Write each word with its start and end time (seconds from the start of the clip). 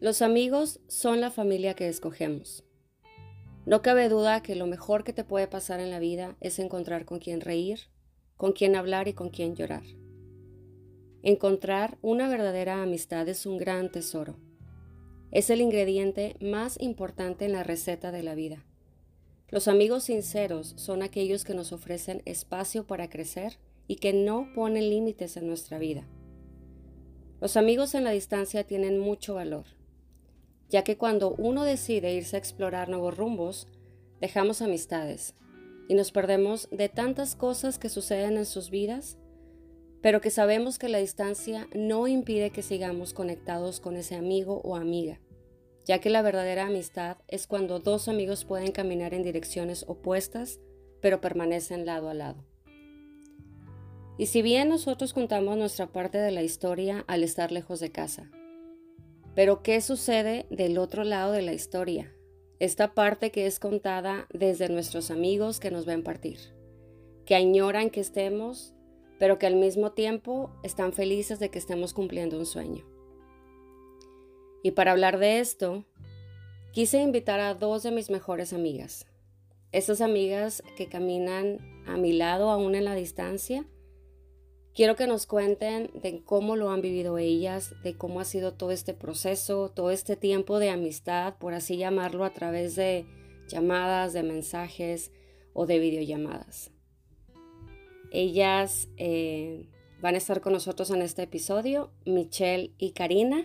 Los 0.00 0.22
amigos 0.22 0.80
son 0.88 1.20
la 1.20 1.30
familia 1.30 1.74
que 1.74 1.86
escogemos. 1.86 2.64
No 3.66 3.82
cabe 3.82 4.08
duda 4.08 4.42
que 4.42 4.56
lo 4.56 4.66
mejor 4.66 5.04
que 5.04 5.12
te 5.12 5.24
puede 5.24 5.46
pasar 5.46 5.78
en 5.78 5.90
la 5.90 5.98
vida 5.98 6.38
es 6.40 6.58
encontrar 6.58 7.04
con 7.04 7.18
quien 7.18 7.42
reír, 7.42 7.80
con 8.38 8.52
quien 8.52 8.76
hablar 8.76 9.08
y 9.08 9.12
con 9.12 9.28
quien 9.28 9.54
llorar. 9.54 9.82
Encontrar 11.22 11.98
una 12.00 12.30
verdadera 12.30 12.82
amistad 12.82 13.28
es 13.28 13.44
un 13.44 13.58
gran 13.58 13.92
tesoro. 13.92 14.38
Es 15.32 15.50
el 15.50 15.60
ingrediente 15.60 16.34
más 16.40 16.80
importante 16.80 17.44
en 17.44 17.52
la 17.52 17.62
receta 17.62 18.10
de 18.10 18.22
la 18.22 18.34
vida. 18.34 18.64
Los 19.50 19.68
amigos 19.68 20.04
sinceros 20.04 20.72
son 20.78 21.02
aquellos 21.02 21.44
que 21.44 21.52
nos 21.52 21.72
ofrecen 21.72 22.22
espacio 22.24 22.86
para 22.86 23.10
crecer 23.10 23.58
y 23.86 23.96
que 23.96 24.14
no 24.14 24.48
ponen 24.54 24.88
límites 24.88 25.36
en 25.36 25.46
nuestra 25.46 25.78
vida. 25.78 26.08
Los 27.38 27.58
amigos 27.58 27.94
en 27.94 28.04
la 28.04 28.12
distancia 28.12 28.64
tienen 28.64 28.98
mucho 28.98 29.34
valor 29.34 29.66
ya 30.70 30.84
que 30.84 30.96
cuando 30.96 31.34
uno 31.36 31.64
decide 31.64 32.14
irse 32.14 32.36
a 32.36 32.38
explorar 32.38 32.88
nuevos 32.88 33.16
rumbos, 33.16 33.66
dejamos 34.20 34.62
amistades 34.62 35.34
y 35.88 35.94
nos 35.94 36.12
perdemos 36.12 36.68
de 36.70 36.88
tantas 36.88 37.34
cosas 37.34 37.78
que 37.78 37.88
suceden 37.88 38.36
en 38.36 38.46
sus 38.46 38.70
vidas, 38.70 39.18
pero 40.00 40.20
que 40.20 40.30
sabemos 40.30 40.78
que 40.78 40.88
la 40.88 40.98
distancia 40.98 41.68
no 41.74 42.06
impide 42.06 42.50
que 42.50 42.62
sigamos 42.62 43.12
conectados 43.12 43.80
con 43.80 43.96
ese 43.96 44.14
amigo 44.14 44.60
o 44.62 44.76
amiga, 44.76 45.20
ya 45.84 45.98
que 45.98 46.08
la 46.08 46.22
verdadera 46.22 46.66
amistad 46.66 47.18
es 47.26 47.48
cuando 47.48 47.80
dos 47.80 48.06
amigos 48.06 48.44
pueden 48.44 48.70
caminar 48.70 49.12
en 49.12 49.24
direcciones 49.24 49.84
opuestas, 49.88 50.60
pero 51.02 51.20
permanecen 51.20 51.84
lado 51.84 52.08
a 52.08 52.14
lado. 52.14 52.44
Y 54.16 54.26
si 54.26 54.42
bien 54.42 54.68
nosotros 54.68 55.12
contamos 55.12 55.56
nuestra 55.56 55.86
parte 55.86 56.18
de 56.18 56.30
la 56.30 56.42
historia 56.42 57.04
al 57.08 57.24
estar 57.24 57.50
lejos 57.50 57.80
de 57.80 57.90
casa, 57.90 58.30
pero 59.34 59.62
¿qué 59.62 59.80
sucede 59.80 60.46
del 60.50 60.78
otro 60.78 61.04
lado 61.04 61.32
de 61.32 61.42
la 61.42 61.52
historia? 61.52 62.14
Esta 62.58 62.94
parte 62.94 63.30
que 63.30 63.46
es 63.46 63.58
contada 63.58 64.26
desde 64.32 64.68
nuestros 64.68 65.10
amigos 65.10 65.60
que 65.60 65.70
nos 65.70 65.86
ven 65.86 66.02
partir, 66.02 66.38
que 67.24 67.34
añoran 67.34 67.90
que 67.90 68.00
estemos, 68.00 68.74
pero 69.18 69.38
que 69.38 69.46
al 69.46 69.56
mismo 69.56 69.92
tiempo 69.92 70.50
están 70.62 70.92
felices 70.92 71.38
de 71.38 71.50
que 71.50 71.58
estemos 71.58 71.94
cumpliendo 71.94 72.38
un 72.38 72.46
sueño. 72.46 72.84
Y 74.62 74.72
para 74.72 74.92
hablar 74.92 75.18
de 75.18 75.40
esto, 75.40 75.84
quise 76.72 77.00
invitar 77.00 77.40
a 77.40 77.54
dos 77.54 77.82
de 77.82 77.92
mis 77.92 78.10
mejores 78.10 78.52
amigas. 78.52 79.06
Esas 79.72 80.00
amigas 80.00 80.62
que 80.76 80.88
caminan 80.88 81.58
a 81.86 81.96
mi 81.96 82.12
lado 82.12 82.50
aún 82.50 82.74
en 82.74 82.84
la 82.84 82.94
distancia 82.94 83.64
Quiero 84.72 84.94
que 84.94 85.08
nos 85.08 85.26
cuenten 85.26 85.90
de 85.94 86.22
cómo 86.22 86.54
lo 86.54 86.70
han 86.70 86.80
vivido 86.80 87.18
ellas, 87.18 87.74
de 87.82 87.96
cómo 87.96 88.20
ha 88.20 88.24
sido 88.24 88.54
todo 88.54 88.70
este 88.70 88.94
proceso, 88.94 89.68
todo 89.68 89.90
este 89.90 90.14
tiempo 90.14 90.60
de 90.60 90.70
amistad, 90.70 91.34
por 91.38 91.54
así 91.54 91.76
llamarlo, 91.76 92.24
a 92.24 92.32
través 92.32 92.76
de 92.76 93.04
llamadas, 93.48 94.12
de 94.12 94.22
mensajes 94.22 95.10
o 95.54 95.66
de 95.66 95.80
videollamadas. 95.80 96.70
Ellas 98.12 98.88
eh, 98.96 99.66
van 100.00 100.14
a 100.14 100.18
estar 100.18 100.40
con 100.40 100.52
nosotros 100.52 100.90
en 100.90 101.02
este 101.02 101.24
episodio, 101.24 101.90
Michelle 102.06 102.72
y 102.78 102.92
Karina. 102.92 103.44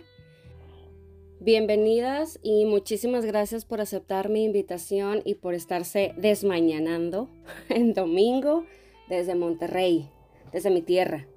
Bienvenidas 1.39 2.39
y 2.43 2.65
muchísimas 2.65 3.25
gracias 3.25 3.65
por 3.65 3.81
aceptar 3.81 4.29
mi 4.29 4.43
invitación 4.43 5.23
y 5.25 5.35
por 5.35 5.55
estarse 5.55 6.13
desmañanando 6.17 7.29
en 7.69 7.95
domingo 7.95 8.65
desde 9.09 9.33
Monterrey 9.33 10.09
desde 10.55 10.69
mi 10.69 10.81
tierra. 10.81 11.27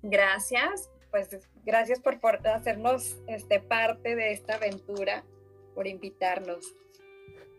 Gracias, 0.00 0.90
pues 1.10 1.28
gracias 1.66 2.00
por, 2.00 2.18
hacernos 2.48 3.18
este, 3.26 3.60
parte 3.60 4.16
de 4.16 4.32
esta 4.32 4.54
aventura, 4.54 5.22
por 5.74 5.86
invitarnos. 5.86 6.64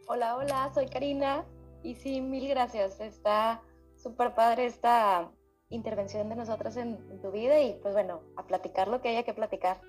Hola, 0.08 0.36
hola, 0.36 0.72
soy 0.74 0.88
Karina 0.88 1.46
y 1.84 1.94
sí, 1.94 2.20
mil 2.20 2.48
gracias. 2.50 3.00
Está 3.00 3.62
súper 3.96 4.34
padre 4.34 4.66
esta 4.66 5.30
intervención 5.70 6.28
de 6.28 6.38
nosotros 6.38 6.76
en 6.76 7.22
tu 7.22 7.30
vida 7.30 7.62
y 7.62 7.76
pues 7.84 7.94
bueno, 7.94 8.24
a 8.36 8.48
platicar 8.48 8.88
lo 8.88 9.00
que 9.00 9.10
haya 9.10 9.22
que 9.22 9.36
platicar. 9.36 9.80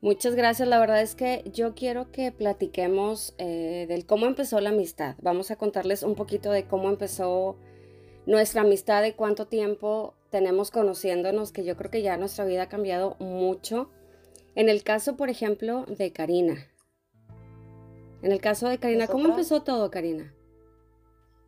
Muchas 0.00 0.34
gracias. 0.34 0.68
La 0.68 0.78
verdad 0.78 1.00
es 1.00 1.14
que 1.14 1.42
yo 1.52 1.74
quiero 1.74 2.12
que 2.12 2.30
platiquemos 2.30 3.34
eh, 3.38 3.86
del 3.88 4.06
cómo 4.06 4.26
empezó 4.26 4.60
la 4.60 4.70
amistad. 4.70 5.16
Vamos 5.22 5.50
a 5.50 5.56
contarles 5.56 6.02
un 6.02 6.14
poquito 6.14 6.50
de 6.50 6.66
cómo 6.66 6.90
empezó 6.90 7.56
nuestra 8.26 8.62
amistad, 8.62 9.04
y 9.04 9.12
cuánto 9.12 9.46
tiempo 9.46 10.14
tenemos 10.30 10.70
conociéndonos, 10.70 11.52
que 11.52 11.64
yo 11.64 11.76
creo 11.76 11.90
que 11.90 12.02
ya 12.02 12.16
nuestra 12.16 12.44
vida 12.44 12.64
ha 12.64 12.68
cambiado 12.68 13.16
mucho. 13.20 13.90
En 14.54 14.68
el 14.68 14.82
caso, 14.82 15.16
por 15.16 15.30
ejemplo, 15.30 15.84
de 15.86 16.12
Karina. 16.12 16.66
En 18.22 18.32
el 18.32 18.40
caso 18.40 18.68
de 18.68 18.78
Karina, 18.78 19.06
¿cómo 19.06 19.28
empezó 19.28 19.62
todo, 19.62 19.90
Karina? 19.90 20.34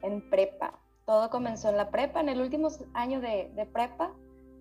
En 0.02 0.30
prepa. 0.30 0.78
Todo 1.04 1.28
comenzó 1.30 1.70
en 1.70 1.76
la 1.76 1.90
prepa, 1.90 2.20
en 2.20 2.28
el 2.28 2.40
último 2.40 2.68
año 2.94 3.20
de, 3.20 3.50
de 3.54 3.66
prepa 3.66 4.14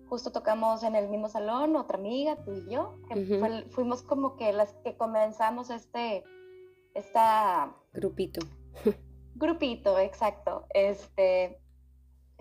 justo 0.08 0.32
tocamos 0.32 0.82
en 0.82 0.94
el 0.94 1.08
mismo 1.08 1.28
salón, 1.28 1.76
otra 1.76 1.98
amiga, 1.98 2.36
tú 2.44 2.52
y 2.54 2.70
yo, 2.70 2.98
fuimos 3.70 4.02
como 4.02 4.36
que 4.36 4.52
las 4.52 4.72
que 4.84 4.96
comenzamos 4.96 5.70
este, 5.70 6.24
esta... 6.94 7.74
Grupito. 7.92 8.40
Grupito, 9.34 9.98
exacto. 9.98 10.66
Este, 10.70 11.60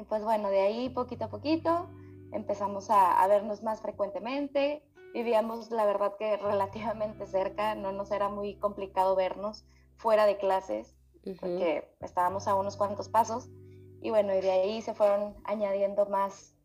pues 0.09 0.23
bueno, 0.23 0.49
de 0.49 0.61
ahí 0.61 0.89
poquito 0.89 1.25
a 1.25 1.29
poquito 1.29 1.89
empezamos 2.31 2.89
a, 2.89 3.25
vernos 3.27 3.63
más 3.63 3.81
frecuentemente. 3.81 4.83
Vivíamos, 5.13 5.71
la 5.71 5.85
verdad, 5.85 6.15
que 6.17 6.37
relativamente 6.37 7.25
cerca, 7.25 7.75
no 7.75 7.91
nos 7.91 8.11
era 8.11 8.29
muy 8.29 8.55
complicado 8.55 9.15
vernos 9.15 9.65
fuera 9.95 10.25
de 10.25 10.37
clases, 10.37 10.95
porque 11.39 11.89
estábamos 12.01 12.47
a 12.47 12.55
unos 12.55 12.77
cuantos 12.77 13.09
pasos. 13.09 13.49
Y 14.01 14.09
bueno, 14.09 14.35
y 14.35 14.41
de 14.41 14.51
ahí 14.51 14.81
se 14.81 14.93
fueron 14.93 15.35
añadiendo 15.43 16.05
más, 16.05 16.55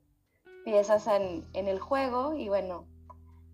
piezas 0.65 1.06
en, 1.06 1.45
el 1.55 1.78
juego 1.78 2.34
y 2.34 2.49
bueno, 2.49 2.87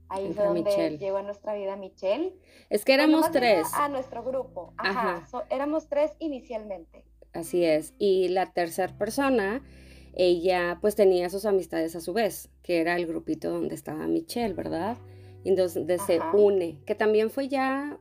ahí 0.09 0.33
fue 0.33 0.45
donde 0.45 0.99
llegó 0.99 1.19
a 1.19 1.23
nuestra 1.23 1.55
vida 1.55 1.77
Michelle. 1.77 2.35
Es 2.71 2.85
que 2.85 2.95
éramos 2.95 3.31
tres. 3.31 3.67
A 3.75 3.89
nuestro 3.89 4.23
grupo, 4.23 4.73
ajá, 4.79 5.27
éramos 5.51 5.89
tres 5.89 6.13
inicialmente. 6.19 7.05
Así 7.33 7.65
es, 7.65 7.95
y 7.99 8.29
la 8.29 8.53
tercera 8.53 8.97
persona, 8.97 9.63
ella 10.15 10.79
pues 10.81 10.97
tenía 10.97 11.29
sus 11.31 11.45
amistades 11.45 11.95
a 11.95 12.01
su 12.01 12.13
vez, 12.13 12.51
que 12.63 12.81
era 12.81 12.97
el 12.97 13.07
grupito 13.07 13.51
donde 13.51 13.75
estaba 13.75 14.07
Michelle, 14.07 14.55
¿verdad? 14.55 14.97
Y 15.45 15.51
entonces 15.51 16.03
se 16.03 16.21
une, 16.33 16.79
que 16.85 16.95
también 16.95 17.31
fue 17.31 17.49
ya, 17.49 17.99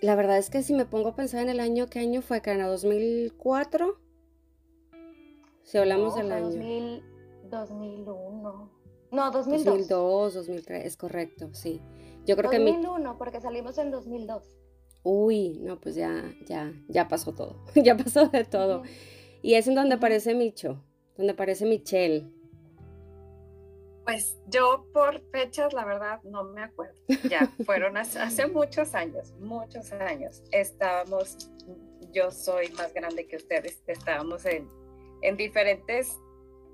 la 0.00 0.14
verdad 0.14 0.38
es 0.38 0.50
que 0.50 0.62
si 0.62 0.72
me 0.72 0.86
pongo 0.86 1.10
a 1.10 1.16
pensar 1.16 1.42
en 1.42 1.48
el 1.48 1.60
año, 1.60 1.86
¿qué 1.88 1.98
año 1.98 2.22
fue? 2.22 2.40
¿Que 2.40 2.50
era 2.50 2.66
2004? 2.66 3.98
Si 5.62 5.78
hablamos 5.78 6.14
del 6.14 6.32
año. 6.32 7.02
2001. 7.54 8.70
No, 9.10 9.30
2002. 9.30 9.64
2002, 9.64 10.34
2003, 10.34 10.84
es 10.86 10.96
correcto, 10.96 11.50
sí. 11.52 11.80
Yo 12.26 12.36
creo 12.36 12.50
2001, 12.50 12.80
que 12.80 12.86
2001, 12.88 13.18
porque 13.18 13.40
salimos 13.40 13.78
en 13.78 13.90
2002. 13.90 14.42
Uy, 15.04 15.58
no, 15.60 15.78
pues 15.80 15.94
ya, 15.94 16.34
ya, 16.46 16.72
ya 16.88 17.08
pasó 17.08 17.34
todo. 17.34 17.62
ya 17.74 17.96
pasó 17.96 18.26
de 18.28 18.44
todo. 18.44 18.82
Y 19.42 19.54
es 19.54 19.68
en 19.68 19.74
donde 19.74 19.96
aparece 19.96 20.34
Micho, 20.34 20.82
donde 21.16 21.34
aparece 21.34 21.66
Michelle. 21.66 22.30
Pues 24.04 24.38
yo 24.48 24.86
por 24.92 25.20
fechas, 25.30 25.72
la 25.72 25.84
verdad, 25.84 26.22
no 26.24 26.44
me 26.44 26.62
acuerdo. 26.62 26.94
Ya 27.28 27.46
fueron 27.66 27.96
hace, 27.96 28.46
muchos 28.46 28.94
años, 28.94 29.32
muchos 29.40 29.92
años. 29.92 30.42
Estábamos, 30.50 31.50
yo 32.12 32.30
soy 32.30 32.68
más 32.70 32.92
grande 32.94 33.26
que 33.26 33.36
ustedes, 33.36 33.82
estábamos 33.86 34.44
en, 34.46 34.68
en 35.22 35.36
diferentes 35.36 36.18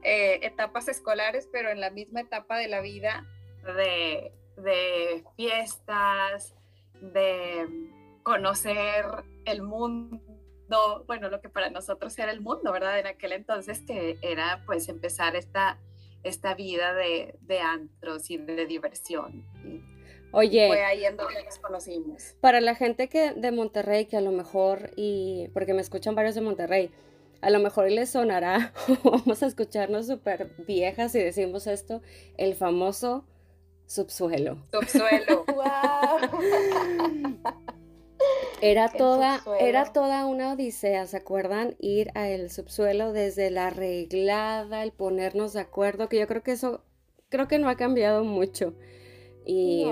eh, 0.02 0.40
etapas 0.42 0.88
escolares, 0.88 1.48
pero 1.52 1.70
en 1.70 1.80
la 1.80 1.90
misma 1.90 2.20
etapa 2.20 2.56
de 2.58 2.68
la 2.68 2.80
vida 2.80 3.26
de, 3.76 4.32
fiestas, 5.36 6.54
de 7.00 7.66
conocer 8.22 9.04
el 9.44 9.62
mundo, 9.62 11.04
bueno, 11.06 11.28
lo 11.28 11.40
que 11.40 11.48
para 11.48 11.70
nosotros 11.70 12.18
era 12.18 12.32
el 12.32 12.40
mundo, 12.40 12.72
¿verdad? 12.72 12.98
En 12.98 13.06
aquel 13.06 13.32
entonces 13.32 13.82
que 13.86 14.18
era 14.22 14.62
pues 14.66 14.88
empezar 14.88 15.36
esta, 15.36 15.78
esta 16.22 16.54
vida 16.54 16.94
de, 16.94 17.36
de 17.42 17.60
antros 17.60 18.30
y 18.30 18.36
de 18.38 18.66
diversión. 18.66 19.44
Oye, 20.32 20.68
fue 20.68 20.84
ahí 20.84 21.04
en 21.04 21.16
donde 21.16 21.42
nos 21.42 21.58
conocimos. 21.58 22.36
Para 22.40 22.60
la 22.60 22.74
gente 22.74 23.08
que 23.08 23.32
de 23.32 23.50
Monterrey, 23.50 24.06
que 24.06 24.16
a 24.16 24.20
lo 24.20 24.30
mejor, 24.30 24.90
y 24.94 25.48
porque 25.52 25.74
me 25.74 25.80
escuchan 25.80 26.14
varios 26.14 26.36
de 26.36 26.40
Monterrey, 26.40 26.90
a 27.40 27.50
lo 27.50 27.58
mejor 27.58 27.90
les 27.90 28.10
sonará, 28.10 28.72
vamos 29.04 29.42
a 29.42 29.46
escucharnos 29.46 30.06
súper 30.06 30.50
viejas 30.66 31.14
y 31.14 31.20
decimos 31.20 31.66
esto, 31.66 32.02
el 32.36 32.54
famoso 32.54 33.24
subsuelo. 33.86 34.58
Subsuelo. 34.72 35.44
Era 38.62 38.90
toda, 38.90 39.42
era 39.58 39.90
toda 39.90 40.26
una 40.26 40.52
odisea, 40.52 41.06
¿se 41.06 41.16
acuerdan? 41.16 41.76
Ir 41.78 42.10
al 42.14 42.50
subsuelo 42.50 43.14
desde 43.14 43.50
la 43.50 43.68
arreglada, 43.68 44.82
el 44.82 44.92
ponernos 44.92 45.54
de 45.54 45.60
acuerdo, 45.60 46.10
que 46.10 46.18
yo 46.18 46.26
creo 46.26 46.42
que 46.42 46.52
eso 46.52 46.82
creo 47.30 47.48
que 47.48 47.58
no 47.58 47.70
ha 47.70 47.76
cambiado 47.76 48.22
mucho. 48.22 48.74
Y 49.46 49.86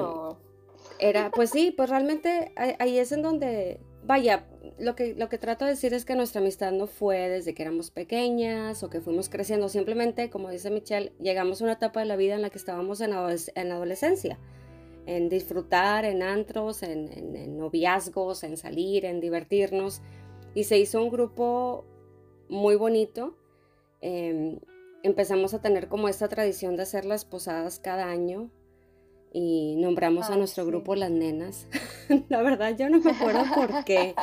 era, 0.99 1.31
pues 1.31 1.51
sí, 1.51 1.73
pues 1.75 1.89
realmente 1.89 2.53
ahí 2.79 2.99
es 2.99 3.13
en 3.13 3.23
donde, 3.23 3.81
vaya, 4.09 4.47
lo 4.79 4.97
que, 4.97 5.15
lo 5.15 5.29
que 5.29 5.37
trato 5.37 5.67
de 5.67 5.73
decir 5.73 5.93
es 5.93 6.07
que 6.07 6.17
nuestra 6.17 6.41
amistad 6.41 6.73
no 6.73 6.87
fue 6.87 7.29
desde 7.29 7.53
que 7.53 7.63
éramos 7.63 7.91
pequeñas 7.91 8.83
o 8.83 8.89
que 8.89 9.03
fuimos 9.03 9.29
creciendo, 9.29 9.69
simplemente, 9.69 10.31
como 10.31 10.49
dice 10.49 10.71
Michelle, 10.71 11.13
llegamos 11.21 11.61
a 11.61 11.65
una 11.65 11.75
etapa 11.75 12.01
de 12.01 12.07
la 12.07 12.17
vida 12.17 12.35
en 12.35 12.41
la 12.41 12.49
que 12.49 12.57
estábamos 12.57 13.03
en, 13.03 13.13
en 13.13 13.73
adolescencia, 13.73 14.39
en 15.05 15.29
disfrutar, 15.29 16.07
en 16.07 16.23
antros, 16.23 16.83
en, 16.83 17.59
noviazgos, 17.59 18.45
en 18.45 18.57
salir, 18.57 19.05
en 19.05 19.21
divertirnos, 19.21 20.01
y 20.55 20.65
se 20.65 20.79
hizo 20.79 21.03
un 21.03 21.11
grupo 21.11 21.85
muy 22.49 22.77
bonito. 22.77 23.37
Em, 24.01 24.59
empezamos 25.03 25.53
a 25.53 25.61
tener 25.61 25.89
como 25.89 26.09
esta 26.09 26.29
tradición 26.29 26.77
de 26.77 26.85
hacer 26.85 27.05
las 27.05 27.27
posadas 27.27 27.79
cada 27.79 28.07
año 28.07 28.51
y 29.41 29.77
nombramos 29.77 30.31
a 30.31 30.37
nuestro 30.37 30.67
grupo 30.67 30.97
las 30.97 31.13
nenas. 31.13 31.69
la 32.29 32.43
verdad 32.43 32.77
yo 32.77 32.91
no 32.91 32.99
me 32.99 33.13
acuerdo 33.13 33.45
por 33.55 33.85
qué. 33.85 34.15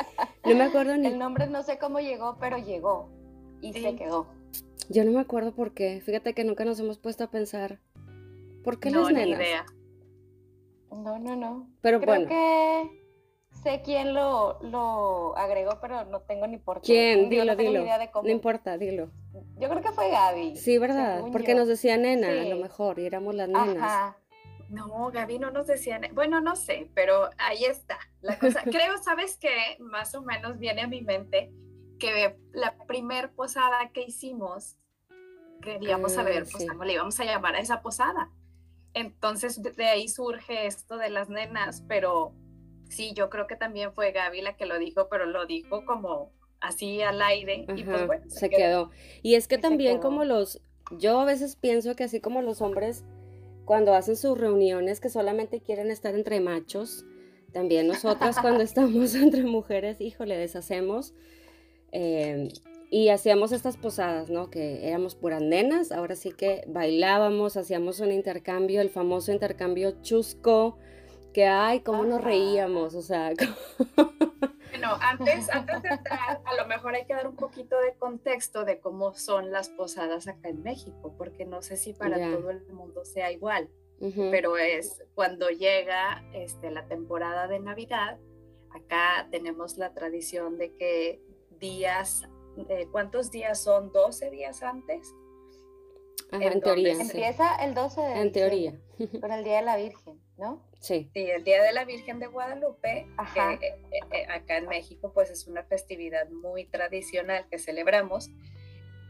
No 0.44 0.54
me 0.54 0.64
acuerdo 0.64 0.94
ni... 0.96 1.06
El 1.08 1.18
nombre 1.18 1.46
no 1.46 1.62
sé 1.62 1.78
cómo 1.78 2.00
llegó, 2.00 2.36
pero 2.38 2.58
llegó 2.58 3.08
y 3.62 3.72
se 3.72 3.96
quedó. 3.96 4.26
Yo 4.90 5.04
no 5.04 5.12
me 5.12 5.20
acuerdo 5.20 5.54
por 5.54 5.72
qué. 5.72 6.02
Fíjate 6.02 6.34
que 6.34 6.44
nunca 6.44 6.66
nos 6.66 6.78
hemos 6.80 6.98
puesto 6.98 7.24
a 7.24 7.30
pensar. 7.30 7.80
¿Por 8.62 8.78
qué 8.78 8.90
las 8.90 9.10
nenas? 9.10 9.40
idea. 9.40 9.64
No, 10.90 11.18
no, 11.18 11.34
no. 11.34 11.70
Pero 11.80 11.98
Creo 12.00 12.14
bueno. 12.14 12.28
que 12.28 12.90
sé 13.62 13.80
quién 13.82 14.12
lo, 14.12 14.58
lo 14.62 15.36
agregó, 15.36 15.78
pero 15.80 16.04
no 16.04 16.20
tengo 16.20 16.46
ni 16.46 16.58
por 16.58 16.82
qué. 16.82 16.86
¿Quién? 16.86 17.30
Dilo, 17.30 17.44
no 17.46 17.56
dilo. 17.56 17.84
No 18.22 18.28
importa, 18.28 18.76
dilo. 18.76 19.10
Yo 19.58 19.70
creo 19.70 19.82
que 19.82 19.92
fue 19.92 20.10
Gaby. 20.10 20.56
Sí, 20.56 20.76
¿verdad? 20.76 21.24
Porque 21.32 21.54
nos 21.54 21.68
decía 21.68 21.96
nena, 21.96 22.28
a 22.28 22.44
lo 22.44 22.56
mejor, 22.56 22.98
y 22.98 23.06
éramos 23.06 23.34
las 23.34 23.48
nenas. 23.48 23.78
Ajá. 23.78 24.18
No, 24.68 25.10
Gaby 25.10 25.38
no 25.38 25.50
nos 25.50 25.66
decía, 25.66 26.00
bueno, 26.12 26.40
no 26.40 26.56
sé, 26.56 26.90
pero 26.94 27.30
ahí 27.38 27.64
está 27.64 27.98
la 28.20 28.38
cosa. 28.38 28.62
Creo, 28.64 28.98
¿sabes 28.98 29.38
qué? 29.38 29.76
Más 29.78 30.14
o 30.14 30.22
menos 30.22 30.58
viene 30.58 30.82
a 30.82 30.88
mi 30.88 31.02
mente 31.02 31.52
que 31.98 32.36
la 32.52 32.76
primer 32.86 33.32
posada 33.32 33.90
que 33.92 34.02
hicimos, 34.02 34.76
queríamos 35.62 36.12
ah, 36.12 36.16
saber, 36.16 36.46
pues, 36.50 36.66
cómo 36.68 36.84
le 36.84 36.94
íbamos 36.94 37.18
a 37.20 37.24
llamar 37.24 37.54
a 37.56 37.60
esa 37.60 37.80
posada. 37.80 38.30
Entonces, 38.94 39.62
de 39.62 39.86
ahí 39.86 40.08
surge 40.08 40.66
esto 40.66 40.96
de 40.96 41.10
las 41.10 41.28
nenas, 41.28 41.82
pero 41.86 42.34
sí, 42.88 43.12
yo 43.14 43.30
creo 43.30 43.46
que 43.46 43.56
también 43.56 43.92
fue 43.92 44.12
Gaby 44.12 44.40
la 44.42 44.56
que 44.56 44.66
lo 44.66 44.78
dijo, 44.78 45.08
pero 45.08 45.26
lo 45.26 45.46
dijo 45.46 45.84
como 45.84 46.32
así 46.60 47.02
al 47.02 47.20
aire 47.22 47.66
y 47.76 47.84
pues 47.84 48.06
bueno. 48.06 48.24
Se, 48.28 48.48
quedó. 48.48 48.90
Y 49.22 49.34
es 49.34 49.48
que 49.48 49.58
también 49.58 49.98
como 49.98 50.24
los, 50.24 50.62
yo 50.92 51.20
a 51.20 51.24
veces 51.24 51.56
pienso 51.56 51.94
que 51.94 52.04
así 52.04 52.20
como 52.20 52.42
los 52.42 52.60
hombres 52.60 53.04
cuando 53.66 53.94
hacen 53.94 54.16
sus 54.16 54.38
reuniones 54.38 55.00
que 55.00 55.10
solamente 55.10 55.60
quieren 55.60 55.90
estar 55.90 56.14
entre 56.14 56.40
machos, 56.40 57.04
también 57.52 57.86
nosotras 57.86 58.36
cuando 58.40 58.62
estamos 58.62 59.14
entre 59.14 59.42
mujeres, 59.42 60.00
híjole, 60.00 60.38
deshacemos. 60.38 61.12
Eh, 61.92 62.48
y 62.88 63.08
hacíamos 63.08 63.52
estas 63.52 63.76
posadas, 63.76 64.30
¿no? 64.30 64.48
Que 64.48 64.88
éramos 64.88 65.16
puras 65.16 65.42
nenas, 65.42 65.90
ahora 65.90 66.14
sí 66.14 66.30
que 66.30 66.64
bailábamos, 66.68 67.56
hacíamos 67.56 68.00
un 68.00 68.12
intercambio, 68.12 68.80
el 68.80 68.90
famoso 68.90 69.32
intercambio 69.32 70.00
chusco, 70.02 70.78
que 71.32 71.46
ay, 71.46 71.80
cómo 71.80 72.04
nos 72.04 72.22
reíamos, 72.22 72.94
o 72.94 73.02
sea. 73.02 73.32
Bueno, 74.78 74.98
antes, 75.00 75.48
antes 75.50 75.82
de 75.82 75.88
entrar, 75.88 76.42
a 76.44 76.54
lo 76.54 76.66
mejor 76.66 76.94
hay 76.94 77.06
que 77.06 77.14
dar 77.14 77.26
un 77.26 77.36
poquito 77.36 77.80
de 77.80 77.94
contexto 77.94 78.66
de 78.66 78.78
cómo 78.78 79.14
son 79.14 79.50
las 79.50 79.70
posadas 79.70 80.28
acá 80.28 80.50
en 80.50 80.62
México, 80.62 81.14
porque 81.16 81.46
no 81.46 81.62
sé 81.62 81.76
si 81.76 81.94
para 81.94 82.16
todo 82.16 82.50
el 82.50 82.62
mundo 82.66 83.04
sea 83.06 83.32
igual, 83.32 83.70
pero 83.98 84.58
es 84.58 85.02
cuando 85.14 85.48
llega 85.48 86.22
este, 86.34 86.70
la 86.70 86.86
temporada 86.88 87.48
de 87.48 87.58
Navidad, 87.58 88.18
acá 88.70 89.28
tenemos 89.30 89.78
la 89.78 89.94
tradición 89.94 90.58
de 90.58 90.74
que 90.74 91.22
días, 91.58 92.28
eh, 92.68 92.86
¿cuántos 92.92 93.30
días 93.30 93.62
son? 93.62 93.90
¿12 93.92 94.30
días 94.30 94.62
antes? 94.62 95.14
en 96.32 96.60
teoría. 96.60 96.92
Empieza 96.92 97.56
el 97.64 97.74
12 97.74 98.00
de 98.00 98.20
En 98.20 98.32
teoría. 98.32 98.80
Por 99.20 99.30
el 99.30 99.42
Día 99.42 99.56
de 99.56 99.62
la 99.62 99.76
Virgen, 99.76 100.20
¿no? 100.36 100.65
Sí. 100.86 101.10
Sí, 101.12 101.28
el 101.28 101.42
Día 101.42 101.64
de 101.64 101.72
la 101.72 101.84
Virgen 101.84 102.20
de 102.20 102.28
Guadalupe, 102.28 103.08
que 103.34 103.66
eh, 103.66 103.74
eh, 104.12 104.26
acá 104.28 104.58
en 104.58 104.68
México 104.68 105.10
pues 105.12 105.30
es 105.30 105.48
una 105.48 105.64
festividad 105.64 106.28
muy 106.28 106.64
tradicional 106.64 107.44
que 107.50 107.58
celebramos. 107.58 108.30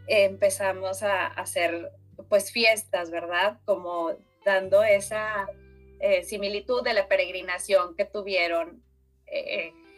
empezamos 0.07 1.03
a 1.03 1.27
hacer 1.27 1.93
pues 2.31 2.51
fiestas, 2.51 3.11
¿verdad? 3.11 3.61
Como 3.67 4.17
dando 4.43 4.85
esa 4.85 5.51
eh, 6.01 6.23
similitud 6.23 6.83
de 6.83 6.95
la 6.95 7.09
peregrinación 7.09 7.95
que 7.95 8.07
tuvieron 8.07 8.83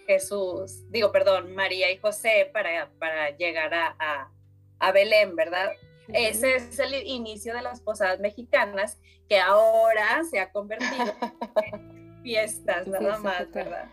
Jesús, 0.09 0.91
digo, 0.91 1.13
perdón, 1.13 1.55
María 1.55 1.93
y 1.93 1.99
José 1.99 2.51
para, 2.53 2.91
para 2.99 3.31
llegar 3.37 3.73
a, 3.73 4.33
a 4.81 4.93
Belén, 4.93 5.37
¿verdad? 5.37 5.71
Ese 6.09 6.57
es 6.57 6.79
el 6.79 6.95
inicio 7.07 7.55
de 7.55 7.63
las 7.63 7.81
posadas 7.81 8.21
mexicanas, 8.21 8.99
que 9.29 9.39
ahora 9.39 10.23
se 10.25 10.41
ha 10.41 10.51
convertido 10.51 11.15
en 11.73 12.21
fiestas 12.23 12.87
nada 12.87 13.19
más, 13.19 13.51
¿verdad? 13.51 13.89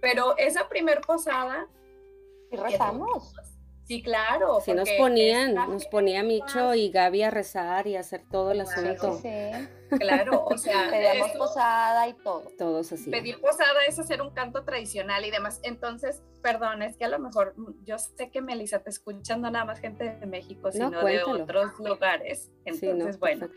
Pero 0.00 0.36
esa 0.36 0.68
primer 0.68 1.00
posada... 1.00 1.66
Y 2.50 2.56
rezamos. 2.56 3.34
Sí, 3.86 4.02
claro. 4.02 4.58
Sí, 4.60 4.72
nos 4.72 4.90
ponían, 4.98 5.54
nos 5.54 5.86
ponía 5.86 6.24
Micho 6.24 6.74
y 6.74 6.90
Gaby 6.90 7.22
a 7.22 7.30
rezar 7.30 7.86
y 7.86 7.94
a 7.94 8.00
hacer 8.00 8.24
todo 8.28 8.50
el 8.50 8.60
asunto. 8.62 9.20
Sí, 9.22 9.28
claro, 10.00 10.44
o 10.44 10.58
sea. 10.58 10.88
Pedíamos 10.90 11.30
posada 11.32 12.08
y 12.08 12.14
todo. 12.14 12.50
Todos 12.58 12.90
así. 12.90 13.10
Pedir 13.10 13.40
posada 13.40 13.84
es 13.86 13.96
hacer 14.00 14.22
un 14.22 14.30
canto 14.30 14.64
tradicional 14.64 15.24
y 15.24 15.30
demás. 15.30 15.60
Entonces, 15.62 16.24
perdón, 16.42 16.82
es 16.82 16.96
que 16.96 17.04
a 17.04 17.08
lo 17.08 17.20
mejor, 17.20 17.54
yo 17.84 17.96
sé 17.98 18.28
que 18.30 18.42
Melissa 18.42 18.82
te 18.82 18.90
escuchando 18.90 19.48
nada 19.52 19.64
más 19.64 19.78
gente 19.78 20.16
de 20.16 20.26
México, 20.26 20.72
sino 20.72 20.90
de 21.04 21.22
otros 21.22 21.78
lugares. 21.78 22.50
Entonces, 22.64 23.20
bueno. 23.20 23.48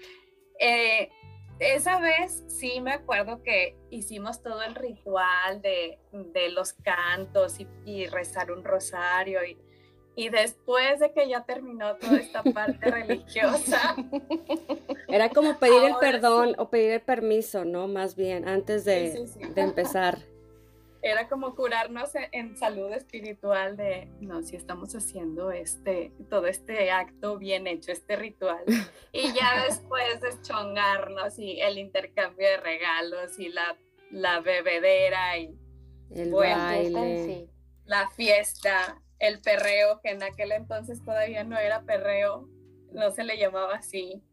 Eh, 0.60 1.10
esa 1.58 2.00
vez 2.00 2.46
sí 2.48 2.80
me 2.82 2.94
acuerdo 2.94 3.42
que 3.42 3.76
hicimos 3.90 4.44
todo 4.44 4.62
el 4.62 4.76
ritual 4.76 5.62
de, 5.62 6.00
de 6.12 6.50
los 6.52 6.74
cantos 6.74 7.60
y, 7.60 7.68
y 7.84 8.08
rezar 8.08 8.52
un 8.52 8.64
rosario 8.64 9.44
y 9.44 9.58
y 10.16 10.30
después 10.30 11.00
de 11.00 11.12
que 11.14 11.30
ya 11.30 11.44
terminó 11.46 11.96
toda 11.96 12.18
esta 12.18 12.44
parte 12.44 12.92
religiosa. 12.92 13.96
Era 15.08 15.30
como 15.30 15.58
pedir 15.60 15.84
el 15.84 15.96
perdón 16.00 16.56
o 16.58 16.70
pedir 16.70 16.92
el 16.92 17.02
permiso, 17.02 17.66
¿no? 17.66 17.88
Más 17.88 18.16
bien, 18.16 18.48
antes 18.48 18.86
de, 18.86 19.26
empezar. 19.56 20.20
Era 21.02 21.30
como 21.30 21.56
curarnos 21.56 22.12
en, 22.34 22.58
salud 22.58 22.92
espiritual 22.92 23.78
de, 23.78 24.12
no, 24.20 24.44
si 24.44 24.58
estamos 24.58 24.94
haciendo 24.94 25.52
este, 25.52 26.12
todo 26.30 26.48
este 26.48 26.92
acto 26.92 27.38
bien 27.38 27.68
hecho, 27.68 27.94
este 27.94 28.18
ritual. 28.18 28.66
Y 29.14 29.32
ya 29.32 29.64
después 29.68 30.20
deschongarnos 30.20 31.40
y 31.40 31.62
el 31.62 31.78
intercambio 31.78 32.46
de 32.46 32.58
regalos 32.58 33.40
y 33.40 33.48
la, 33.48 33.78
la 34.12 34.42
bebedera 34.42 35.38
y 35.38 35.58
el 36.14 36.34
baile. 36.34 37.48
la 37.86 38.10
fiesta 38.10 39.02
el 39.20 39.42
perreo, 39.42 40.00
que 40.02 40.12
en 40.12 40.24
aquel 40.24 40.52
entonces 40.52 41.04
todavía 41.04 41.44
no 41.44 41.58
era 41.58 41.84
perreo, 41.84 42.50
no 42.92 43.12
se 43.12 43.24
le 43.24 43.38
llamaba 43.38 43.76
así, 43.76 44.24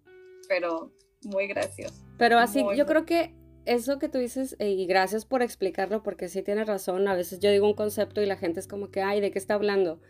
pero 0.49 0.93
muy 1.25 1.47
gracioso. 1.47 1.95
Pero 2.19 2.39
así, 2.39 2.65
yo 2.77 2.87
creo 2.87 3.05
que 3.05 3.35
eso 3.65 3.99
que 3.99 4.09
tú 4.09 4.19
dices, 4.19 4.57
eh, 4.59 4.71
y 4.71 4.87
gracias 4.87 5.27
por 5.27 5.43
explicarlo, 5.43 6.03
porque 6.03 6.29
sí 6.29 6.43
tienes 6.43 6.67
razón, 6.67 7.09
a 7.09 7.15
veces 7.15 7.41
yo 7.41 7.51
digo 7.51 7.67
un 7.67 7.75
concepto 7.75 8.23
y 8.23 8.27
la 8.27 8.37
gente 8.37 8.61
es 8.61 8.69
como 8.69 8.91
que, 8.91 9.03
ay, 9.03 9.21
¿de 9.21 9.31
qué 9.31 9.39
está 9.39 9.55
hablando? 9.55 10.01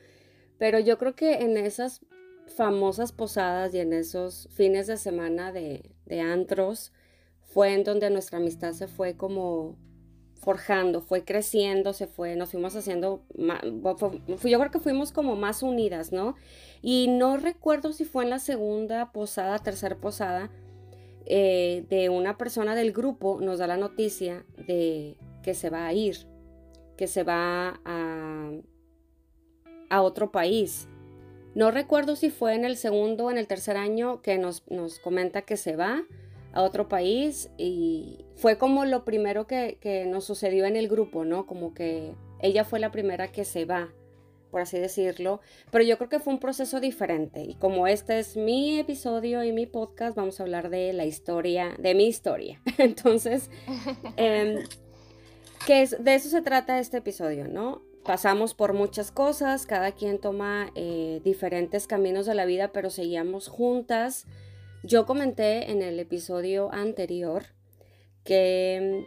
Pero 0.59 0.79
yo 0.79 0.99
creo 0.99 1.15
que 1.15 1.43
en 1.43 1.57
esas 1.57 2.01
famosas 2.47 3.13
posadas 3.13 3.75
y 3.75 3.81
en 3.81 3.93
esos 3.93 4.49
fines 4.53 4.87
de 4.87 4.97
semana 4.97 5.53
de, 5.53 5.91
de 6.05 6.21
antros, 6.21 6.93
fue 7.57 7.73
en 7.73 7.85
donde 7.85 8.11
nuestra 8.11 8.39
amistad 8.39 8.73
se 8.75 8.87
fue 8.87 9.17
como 9.17 9.79
forjando, 10.41 11.01
fue 11.01 11.25
creciendo, 11.25 11.93
se 11.93 12.07
fue, 12.07 12.37
nos 12.37 12.51
fuimos 12.51 12.77
haciendo, 12.77 13.23
yo 13.35 14.59
creo 14.59 14.71
que 14.71 14.79
fuimos 14.79 15.13
como 15.13 15.37
más 15.37 15.63
unidas, 15.63 16.13
¿no? 16.13 16.37
Y 16.83 17.09
no 17.09 17.37
recuerdo 17.37 17.93
si 17.93 18.05
fue 18.05 18.25
en 18.25 18.31
la 18.31 18.39
segunda 18.39 19.13
posada, 19.13 19.59
tercera 19.59 19.97
posada, 19.97 20.51
eh, 21.25 21.85
de 21.91 22.09
una 22.09 22.39
persona 22.39 22.77
del 22.77 22.93
grupo 22.93 23.41
nos 23.41 23.59
da 23.59 23.67
la 23.67 23.77
noticia 23.77 24.45
de 24.69 25.17
que 25.43 25.55
se 25.55 25.71
va 25.71 25.87
a 25.87 25.93
ir, 25.93 26.29
que 26.97 27.09
se 27.09 27.25
va 27.25 27.81
a, 27.85 28.53
a 29.91 30.03
otro 30.03 30.31
país. 30.31 30.89
No 31.57 31.71
recuerdo 31.71 32.15
si 32.15 32.31
fue 32.31 32.55
en 32.55 32.65
el 32.65 32.77
segundo 32.77 33.25
o 33.25 33.31
en 33.31 33.39
el 33.39 33.49
tercer 33.49 33.77
año 33.77 34.23
que 34.23 34.39
nos, 34.39 34.71
nos 34.71 35.01
comenta 35.01 35.43
que 35.43 35.57
se 35.57 35.75
va, 35.75 36.05
a 36.57 36.63
otro 36.63 36.89
país 36.89 37.51
y 37.59 38.25
fue 38.35 38.57
como 38.57 38.87
lo 38.87 39.05
primero 39.05 39.47
que, 39.47 40.07
nos 40.09 40.25
sucedió 40.25 40.65
en 40.65 40.75
el 40.75 40.89
grupo, 40.89 41.27
¿no? 41.27 41.47
Como 41.47 41.75
que 41.75 42.15
ella 42.41 42.65
fue 42.65 42.81
la 42.81 42.91
primera 42.91 43.29
que 43.31 43.45
se 43.45 43.67
va 43.67 43.91
por 44.51 44.63
así 44.63 44.79
decirlo, 44.79 45.41
pero 45.71 45.85
yo 45.85 45.99
creo 45.99 46.09
que 46.09 46.19
fue 46.19 46.33
un 46.33 46.41
proceso 46.41 46.81
diferente. 46.81 47.43
Y 47.43 47.57
como 47.57 47.87
este 47.87 48.19
es 48.19 48.39
mi 48.39 48.79
episodio 48.79 49.45
y 49.45 49.53
mi 49.53 49.67
podcast, 49.67 50.17
vamos 50.17 50.41
a 50.41 50.45
hablar 50.45 50.71
de 50.71 50.95
la 50.95 51.05
historia, 51.05 51.75
de 51.79 51.95
mi 51.95 52.07
historia. 52.07 52.63
Entonces, 52.79 53.51
eh, 54.17 54.65
que 55.67 55.87
de 55.87 56.15
eso 56.15 56.31
se 56.31 56.41
trata 56.41 56.79
este 56.79 56.99
episodio, 56.99 57.49
¿no? 57.49 57.83
Pasamos 58.03 58.55
por 58.55 58.73
muchas 58.73 59.11
cosas, 59.11 59.67
cada 59.67 59.93
quien 59.93 60.19
toma 60.19 60.71
eh, 60.75 61.21
diferentes 61.23 61.87
caminos 61.87 62.25
de 62.25 62.35
la 62.35 62.47
vida, 62.47 62.69
pero 62.73 62.89
seguíamos 62.89 63.49
juntas. 63.49 64.27
Yo 64.87 65.05
comenté 65.05 65.73
en 65.73 65.83
el 65.83 65.99
episodio 65.99 66.73
anterior 66.73 67.47
que 68.23 69.05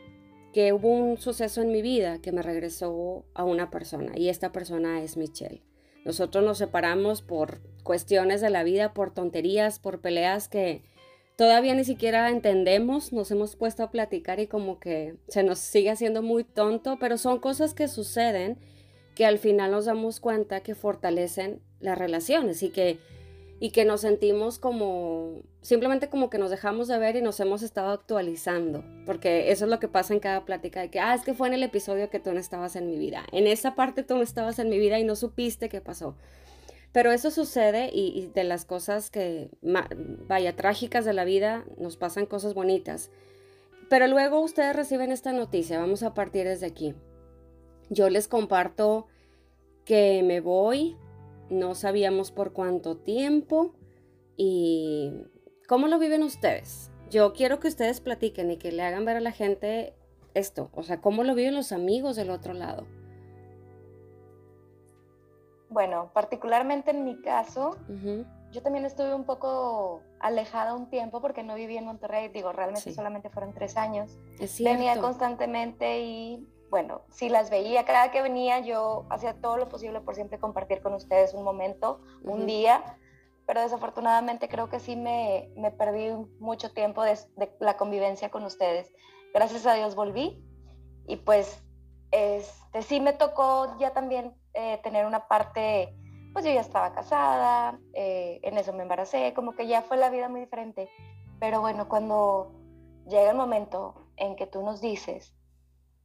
que 0.54 0.74
hubo 0.74 0.90
un 0.90 1.18
suceso 1.18 1.62
en 1.62 1.72
mi 1.72 1.82
vida 1.82 2.20
que 2.22 2.34
me 2.34 2.42
regresó 2.42 3.24
a 3.34 3.46
una 3.46 3.70
persona 3.70 4.12
y 4.18 4.30
esta 4.30 4.52
persona 4.52 5.02
es 5.02 5.16
Michelle. 5.16 5.64
Nosotros 6.04 6.44
nos 6.44 6.58
separamos 6.58 7.22
por 7.22 7.62
cuestiones 7.84 8.42
de 8.42 8.50
la 8.50 8.64
vida, 8.64 8.94
por 8.94 9.14
tonterías, 9.14 9.80
por 9.80 10.02
peleas 10.02 10.50
que 10.50 10.82
todavía 11.38 11.76
ni 11.76 11.86
siquiera 11.86 12.30
entendemos, 12.30 13.14
nos 13.14 13.32
hemos 13.32 13.56
puesto 13.56 13.84
a 13.84 13.92
platicar 13.92 14.42
y 14.42 14.48
como 14.48 14.80
que 14.80 15.16
se 15.30 15.44
nos 15.44 15.60
sigue 15.60 15.92
haciendo 15.92 16.22
muy 16.22 16.44
tonto, 16.44 16.98
pero 17.00 17.18
son 17.18 17.40
cosas 17.40 17.74
que 17.74 17.88
suceden 17.88 18.58
que 19.16 19.26
al 19.26 19.38
final 19.38 19.72
nos 19.72 19.86
damos 19.86 20.20
cuenta 20.20 20.62
que 20.62 20.76
fortalecen 20.76 21.62
las 21.80 21.98
relaciones 21.98 22.64
y 22.64 22.70
que 22.70 23.00
y 23.60 23.72
que 23.72 23.84
nos 23.84 24.02
sentimos 24.02 24.58
como, 24.58 25.42
simplemente 25.62 26.10
como 26.10 26.30
que 26.30 26.38
nos 26.38 26.50
dejamos 26.50 26.88
de 26.88 26.98
ver 26.98 27.18
y 27.18 27.22
nos 27.22 27.40
hemos 27.40 27.62
estado 27.62 27.92
actualizando, 27.92 28.84
porque 29.06 29.52
eso 29.52 29.66
es 29.66 29.72
lo 29.72 29.80
que 29.80 29.90
pasa 29.90 30.14
en 30.14 30.22
cada 30.22 30.46
plática, 30.46 30.80
de 30.80 30.90
que, 30.90 31.00
ah, 31.00 31.14
es 31.14 31.24
que 31.24 31.34
fue 31.34 31.50
en 31.50 31.56
el 31.56 31.64
episodio 31.64 32.10
que 32.10 32.20
tú 32.20 32.32
no 32.32 32.40
estabas 32.40 32.76
en 32.78 32.88
mi 32.88 32.98
vida, 32.98 33.26
en 33.32 33.48
esa 33.48 33.76
parte 33.76 34.04
tú 34.04 34.16
no 34.16 34.22
estabas 34.22 34.60
en 34.60 34.70
mi 34.70 34.80
vida 34.80 34.98
y 35.00 35.04
no 35.04 35.16
supiste 35.16 35.68
qué 35.68 35.82
pasó. 35.82 36.16
Pero 36.92 37.12
eso 37.12 37.30
sucede 37.30 37.92
y, 37.94 38.32
de 38.34 38.44
las 38.44 38.66
cosas 38.66 39.12
que, 39.12 39.52
vaya, 39.62 40.56
trágicas 40.56 41.06
de 41.06 41.14
la 41.14 41.24
vida, 41.24 41.64
nos 41.78 41.98
pasan 41.98 42.26
cosas 42.26 42.56
bonitas. 42.56 43.12
Pero 43.90 44.08
luego 44.08 44.40
ustedes 44.40 44.76
reciben 44.76 45.12
esta 45.12 45.32
noticia, 45.32 45.80
vamos 45.80 46.02
a 46.02 46.16
partir 46.16 46.48
desde 46.48 46.66
aquí. 46.66 46.96
Yo 47.90 48.10
les 48.10 48.28
comparto 48.28 49.08
que 49.86 50.24
me 50.24 50.40
voy 50.40 50.98
no 51.50 51.76
sabíamos 51.76 52.32
por 52.32 52.54
cuánto 52.54 52.98
tiempo 52.98 53.74
y 54.38 55.14
cómo 55.68 55.88
lo 55.88 56.00
viven 56.00 56.24
ustedes. 56.24 56.92
Yo 57.10 57.34
quiero 57.34 57.60
que 57.60 57.68
ustedes 57.68 58.02
platiquen 58.02 58.52
y 58.52 58.58
que 58.58 58.72
le 58.72 58.84
hagan 58.84 59.06
ver 59.06 59.18
a 59.18 59.22
la 59.22 59.32
gente 59.32 59.96
esto, 60.34 60.70
o 60.74 60.84
sea, 60.84 61.02
cómo 61.02 61.24
lo 61.24 61.36
viven 61.36 61.56
los 61.56 61.72
amigos 61.72 62.16
del 62.16 62.30
otro 62.30 62.54
lado. 62.54 62.86
Bueno, 65.70 66.12
particularmente 66.14 66.92
en 66.92 67.04
mi 67.04 67.22
caso, 67.22 67.78
yo 68.52 68.62
también 68.64 68.86
estuve 68.86 69.14
un 69.14 69.24
poco 69.24 70.02
alejada 70.20 70.74
un 70.74 70.90
tiempo 70.90 71.22
porque 71.22 71.44
no 71.44 71.54
vivía 71.56 71.80
en 71.80 71.86
Monterrey, 71.86 72.30
digo, 72.30 72.52
realmente 72.52 72.92
solamente 72.92 73.30
fueron 73.30 73.54
tres 73.54 73.78
años. 73.78 74.18
Venía 74.60 75.00
constantemente 75.00 76.02
y 76.02 76.48
bueno, 76.70 77.02
si 77.10 77.30
las 77.30 77.50
veía, 77.50 77.86
cada 77.86 78.12
que 78.12 78.22
venía 78.22 78.60
yo 78.60 79.06
hacía 79.10 79.34
todo 79.34 79.58
lo 79.58 79.70
posible 79.70 80.02
por 80.02 80.16
siempre 80.16 80.40
compartir 80.40 80.82
con 80.82 80.94
ustedes 80.94 81.34
un 81.34 81.44
momento, 81.44 82.02
un 82.24 82.46
día, 82.46 82.98
pero 83.46 83.62
desafortunadamente 83.62 84.48
creo 84.48 84.70
que 84.70 84.80
sí 84.80 84.96
me, 84.96 85.52
me 85.56 85.72
perdí 85.72 86.12
mucho 86.40 86.72
tiempo 86.72 87.04
de, 87.04 87.18
la 87.60 87.78
convivencia 87.78 88.30
con 88.30 88.44
ustedes. 88.44 88.94
Gracias 89.34 89.66
a 89.66 89.74
Dios 89.74 89.96
volví 89.96 90.44
y 91.08 91.16
pues 91.16 91.64
este, 92.12 92.84
sí 92.84 93.00
me 93.00 93.14
tocó 93.14 93.76
ya 93.80 93.92
también 93.92 94.36
eh, 94.54 94.80
tener 94.84 95.06
una 95.06 95.28
parte, 95.28 95.96
pues 96.34 96.46
yo 96.46 96.52
ya 96.52 96.62
estaba 96.62 96.94
casada, 96.94 97.80
eh, 97.94 98.40
en 98.44 98.58
eso 98.58 98.74
me 98.74 98.84
embaracé, 98.84 99.34
como 99.34 99.54
que 99.54 99.66
ya 99.66 99.82
fue 99.82 99.98
la 99.98 100.12
vida 100.12 100.30
muy 100.30 100.42
diferente. 100.42 100.88
Pero 101.40 101.62
bueno, 101.62 101.88
cuando 101.88 102.52
llega 103.08 103.32
el 103.32 103.38
momento 103.38 103.96
en 104.18 104.36
que 104.36 104.46
tú 104.46 104.62
nos 104.62 104.82
dices, 104.82 105.34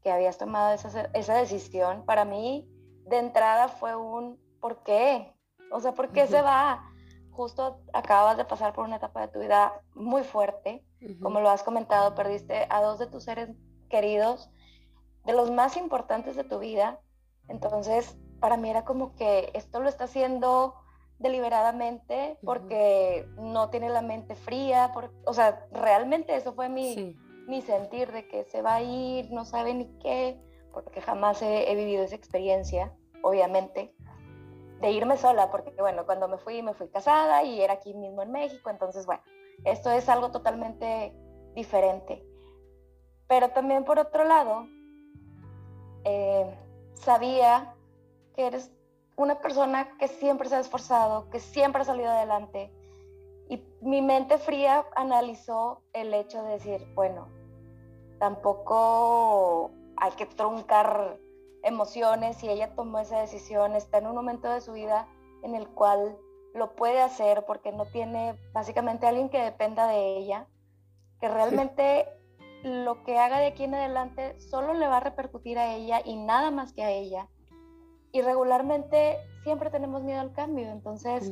que 0.05 0.13
habías 0.13 0.39
tomado 0.39 0.75
esa, 0.75 1.11
esa 1.15 1.35
decisión, 1.35 2.05
para 2.05 2.25
mí 2.27 2.69
de 3.07 3.19
entrada 3.19 3.69
fue 3.69 3.97
un 3.97 4.39
¿por 4.61 4.83
qué? 4.83 5.35
O 5.73 5.81
sea, 5.81 5.93
¿por 5.93 6.11
qué 6.11 6.27
se 6.27 6.41
va? 6.41 6.85
Justo 7.31 7.81
acabas 7.93 8.37
de 8.37 8.45
pasar 8.45 8.73
por 8.75 8.85
una 8.85 8.97
etapa 8.97 9.23
de 9.23 9.29
tu 9.29 9.41
vida 9.41 9.81
muy 9.95 10.23
fuerte, 10.23 10.85
como 11.21 11.41
lo 11.41 11.51
has 11.51 11.63
comentado, 11.63 12.15
perdiste 12.15 12.67
a 12.71 12.81
dos 12.81 12.99
de 12.99 13.07
tus 13.07 13.25
seres 13.25 13.51
queridos, 13.89 14.51
de 15.25 15.33
los 15.33 15.51
más 15.51 15.77
importantes 15.77 16.37
de 16.37 16.45
tu 16.45 16.59
vida. 16.61 17.01
Entonces, 17.49 18.17
para 18.41 18.57
mí 18.57 18.71
era 18.71 18.85
como 18.85 19.15
que 19.17 19.51
esto 19.55 19.81
lo 19.81 19.89
está 19.89 20.05
haciendo 20.05 20.75
deliberadamente 21.19 22.39
porque 22.45 23.27
no 23.37 23.71
tiene 23.71 23.89
la 23.89 24.03
mente 24.03 24.35
fría, 24.35 24.93
o 25.27 25.33
sea, 25.35 25.67
realmente 25.73 26.37
eso 26.37 26.55
fue 26.55 26.69
mi, 26.69 27.17
mi 27.47 27.63
sentir 27.63 28.13
de 28.13 28.27
que 28.29 28.45
se 28.45 28.63
va 28.63 28.77
a 28.77 28.83
ir, 28.83 29.31
no 29.31 29.45
sabe 29.45 29.75
ni 29.75 29.87
qué, 29.99 30.41
porque 30.73 31.01
jamás 31.01 31.41
he, 31.43 31.75
vivido 31.75 32.05
esa 32.05 32.17
experiencia, 32.17 32.93
obviamente, 33.23 33.95
de 34.81 34.91
irme 34.91 35.17
sola, 35.17 35.51
porque 35.51 35.71
bueno, 35.79 36.05
cuando 36.05 36.29
me 36.29 36.39
fui, 36.39 36.63
me 36.63 36.75
fui 36.75 36.89
casada 36.89 37.43
y 37.45 37.61
era 37.61 37.75
aquí 37.75 37.95
mismo 37.95 38.23
en 38.23 38.33
México, 38.33 38.71
entonces 38.71 39.07
bueno, 39.07 39.23
esto 39.65 39.91
es 39.91 40.09
algo 40.09 40.31
totalmente 40.31 41.15
diferente. 41.55 42.25
Pero 43.29 43.51
también 43.51 43.85
por 43.85 43.99
otro 43.99 44.25
lado, 44.25 44.67
eh, 46.05 46.55
sabía 46.95 47.75
que 48.35 48.47
eres 48.47 48.73
una 49.17 49.41
persona 49.41 49.97
que 49.99 50.09
siempre 50.09 50.49
se 50.49 50.57
ha 50.57 50.61
esforzado, 50.61 51.31
que 51.31 51.39
siempre 51.39 51.83
ha 51.83 51.85
salido 51.85 52.11
adelante, 52.11 52.73
y 53.49 53.63
mi 53.81 54.01
mente 54.03 54.39
fría 54.39 54.85
analizó 54.97 55.83
el 55.93 56.15
hecho 56.15 56.43
de 56.43 56.53
decir, 56.53 56.87
bueno, 56.95 57.29
tampoco 58.19 59.71
hay 59.97 60.13
que 60.13 60.27
truncar 60.27 61.19
emociones. 61.63 62.43
Y 62.43 62.49
ella 62.49 62.75
tomó 62.75 62.99
esa 62.99 63.21
decisión, 63.21 63.75
está 63.75 63.99
en 63.99 64.07
un 64.07 64.15
momento 64.15 64.49
de 64.49 64.61
su 64.61 64.73
vida 64.73 65.09
en 65.43 65.55
el 65.55 65.69
cual 65.69 66.17
lo 66.55 66.75
puede 66.77 67.01
hacer 67.01 67.45
porque 67.47 67.73
no 67.73 67.85
tiene 67.87 68.39
básicamente 68.53 69.07
alguien 69.07 69.29
que 69.29 69.43
dependa 69.43 69.89
de 69.89 70.17
ella, 70.17 70.47
que 71.21 71.29
realmente 71.29 72.07
lo 72.63 73.03
que 73.03 73.19
haga 73.19 73.41
de 73.41 73.49
aquí 73.49 73.65
en 73.65 73.75
adelante 73.75 74.41
solo 74.41 74.73
le 74.73 74.87
va 74.87 74.99
a 74.99 75.01
repercutir 75.01 75.59
a 75.59 75.75
ella 75.75 76.01
y 76.05 76.17
nada 76.17 76.51
más 76.51 76.73
que 76.73 76.83
a 76.83 76.91
ella. 76.91 77.29
Y 78.13 78.23
regularmente 78.23 79.19
siempre 79.43 79.71
tenemos 79.71 80.03
miedo 80.05 80.21
al 80.21 80.33
cambio, 80.33 80.71
entonces 80.71 81.31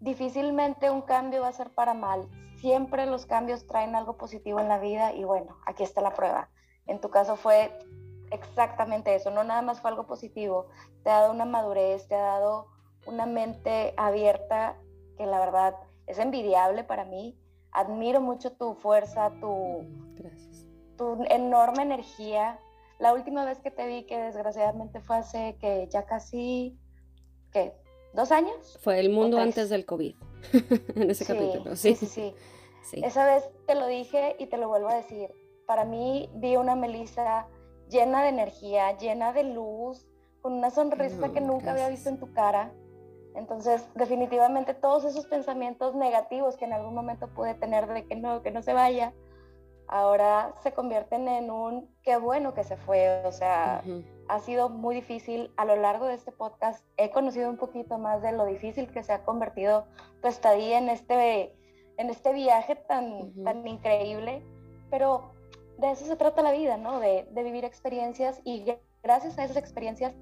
difícilmente 0.00 0.90
un 0.90 1.02
cambio 1.02 1.42
va 1.42 1.48
a 1.48 1.52
ser 1.52 1.70
para 1.70 1.94
mal. 1.94 2.28
Siempre 2.56 3.06
los 3.06 3.26
cambios 3.26 3.66
traen 3.66 3.94
algo 3.94 4.16
positivo 4.16 4.60
en 4.60 4.68
la 4.68 4.78
vida 4.78 5.12
y 5.12 5.24
bueno, 5.24 5.56
aquí 5.66 5.82
está 5.82 6.00
la 6.00 6.14
prueba. 6.14 6.48
En 6.86 7.00
tu 7.00 7.10
caso 7.10 7.36
fue 7.36 7.76
exactamente 8.30 9.14
eso, 9.14 9.30
no 9.30 9.44
nada 9.44 9.62
más 9.62 9.80
fue 9.80 9.90
algo 9.90 10.06
positivo, 10.06 10.66
te 11.04 11.10
ha 11.10 11.20
dado 11.20 11.32
una 11.32 11.44
madurez, 11.44 12.08
te 12.08 12.14
ha 12.14 12.22
dado 12.22 12.68
una 13.06 13.26
mente 13.26 13.94
abierta 13.96 14.76
que 15.16 15.26
la 15.26 15.38
verdad 15.38 15.76
es 16.06 16.18
envidiable 16.18 16.84
para 16.84 17.04
mí. 17.04 17.38
Admiro 17.72 18.20
mucho 18.20 18.52
tu 18.52 18.74
fuerza, 18.74 19.30
tu, 19.40 19.86
tu 20.96 21.24
enorme 21.28 21.82
energía. 21.82 22.58
La 22.98 23.12
última 23.12 23.44
vez 23.44 23.60
que 23.60 23.70
te 23.70 23.86
vi, 23.86 24.06
que 24.06 24.18
desgraciadamente 24.18 25.00
fue 25.00 25.18
hace 25.18 25.56
que 25.60 25.88
ya 25.90 26.06
casi, 26.06 26.78
¿qué? 27.52 27.76
¿Dos 28.16 28.32
años? 28.32 28.78
Fue 28.80 28.98
el 28.98 29.10
mundo 29.10 29.38
antes 29.38 29.68
del 29.68 29.84
COVID, 29.84 30.16
en 30.96 31.10
ese 31.10 31.26
capítulo. 31.26 31.76
Sí. 31.76 31.94
Sí, 31.94 32.06
sí, 32.06 32.34
sí, 32.82 33.02
Esa 33.04 33.26
vez 33.26 33.46
te 33.66 33.74
lo 33.74 33.86
dije 33.86 34.36
y 34.38 34.46
te 34.46 34.56
lo 34.56 34.68
vuelvo 34.68 34.88
a 34.88 34.94
decir. 34.94 35.30
Para 35.66 35.84
mí 35.84 36.30
vi 36.36 36.56
una 36.56 36.76
Melissa 36.76 37.46
llena 37.90 38.22
de 38.22 38.30
energía, 38.30 38.96
llena 38.96 39.34
de 39.34 39.44
luz, 39.44 40.06
con 40.40 40.54
una 40.54 40.70
sonrisa 40.70 41.30
que 41.30 41.42
nunca 41.42 41.72
había 41.72 41.90
visto 41.90 42.08
en 42.08 42.18
tu 42.18 42.32
cara. 42.32 42.72
Entonces, 43.34 43.86
definitivamente 43.94 44.72
todos 44.72 45.04
esos 45.04 45.26
pensamientos 45.26 45.94
negativos 45.94 46.56
que 46.56 46.64
en 46.64 46.72
algún 46.72 46.94
momento 46.94 47.28
pude 47.28 47.52
tener 47.52 47.86
de 47.86 48.06
que 48.06 48.16
no, 48.16 48.40
que 48.40 48.50
no 48.50 48.62
se 48.62 48.72
vaya, 48.72 49.12
ahora 49.88 50.54
se 50.62 50.72
convierten 50.72 51.28
en 51.28 51.50
un 51.50 51.94
qué 52.02 52.16
bueno 52.16 52.54
que 52.54 52.64
se 52.64 52.78
fue. 52.78 53.22
O 53.26 53.32
sea, 53.32 53.82
ha 54.28 54.40
sido 54.40 54.68
muy 54.68 54.94
difícil 54.94 55.52
a 55.56 55.64
lo 55.64 55.76
largo 55.76 56.06
de 56.06 56.14
este 56.14 56.32
podcast. 56.32 56.84
He 56.96 57.10
conocido 57.10 57.48
un 57.48 57.56
poquito 57.56 57.98
más 57.98 58.22
de 58.22 58.32
lo 58.32 58.44
difícil 58.44 58.90
que 58.90 59.02
se 59.02 59.12
ha 59.12 59.24
convertido 59.24 59.86
tu 60.22 60.28
estadía 60.28 60.78
en 60.78 60.88
este, 60.88 61.54
en 61.96 62.10
este 62.10 62.32
viaje 62.32 62.76
tan, 62.76 63.32
tan 63.44 63.66
increíble. 63.66 64.42
Pero 64.90 65.32
de 65.78 65.90
eso 65.90 66.04
se 66.06 66.16
trata 66.16 66.42
la 66.42 66.52
vida, 66.52 66.76
¿no? 66.76 67.00
De, 67.00 67.28
de, 67.30 67.42
vivir 67.42 67.64
experiencias 67.64 68.40
y 68.44 68.64
gracias 69.02 69.38
a 69.38 69.44
esas 69.44 69.56
experiencias 69.56 70.14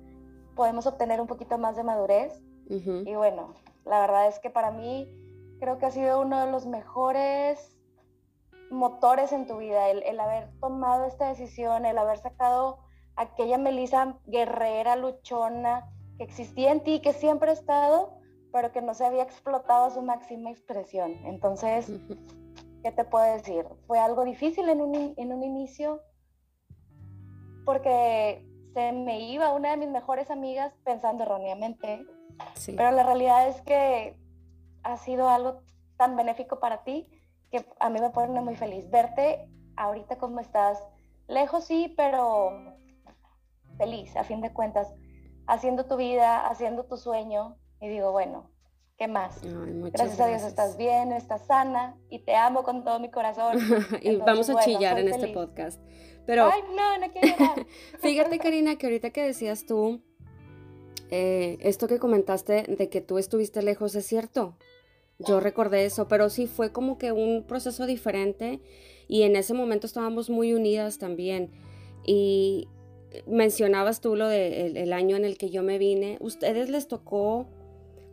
podemos 0.54 0.86
obtener 0.86 1.20
un 1.20 1.26
poquito 1.26 1.58
más 1.58 1.76
de 1.76 1.84
madurez. 1.84 2.40
Y 2.66 3.14
bueno, 3.14 3.54
la 3.84 4.00
verdad 4.00 4.26
es 4.28 4.38
que 4.38 4.48
para 4.48 4.70
mí 4.70 5.06
creo 5.60 5.78
que 5.78 5.86
ha 5.86 5.90
sido 5.90 6.22
uno 6.22 6.44
de 6.44 6.50
los 6.50 6.64
mejores 6.66 7.76
motores 8.70 9.32
en 9.32 9.46
tu 9.46 9.58
vida, 9.58 9.90
el, 9.90 10.02
el 10.02 10.18
haber 10.18 10.48
tomado 10.60 11.04
esta 11.04 11.28
decisión, 11.28 11.84
el 11.84 11.98
haber 11.98 12.18
sacado 12.18 12.78
aquella 13.16 13.58
Melissa 13.58 14.18
guerrera, 14.26 14.96
luchona, 14.96 15.90
que 16.18 16.24
existía 16.24 16.72
en 16.72 16.82
ti, 16.82 17.00
que 17.00 17.12
siempre 17.12 17.50
ha 17.50 17.54
estado, 17.54 18.18
pero 18.52 18.72
que 18.72 18.82
no 18.82 18.94
se 18.94 19.04
había 19.04 19.22
explotado 19.22 19.86
a 19.86 19.90
su 19.90 20.02
máxima 20.02 20.50
expresión. 20.50 21.12
Entonces, 21.24 21.90
¿qué 22.82 22.92
te 22.92 23.04
puedo 23.04 23.24
decir? 23.32 23.64
Fue 23.86 23.98
algo 23.98 24.24
difícil 24.24 24.68
en 24.68 24.80
un, 24.80 25.14
en 25.16 25.32
un 25.32 25.42
inicio 25.42 26.00
porque 27.64 28.46
se 28.74 28.92
me 28.92 29.20
iba 29.20 29.52
una 29.52 29.70
de 29.70 29.76
mis 29.76 29.88
mejores 29.88 30.30
amigas 30.30 30.72
pensando 30.84 31.24
erróneamente, 31.24 32.04
pero 32.76 32.90
la 32.90 33.02
realidad 33.04 33.48
es 33.48 33.60
que 33.62 34.16
ha 34.82 34.96
sido 34.98 35.28
algo 35.28 35.62
tan 35.96 36.16
benéfico 36.16 36.60
para 36.60 36.84
ti 36.84 37.08
que 37.50 37.64
a 37.78 37.88
mí 37.88 38.00
me 38.00 38.10
pone 38.10 38.40
muy 38.40 38.56
feliz 38.56 38.90
verte 38.90 39.48
ahorita 39.76 40.18
como 40.18 40.40
estás, 40.40 40.82
lejos 41.28 41.64
sí, 41.64 41.94
pero 41.96 42.73
feliz 43.76 44.14
a 44.16 44.24
fin 44.24 44.40
de 44.40 44.52
cuentas, 44.52 44.92
haciendo 45.46 45.86
tu 45.86 45.96
vida, 45.96 46.46
haciendo 46.46 46.84
tu 46.84 46.96
sueño 46.96 47.56
y 47.80 47.88
digo, 47.88 48.12
bueno, 48.12 48.50
¿qué 48.96 49.08
más? 49.08 49.40
gracias, 49.42 50.20
a 50.20 50.26
Dios 50.28 50.42
estás 50.42 50.76
bien, 50.76 51.12
estás 51.12 51.46
sana 51.46 51.96
y 52.10 52.20
te 52.20 52.34
amo 52.36 52.62
con 52.62 52.84
todo 52.84 53.00
mi 53.00 53.10
corazón. 53.10 53.58
y 54.02 54.16
vamos 54.16 54.48
a 54.50 54.60
chillar 54.60 54.98
en 54.98 55.08
este 55.08 55.28
podcast. 55.28 55.80
Pero, 56.26 56.50
Ay, 56.50 56.62
no, 56.74 56.98
no 56.98 57.12
quiero 57.12 57.36
fíjate, 58.00 58.38
Karina, 58.38 58.76
que 58.76 58.86
ahorita 58.86 59.10
que 59.10 59.22
decías 59.22 59.66
tú, 59.66 60.00
eh, 61.10 61.58
esto 61.60 61.86
que 61.86 61.98
comentaste 61.98 62.62
de 62.62 62.88
que 62.88 63.00
tú 63.00 63.18
estuviste 63.18 63.62
lejos 63.62 63.94
es 63.94 64.06
cierto. 64.06 64.56
Yo 65.18 65.38
recordé 65.38 65.84
eso, 65.84 66.08
pero 66.08 66.28
sí 66.28 66.46
fue 66.46 66.72
como 66.72 66.98
que 66.98 67.12
un 67.12 67.44
proceso 67.46 67.86
diferente 67.86 68.60
y 69.06 69.22
en 69.22 69.36
ese 69.36 69.54
momento 69.54 69.86
estábamos 69.86 70.28
muy 70.28 70.54
unidas 70.54 70.98
también. 70.98 71.52
Y 72.04 72.68
mencionabas 73.26 74.00
tú 74.00 74.16
lo 74.16 74.28
del 74.28 74.74
de 74.74 74.82
el 74.82 74.92
año 74.92 75.16
en 75.16 75.24
el 75.24 75.38
que 75.38 75.50
yo 75.50 75.62
me 75.62 75.78
vine. 75.78 76.18
¿Ustedes 76.20 76.70
les 76.70 76.88
tocó 76.88 77.48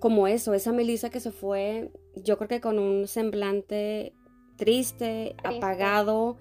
como 0.01 0.27
eso, 0.27 0.55
esa 0.55 0.71
Melissa 0.71 1.11
que 1.11 1.19
se 1.19 1.31
fue, 1.31 1.91
yo 2.15 2.37
creo 2.37 2.47
que 2.47 2.59
con 2.59 2.79
un 2.79 3.07
semblante 3.07 4.15
triste, 4.57 5.35
apagado, 5.43 6.37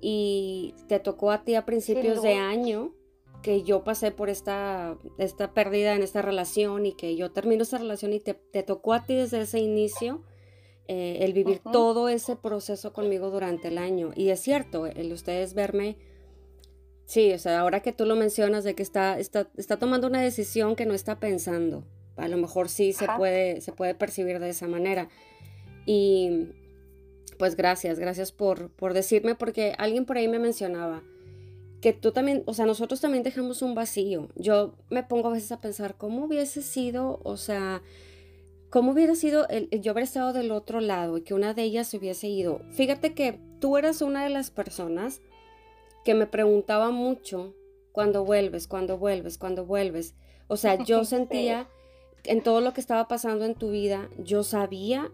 y 0.00 0.74
te 0.86 1.00
tocó 1.00 1.32
a 1.32 1.42
ti 1.42 1.56
a 1.56 1.66
principios 1.66 2.22
de 2.22 2.34
año 2.34 2.94
que 3.42 3.64
yo 3.64 3.82
pasé 3.82 4.12
por 4.12 4.30
esta, 4.30 4.96
esta 5.18 5.52
pérdida 5.52 5.94
en 5.96 6.02
esta 6.02 6.22
relación 6.22 6.86
y 6.86 6.92
que 6.92 7.16
yo 7.16 7.32
termino 7.32 7.64
esta 7.64 7.78
relación 7.78 8.12
y 8.12 8.20
te, 8.20 8.34
tocó 8.62 8.92
a 8.92 9.04
ti 9.04 9.16
desde 9.16 9.40
ese 9.40 9.58
inicio 9.58 10.22
eh, 10.86 11.18
el 11.22 11.32
vivir 11.32 11.60
todo 11.72 12.08
ese 12.08 12.36
proceso 12.36 12.92
conmigo 12.92 13.30
durante 13.30 13.68
el 13.68 13.78
año. 13.78 14.12
Y 14.14 14.28
es 14.28 14.40
cierto, 14.40 14.86
el 14.86 15.12
ustedes 15.12 15.54
verme, 15.54 15.96
sí, 17.10 17.32
o 17.32 17.38
sea, 17.38 17.58
ahora 17.58 17.80
que 17.80 17.92
tú 17.92 18.06
lo 18.06 18.14
mencionas 18.14 18.62
de 18.62 18.76
que 18.76 18.84
está, 18.84 19.18
está, 19.18 19.48
está 19.56 19.78
tomando 19.78 20.06
una 20.06 20.20
decisión 20.20 20.76
que 20.76 20.86
no 20.86 20.94
está 20.94 21.18
pensando, 21.18 21.84
a 22.16 22.28
lo 22.28 22.36
mejor 22.36 22.68
sí 22.68 22.92
se 22.92 23.08
puede, 23.16 23.60
se 23.60 23.72
puede 23.72 23.96
percibir 23.96 24.38
de 24.38 24.50
esa 24.50 24.68
manera. 24.68 25.08
Y 25.86 26.48
pues 27.36 27.56
gracias, 27.56 27.98
gracias 27.98 28.30
por, 28.30 28.70
por 28.70 28.94
decirme, 28.94 29.34
porque 29.34 29.74
alguien 29.76 30.04
por 30.04 30.18
ahí 30.18 30.28
me 30.28 30.38
mencionaba 30.38 31.02
que 31.80 31.92
tú 31.92 32.12
también, 32.12 32.44
o 32.46 32.54
sea, 32.54 32.66
nosotros 32.66 33.00
también 33.00 33.24
dejamos 33.24 33.60
un 33.60 33.74
vacío. 33.74 34.28
Yo 34.36 34.76
me 34.88 35.02
pongo 35.02 35.28
a 35.28 35.32
veces 35.32 35.50
a 35.50 35.60
pensar 35.60 35.96
cómo 35.96 36.26
hubiese 36.26 36.62
sido, 36.62 37.20
o 37.24 37.36
sea, 37.36 37.82
cómo 38.68 38.92
hubiera 38.92 39.16
sido 39.16 39.48
el, 39.48 39.68
yo 39.80 39.90
haber 39.90 40.04
estado 40.04 40.32
del 40.32 40.52
otro 40.52 40.80
lado 40.80 41.18
y 41.18 41.22
que 41.22 41.34
una 41.34 41.54
de 41.54 41.62
ellas 41.62 41.88
se 41.88 41.96
hubiese 41.96 42.28
ido. 42.28 42.60
Fíjate 42.70 43.14
que 43.14 43.40
tú 43.58 43.76
eras 43.76 44.00
una 44.00 44.22
de 44.22 44.30
las 44.30 44.50
personas 44.50 45.22
que 46.04 46.14
me 46.14 46.26
preguntaba 46.26 46.90
mucho 46.90 47.54
cuando 47.92 48.24
vuelves, 48.24 48.66
cuando 48.66 48.98
vuelves, 48.98 49.38
cuando 49.38 49.64
vuelves. 49.64 50.14
O 50.48 50.56
sea, 50.56 50.82
yo 50.82 51.04
sentía 51.04 51.68
en 52.24 52.42
todo 52.42 52.60
lo 52.60 52.72
que 52.72 52.80
estaba 52.80 53.08
pasando 53.08 53.44
en 53.44 53.54
tu 53.54 53.70
vida, 53.70 54.08
yo 54.18 54.42
sabía 54.42 55.10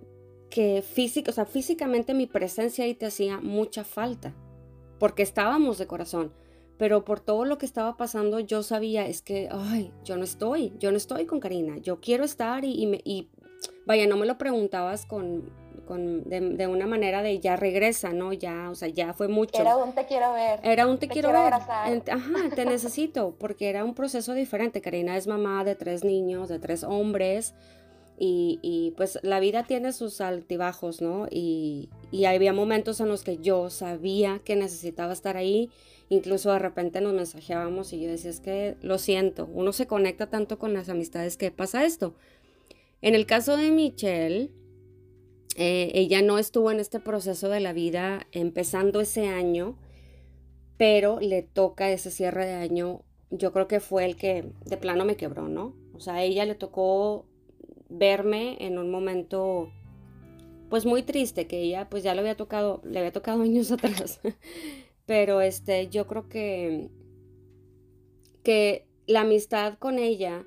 que 0.50 0.82
físico, 0.82 1.30
o 1.30 1.34
sea, 1.34 1.46
físicamente 1.46 2.14
mi 2.14 2.26
presencia 2.26 2.84
ahí 2.84 2.94
te 2.94 3.06
hacía 3.06 3.40
mucha 3.40 3.84
falta, 3.84 4.34
porque 4.98 5.22
estábamos 5.22 5.78
de 5.78 5.86
corazón, 5.86 6.32
pero 6.78 7.04
por 7.04 7.20
todo 7.20 7.44
lo 7.44 7.58
que 7.58 7.66
estaba 7.66 7.96
pasando 7.96 8.40
yo 8.40 8.62
sabía, 8.62 9.06
es 9.06 9.22
que, 9.22 9.48
ay, 9.50 9.92
yo 10.04 10.16
no 10.16 10.24
estoy, 10.24 10.72
yo 10.78 10.90
no 10.90 10.96
estoy 10.96 11.26
con 11.26 11.40
Karina, 11.40 11.78
yo 11.78 12.00
quiero 12.00 12.24
estar 12.24 12.64
y, 12.64 12.70
y, 12.70 13.00
y 13.04 13.30
vaya, 13.86 14.06
no 14.06 14.16
me 14.16 14.26
lo 14.26 14.38
preguntabas 14.38 15.06
con 15.06 15.50
de, 15.94 16.66
una 16.66 16.86
manera 16.86 17.22
de 17.22 17.38
ya 17.38 17.56
regresa, 17.56 18.12
¿no? 18.12 18.32
Ya, 18.32 18.70
o 18.70 18.74
sea, 18.74 18.88
ya 18.88 19.12
fue 19.12 19.28
mucho. 19.28 19.60
Era 19.60 19.76
un 19.76 19.94
te 19.94 20.06
quiero 20.06 20.32
ver. 20.32 20.60
Era 20.62 20.86
un 20.86 20.98
te, 20.98 21.08
quiero, 21.08 21.32
ver. 21.32 21.54
Ajá, 21.54 21.86
te 22.54 22.64
necesito, 22.66 23.34
porque 23.38 23.68
era 23.68 23.84
un 23.84 23.94
proceso 23.94 24.34
diferente. 24.34 24.80
Karina 24.80 25.16
es 25.16 25.26
mamá 25.26 25.64
de 25.64 25.74
tres 25.74 26.04
niños, 26.04 26.48
de 26.48 26.58
tres 26.58 26.84
hombres, 26.84 27.54
y, 28.18 28.58
y 28.62 28.92
pues 28.96 29.18
la 29.22 29.40
vida 29.40 29.64
tiene 29.64 29.92
sus 29.92 30.20
altibajos, 30.20 31.02
¿no? 31.02 31.26
Y, 31.30 31.90
y 32.10 32.24
había 32.24 32.52
momentos 32.52 33.00
en 33.00 33.08
los 33.08 33.22
que 33.22 33.38
yo 33.38 33.70
sabía 33.70 34.40
que 34.44 34.56
necesitaba 34.56 35.12
estar 35.12 35.36
ahí, 35.36 35.70
incluso 36.08 36.52
de 36.52 36.58
repente 36.58 37.00
nos 37.00 37.12
mensajeábamos 37.12 37.92
y 37.92 38.00
yo 38.00 38.08
decía, 38.08 38.30
es 38.30 38.40
que 38.40 38.76
lo 38.80 38.98
siento, 38.98 39.48
uno 39.52 39.72
se 39.72 39.86
conecta 39.86 40.28
tanto 40.28 40.58
con 40.58 40.72
las 40.72 40.88
amistades 40.88 41.36
que 41.36 41.50
pasa 41.50 41.84
esto. 41.84 42.14
En 43.02 43.14
el 43.14 43.26
caso 43.26 43.56
de 43.56 43.70
Michelle, 43.70 44.50
eh, 45.56 45.90
ella 45.94 46.20
no 46.20 46.38
estuvo 46.38 46.70
en 46.70 46.80
este 46.80 47.00
proceso 47.00 47.48
de 47.48 47.60
la 47.60 47.72
vida 47.72 48.26
empezando 48.32 49.00
ese 49.00 49.28
año, 49.28 49.78
pero 50.76 51.18
le 51.20 51.42
toca 51.42 51.90
ese 51.90 52.10
cierre 52.10 52.44
de 52.44 52.52
año. 52.52 53.00
Yo 53.30 53.52
creo 53.52 53.66
que 53.66 53.80
fue 53.80 54.04
el 54.04 54.16
que 54.16 54.52
de 54.66 54.76
plano 54.76 55.06
me 55.06 55.16
quebró, 55.16 55.48
¿no? 55.48 55.74
O 55.94 56.00
sea, 56.00 56.16
a 56.16 56.22
ella 56.22 56.44
le 56.44 56.54
tocó 56.54 57.24
verme 57.88 58.58
en 58.60 58.78
un 58.78 58.90
momento 58.90 59.70
pues 60.68 60.84
muy 60.84 61.02
triste 61.02 61.46
que 61.46 61.60
ella 61.60 61.88
pues 61.88 62.02
ya 62.02 62.14
le 62.14 62.20
había 62.20 62.36
tocado 62.36 62.82
le 62.84 62.98
había 62.98 63.12
tocado 63.12 63.42
años 63.42 63.70
atrás 63.70 64.20
pero 65.06 65.40
este 65.40 65.88
yo 65.88 66.08
creo 66.08 66.28
que 66.28 66.90
que 68.42 68.86
la 69.06 69.20
amistad 69.20 69.78
con 69.78 70.00
ella 70.00 70.44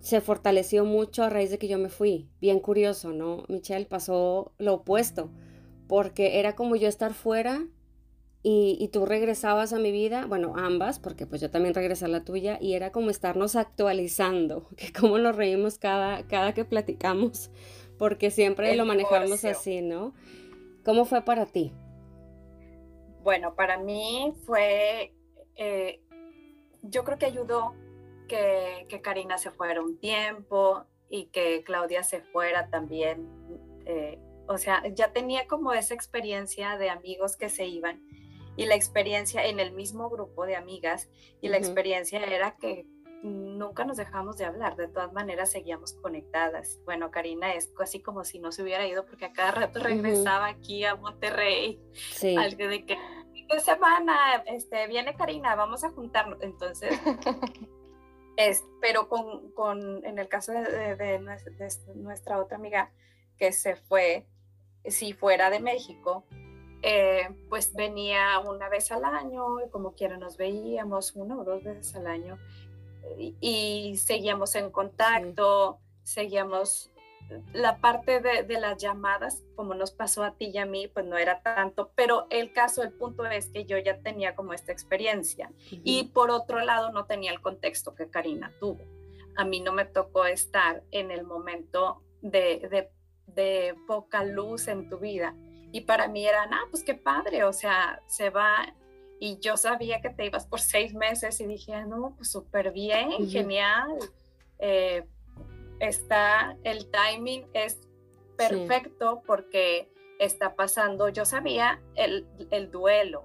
se 0.00 0.20
fortaleció 0.20 0.84
mucho 0.84 1.22
a 1.22 1.30
raíz 1.30 1.50
de 1.50 1.58
que 1.58 1.68
yo 1.68 1.78
me 1.78 1.90
fui. 1.90 2.28
Bien 2.40 2.58
curioso, 2.58 3.12
¿no? 3.12 3.44
Michelle 3.48 3.86
pasó 3.86 4.52
lo 4.58 4.74
opuesto, 4.74 5.30
porque 5.88 6.38
era 6.38 6.56
como 6.56 6.76
yo 6.76 6.88
estar 6.88 7.12
fuera 7.12 7.66
y, 8.42 8.88
tú 8.90 9.04
regresabas 9.04 9.74
a 9.74 9.78
mi 9.78 9.92
vida, 9.92 10.24
bueno, 10.24 10.54
ambas, 10.56 10.98
porque 10.98 11.26
pues 11.26 11.42
yo 11.42 11.50
también 11.50 11.74
regresé 11.74 12.06
a 12.06 12.08
la 12.08 12.24
tuya, 12.24 12.56
y 12.58 12.72
era 12.72 12.90
como 12.90 13.10
estarnos 13.10 13.54
actualizando, 13.54 14.66
que 14.76 14.92
como 14.92 15.18
nos 15.18 15.36
reímos 15.36 15.78
cada, 15.78 16.26
cada 16.26 16.54
que 16.54 16.64
platicamos, 16.64 17.50
porque 17.98 18.30
siempre 18.30 18.74
lo 18.76 18.86
manejamos 18.86 19.44
así, 19.44 19.82
¿no? 19.82 20.14
¿Cómo 20.84 21.04
fue 21.04 21.22
para 21.22 21.44
ti? 21.44 21.74
Bueno, 23.22 23.54
para 23.54 23.76
mí 23.76 24.32
fue, 24.46 25.12
eh, 25.56 26.00
yo 26.82 27.04
creo 27.04 27.18
que 27.18 27.26
ayudó 27.26 27.74
que, 28.30 29.00
Karina 29.02 29.38
se 29.38 29.50
fuera 29.50 29.82
un 29.82 29.98
tiempo 29.98 30.84
y 31.08 31.26
que 31.26 31.64
Claudia 31.64 32.02
se 32.04 32.20
fuera 32.20 32.68
también. 32.70 33.28
Eh, 33.86 34.18
o 34.46 34.56
sea, 34.56 34.82
ya 34.92 35.12
tenía 35.12 35.46
como 35.48 35.72
esa 35.72 35.94
experiencia 35.94 36.78
de 36.78 36.90
amigos 36.90 37.36
que 37.36 37.48
se 37.48 37.66
iban 37.66 38.02
y 38.56 38.66
la 38.66 38.74
experiencia 38.74 39.44
en 39.46 39.58
el 39.58 39.72
mismo 39.72 40.08
grupo 40.10 40.46
de 40.46 40.56
amigas 40.56 41.08
y 41.40 41.48
la 41.48 41.56
experiencia 41.56 42.22
era 42.24 42.56
que 42.56 42.86
nunca 43.22 43.84
nos 43.84 43.96
dejamos 43.96 44.38
de 44.38 44.46
hablar, 44.46 44.76
de 44.76 44.88
todas 44.88 45.12
maneras 45.12 45.50
seguíamos 45.50 45.92
conectadas. 45.94 46.80
Bueno, 46.84 47.10
Karina 47.10 47.54
es 47.54 47.68
casi 47.76 48.00
como 48.00 48.24
si 48.24 48.38
no 48.38 48.50
se 48.50 48.62
hubiera 48.62 48.86
ido 48.86 49.04
porque 49.04 49.26
a 49.26 49.32
cada 49.32 49.50
rato 49.50 49.80
regresaba 49.80 50.46
aquí 50.46 50.84
a 50.84 50.94
Monterrey, 50.94 51.80
sí. 51.92 52.36
algo 52.36 52.66
de 52.66 52.86
que 52.86 52.96
de 53.50 53.60
semana 53.60 54.42
este, 54.46 54.86
viene 54.86 55.16
Karina, 55.16 55.54
vamos 55.54 55.84
a 55.84 55.90
juntarnos. 55.90 56.38
Entonces, 56.40 56.90
pero 58.80 59.08
con, 59.08 60.04
en 60.04 60.18
el 60.18 60.28
caso 60.28 60.52
de, 60.52 61.20
nuestra 61.94 62.38
otra 62.38 62.56
amiga 62.56 62.90
que 63.38 63.52
se 63.52 63.76
fue, 63.76 64.26
si 64.84 65.12
fuera 65.12 65.50
de 65.50 65.60
México, 65.60 66.24
eh, 66.82 67.28
pues 67.48 67.74
venía 67.74 68.38
una 68.38 68.68
vez 68.68 68.90
al 68.90 69.04
año, 69.04 69.60
y 69.64 69.68
como 69.70 69.92
quiera 69.92 70.16
nos 70.16 70.36
veíamos 70.36 71.14
una 71.14 71.38
o 71.38 71.44
dos 71.44 71.62
veces 71.62 71.94
al 71.94 72.06
año 72.06 72.38
y, 73.18 73.96
seguíamos 73.96 74.54
en 74.54 74.70
contacto, 74.70 75.78
seguíamos 76.02 76.90
la 77.52 77.78
parte 77.78 78.20
de, 78.20 78.60
las 78.60 78.76
llamadas, 78.78 79.42
como 79.56 79.74
nos 79.74 79.90
pasó 79.90 80.22
a 80.24 80.34
ti 80.36 80.50
y 80.52 80.58
a 80.58 80.66
mí, 80.66 80.88
pues 80.88 81.06
no 81.06 81.16
era 81.16 81.40
tanto, 81.42 81.92
pero 81.94 82.26
el 82.30 82.52
caso, 82.52 82.82
el 82.82 82.92
punto 82.92 83.24
es 83.26 83.48
que 83.48 83.64
yo 83.64 83.78
ya 83.78 83.98
tenía 83.98 84.34
como 84.34 84.52
esta 84.52 84.72
experiencia. 84.72 85.50
Y 85.70 86.04
por 86.04 86.30
otro 86.30 86.60
lado 86.60 86.92
no 86.92 87.06
tenía 87.06 87.32
el 87.32 87.40
contexto 87.40 87.94
que 87.94 88.08
Karina 88.08 88.52
tuvo. 88.60 88.80
A 89.36 89.44
mí 89.44 89.60
no 89.60 89.72
me 89.72 89.84
tocó 89.84 90.24
estar 90.24 90.82
en 90.90 91.10
el 91.10 91.24
momento 91.24 92.02
de, 92.20 92.88
de, 93.26 93.74
poca 93.86 94.24
luz 94.24 94.68
en 94.68 94.88
tu 94.88 94.98
vida. 94.98 95.34
Y 95.72 95.82
para 95.82 96.08
mí 96.08 96.26
era, 96.26 96.48
ah, 96.50 96.66
pues 96.70 96.82
qué 96.82 96.94
padre, 96.94 97.44
o 97.44 97.52
sea, 97.52 98.02
se 98.06 98.30
va. 98.30 98.74
Y 99.20 99.38
yo 99.38 99.56
sabía 99.56 100.00
que 100.00 100.10
te 100.10 100.26
ibas 100.26 100.46
por 100.46 100.60
seis 100.60 100.94
meses 100.94 101.40
y 101.40 101.46
dije, 101.46 101.84
no, 101.84 102.14
pues 102.16 102.30
súper 102.30 102.72
bien, 102.72 103.28
genial 103.28 103.98
eh, 104.60 105.06
está, 105.80 106.56
el 106.62 106.90
timing 106.90 107.46
es 107.52 107.80
perfecto 108.36 109.22
porque 109.26 109.90
está 110.18 110.54
pasando, 110.54 111.08
yo 111.08 111.24
sabía 111.24 111.82
el, 111.96 112.26
el 112.50 112.70
duelo, 112.70 113.24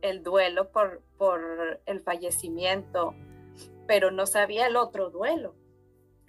el 0.00 0.22
duelo 0.22 0.70
por, 0.70 1.02
por 1.18 1.80
el 1.86 2.00
fallecimiento, 2.00 3.14
pero 3.86 4.10
no 4.10 4.26
sabía 4.26 4.66
el 4.66 4.76
otro 4.76 5.10
duelo. 5.10 5.54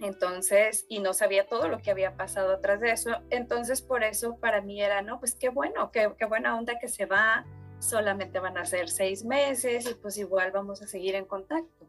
Entonces, 0.00 0.84
y 0.88 0.98
no 0.98 1.14
sabía 1.14 1.46
todo 1.46 1.68
lo 1.68 1.78
que 1.78 1.90
había 1.90 2.16
pasado 2.16 2.52
atrás 2.52 2.80
de 2.80 2.90
eso. 2.90 3.10
Entonces, 3.30 3.80
por 3.80 4.02
eso 4.02 4.36
para 4.36 4.60
mí 4.60 4.82
era, 4.82 5.02
no, 5.02 5.20
pues 5.20 5.34
qué 5.34 5.48
bueno, 5.48 5.90
qué, 5.92 6.12
qué 6.18 6.24
buena 6.24 6.58
onda 6.58 6.78
que 6.80 6.88
se 6.88 7.06
va, 7.06 7.46
solamente 7.78 8.40
van 8.40 8.58
a 8.58 8.64
ser 8.64 8.88
seis 8.88 9.24
meses 9.24 9.88
y 9.88 9.94
pues 9.94 10.18
igual 10.18 10.50
vamos 10.50 10.82
a 10.82 10.86
seguir 10.86 11.14
en 11.14 11.24
contacto. 11.24 11.88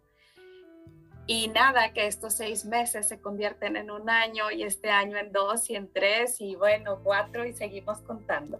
Y 1.27 1.47
nada, 1.47 1.91
que 1.93 2.05
estos 2.05 2.35
seis 2.35 2.65
meses 2.65 3.07
se 3.07 3.19
convierten 3.19 3.75
en 3.77 3.89
un 3.89 4.09
año 4.09 4.51
y 4.51 4.63
este 4.63 4.91
año 4.91 5.17
en 5.17 5.31
dos 5.31 5.69
y 5.69 5.75
en 5.75 5.91
tres 5.91 6.39
y 6.39 6.55
bueno, 6.55 6.99
cuatro 7.03 7.45
y 7.45 7.53
seguimos 7.53 7.99
contando. 8.01 8.59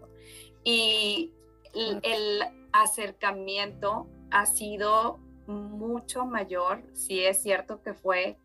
Y 0.64 1.32
el, 1.74 2.44
acercamiento 2.72 4.06
ha 4.32 4.46
sido 4.46 5.18
mucho 5.48 6.26
mayor. 6.26 6.84
Sí 6.94 7.24
es 7.24 7.42
cierto 7.42 7.82
que 7.82 7.94
fue 7.94 8.38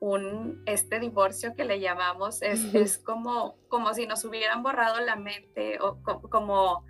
un, 0.00 0.64
este 0.66 0.98
divorcio 0.98 1.54
que 1.54 1.64
le 1.64 1.78
llamamos, 1.78 2.42
es, 2.42 2.74
es 2.74 2.98
como, 2.98 3.54
como 3.68 3.94
si 3.94 4.06
nos 4.06 4.24
hubieran 4.24 4.64
borrado 4.64 4.98
la 5.00 5.14
mente 5.14 5.78
o 5.80 5.98
como 6.28 6.84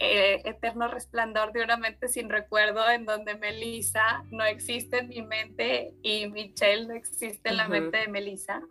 eh, 0.00 0.42
eterno 0.44 0.86
resplandor 0.88 1.52
de 1.52 1.64
una 1.64 1.76
mente 1.76 2.08
sin 2.08 2.28
recuerdo, 2.28 2.88
en 2.88 3.04
donde 3.04 3.34
Melissa 3.34 4.24
no 4.30 4.44
existe 4.44 4.98
en 4.98 5.08
mi 5.08 5.22
mente 5.22 5.92
y 6.02 6.28
Michelle 6.28 6.86
no 6.86 6.94
existe 6.94 7.48
en 7.48 7.56
la 7.56 7.68
mente 7.68 7.98
de 7.98 8.08
Melissa. 8.08 8.62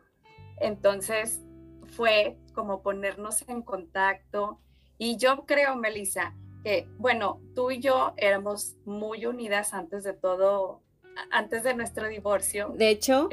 Entonces 0.60 1.42
fue 1.88 2.38
como 2.54 2.82
ponernos 2.82 3.48
en 3.50 3.62
contacto. 3.62 4.60
Y 4.98 5.18
yo 5.18 5.46
creo, 5.46 5.76
Melissa, 5.76 6.34
que, 6.64 6.88
bueno, 6.98 7.42
tú 7.56 7.72
y 7.72 7.80
yo 7.80 8.14
éramos 8.18 8.78
muy 8.86 9.26
unidas 9.26 9.74
antes 9.74 10.04
de 10.04 10.14
todo, 10.14 10.82
antes 11.30 11.64
de 11.64 11.76
nuestro 11.76 12.08
divorcio. 12.08 12.74
De 12.76 12.90
hecho, 12.90 13.30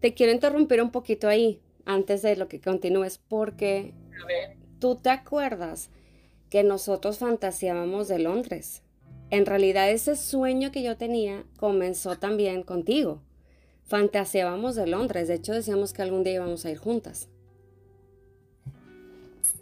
te 0.00 0.14
quiero 0.14 0.32
interrumpir 0.32 0.82
un 0.82 0.90
poquito 0.90 1.26
ahí, 1.26 1.60
antes 1.84 2.22
de 2.22 2.36
lo 2.36 2.48
que 2.48 2.60
continúes, 2.60 3.18
porque 3.18 3.94
tú 4.78 4.96
te 4.96 5.10
acuerdas 5.10 5.90
que 6.50 6.64
nosotros 6.64 7.18
fantaseábamos 7.18 8.08
de 8.08 8.18
Londres. 8.18 8.82
En 9.30 9.46
realidad 9.46 9.88
ese 9.88 10.16
sueño 10.16 10.72
que 10.72 10.82
yo 10.82 10.96
tenía 10.96 11.44
comenzó 11.56 12.18
también 12.18 12.64
contigo. 12.64 13.22
Fantaseábamos 13.84 14.74
de 14.74 14.86
Londres, 14.86 15.28
de 15.28 15.34
hecho 15.34 15.52
decíamos 15.52 15.92
que 15.92 16.02
algún 16.02 16.24
día 16.24 16.34
íbamos 16.34 16.64
a 16.64 16.70
ir 16.70 16.78
juntas. 16.78 17.28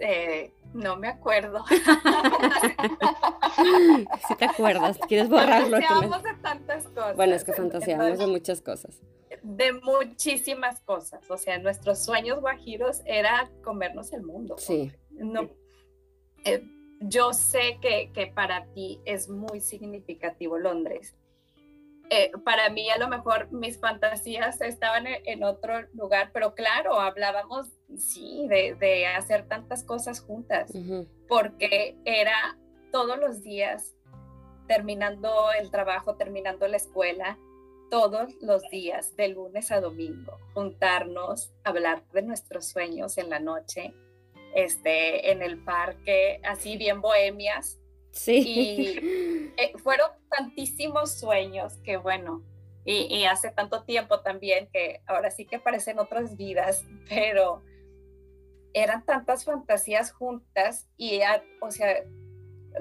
Eh, 0.00 0.52
no 0.74 0.96
me 0.96 1.08
acuerdo. 1.08 1.64
Si 4.28 4.36
te 4.36 4.44
acuerdas, 4.44 4.98
¿quieres 5.08 5.28
borrarlo? 5.28 5.78
Fantaseábamos 5.78 6.22
de 6.22 6.34
tantas 6.34 6.84
cosas. 6.88 7.16
Bueno, 7.16 7.34
es 7.34 7.42
que 7.42 7.52
fantaseábamos 7.52 8.18
de 8.18 8.26
muchas 8.28 8.60
cosas. 8.60 9.00
De 9.42 9.72
muchísimas 9.72 10.80
cosas. 10.82 11.28
O 11.28 11.36
sea, 11.36 11.58
nuestros 11.58 11.98
sueños 12.04 12.40
guajiros 12.40 13.02
era 13.04 13.50
comernos 13.64 14.12
el 14.12 14.22
mundo. 14.22 14.56
Sí. 14.58 14.92
No, 15.10 15.50
eh, 16.44 16.62
yo 17.00 17.32
sé 17.32 17.78
que, 17.80 18.32
para 18.34 18.66
ti 18.72 19.00
es 19.04 19.28
muy 19.28 19.60
significativo 19.60 20.58
Londres. 20.58 21.14
Eh, 22.10 22.30
para 22.42 22.70
mí 22.70 22.88
a 22.88 22.98
lo 22.98 23.08
mejor 23.08 23.52
mis 23.52 23.78
fantasías 23.78 24.60
estaban 24.62 25.04
en, 25.06 25.44
otro 25.44 25.82
lugar, 25.92 26.30
pero 26.32 26.54
claro, 26.54 26.98
hablábamos, 26.98 27.68
sí, 27.98 28.46
de, 28.48 29.06
hacer 29.06 29.46
tantas 29.46 29.84
cosas 29.84 30.20
juntas, 30.20 30.72
porque 31.28 31.98
era 32.06 32.58
todos 32.92 33.18
los 33.18 33.42
días, 33.42 33.94
terminando 34.66 35.52
el 35.60 35.70
trabajo, 35.70 36.16
terminando 36.16 36.66
la 36.66 36.78
escuela, 36.78 37.38
todos 37.90 38.34
los 38.40 38.62
días, 38.70 39.14
de 39.16 39.28
lunes 39.28 39.70
a 39.70 39.80
domingo, 39.80 40.38
juntarnos, 40.54 41.52
hablar 41.64 42.04
de 42.12 42.22
nuestros 42.22 42.66
sueños 42.66 43.18
en 43.18 43.28
la 43.28 43.38
noche, 43.38 43.94
este, 44.64 45.30
en 45.30 45.40
el 45.42 45.62
parque, 45.62 46.40
así 46.42 46.76
bien 46.76 47.00
bohemias. 47.00 47.78
Sí. 48.10 48.42
Y 48.44 49.52
eh, 49.56 49.72
fueron 49.76 50.10
tantísimos 50.28 51.18
sueños 51.18 51.76
que 51.84 51.96
bueno, 51.96 52.42
y, 52.84 53.24
hace 53.26 53.50
tanto 53.50 53.84
tiempo 53.84 54.20
también 54.20 54.68
que 54.72 55.02
ahora 55.06 55.30
sí 55.30 55.44
que 55.44 55.58
parecen 55.58 55.98
otras 55.98 56.36
vidas, 56.38 56.84
pero 57.08 57.62
eran 58.72 59.04
tantas 59.04 59.44
fantasías 59.44 60.10
juntas 60.10 60.88
y, 60.96 61.20
o 61.60 61.70
sea, 61.70 62.02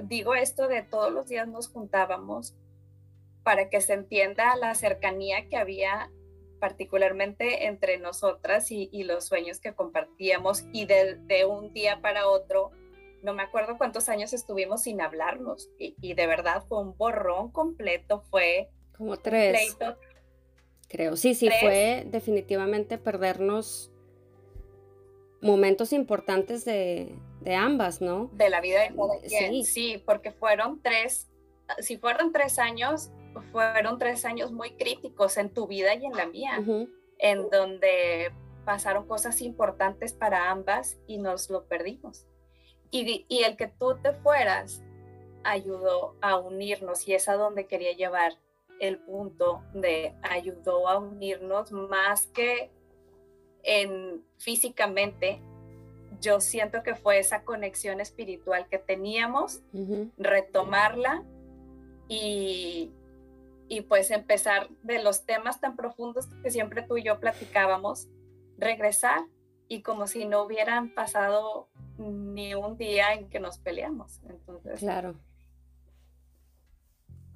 digo 0.04 0.34
esto 0.34 0.70
de 0.70 0.82
todos 0.82 1.12
los 1.12 1.28
días 1.28 1.48
nos 1.48 1.68
juntábamos 1.68 2.56
para 3.44 3.70
que 3.70 3.82
se 3.82 3.94
entienda 3.94 4.56
la 4.56 4.76
cercanía 4.76 5.50
que 5.50 5.58
había 5.58 6.10
particularmente 6.60 7.66
entre 7.66 7.98
nosotras 7.98 8.72
y, 8.72 9.04
los 9.04 9.26
sueños 9.26 9.60
que 9.60 9.74
compartíamos 9.74 10.66
y 10.74 10.86
de, 10.86 11.46
un 11.48 11.74
día 11.74 12.02
para 12.02 12.28
otro, 12.28 12.72
no 13.24 13.34
me 13.34 13.44
acuerdo 13.44 13.78
cuántos 13.78 14.10
años 14.10 14.34
estuvimos 14.34 14.84
sin 14.84 15.02
hablarnos 15.02 15.70
y, 15.78 16.14
de 16.14 16.28
verdad 16.28 16.64
fue 16.68 16.82
un 16.82 16.98
borrón 16.98 17.52
completo, 17.52 18.22
fue 18.30 18.70
como 18.96 19.18
tres. 19.18 19.78
Creo, 20.90 21.18
sí, 21.18 21.36
sí, 21.36 21.50
fue 21.60 22.06
definitivamente 22.08 22.98
perdernos 22.98 23.92
momentos 25.42 25.94
importantes 25.94 26.66
de, 26.66 27.16
ambas, 27.56 28.02
¿no? 28.02 28.30
De 28.34 28.50
la 28.50 28.62
vida 28.62 28.82
de 28.82 28.96
cada 28.96 29.20
quien, 29.22 29.64
sí, 29.64 30.02
porque 30.06 30.32
fueron 30.32 30.82
tres, 30.82 31.30
si 31.80 31.98
fueron 31.98 32.32
tres 32.32 32.58
años, 32.60 33.12
fueron 33.52 33.98
tres 33.98 34.26
años 34.26 34.52
muy 34.52 34.72
críticos 34.72 35.38
en 35.38 35.50
tu 35.54 35.68
vida 35.68 35.94
y 35.96 36.06
en 36.06 36.14
la 36.14 36.26
mía, 36.26 36.64
en 37.20 37.50
donde 37.50 38.32
pasaron 38.66 39.08
cosas 39.08 39.42
importantes 39.42 40.14
para 40.14 40.52
ambas 40.52 40.98
y 41.08 41.18
nos 41.18 41.50
lo 41.50 41.66
perdimos. 41.66 42.28
Y, 42.92 43.26
y, 43.28 43.44
el 43.44 43.58
que 43.58 43.68
tú 43.68 43.98
te 44.02 44.14
fueras 44.14 44.82
ayudó 45.44 46.16
a 46.22 46.38
unirnos 46.38 47.08
y 47.08 47.14
es 47.14 47.28
a 47.28 47.36
donde 47.36 47.68
quería 47.68 47.94
llevar 47.94 48.34
el 48.80 49.00
punto 49.00 49.64
de 49.74 50.16
ayudó 50.22 50.88
a 50.88 50.98
unirnos 51.00 51.72
más 51.72 52.28
que 52.28 52.72
en 53.64 54.24
físicamente. 54.38 55.42
Yo 56.22 56.40
siento 56.40 56.84
que 56.84 56.96
fue 56.96 57.20
esa 57.20 57.44
conexión 57.44 58.02
espiritual 58.02 58.68
que 58.70 58.80
teníamos, 58.80 59.62
retomarla 60.18 61.24
y, 62.08 62.92
y 63.70 63.82
pues 63.82 64.12
empezar 64.12 64.70
de 64.84 65.02
los 65.02 65.26
temas 65.26 65.60
tan 65.60 65.76
profundos 65.76 66.28
que 66.44 66.52
siempre 66.52 66.82
tú 66.84 66.98
y 66.98 67.04
yo 67.04 67.20
platicábamos, 67.20 68.08
regresar 68.58 69.22
y 69.68 69.82
como 69.82 70.08
si 70.08 70.26
no 70.26 70.44
hubieran 70.44 70.94
pasado 70.94 71.70
ni 71.98 72.54
un 72.54 72.78
día 72.78 73.14
en 73.14 73.30
que 73.30 73.40
nos 73.40 73.58
peleamos. 73.58 74.22
Entonces, 74.30 74.80
claro. 74.80 75.16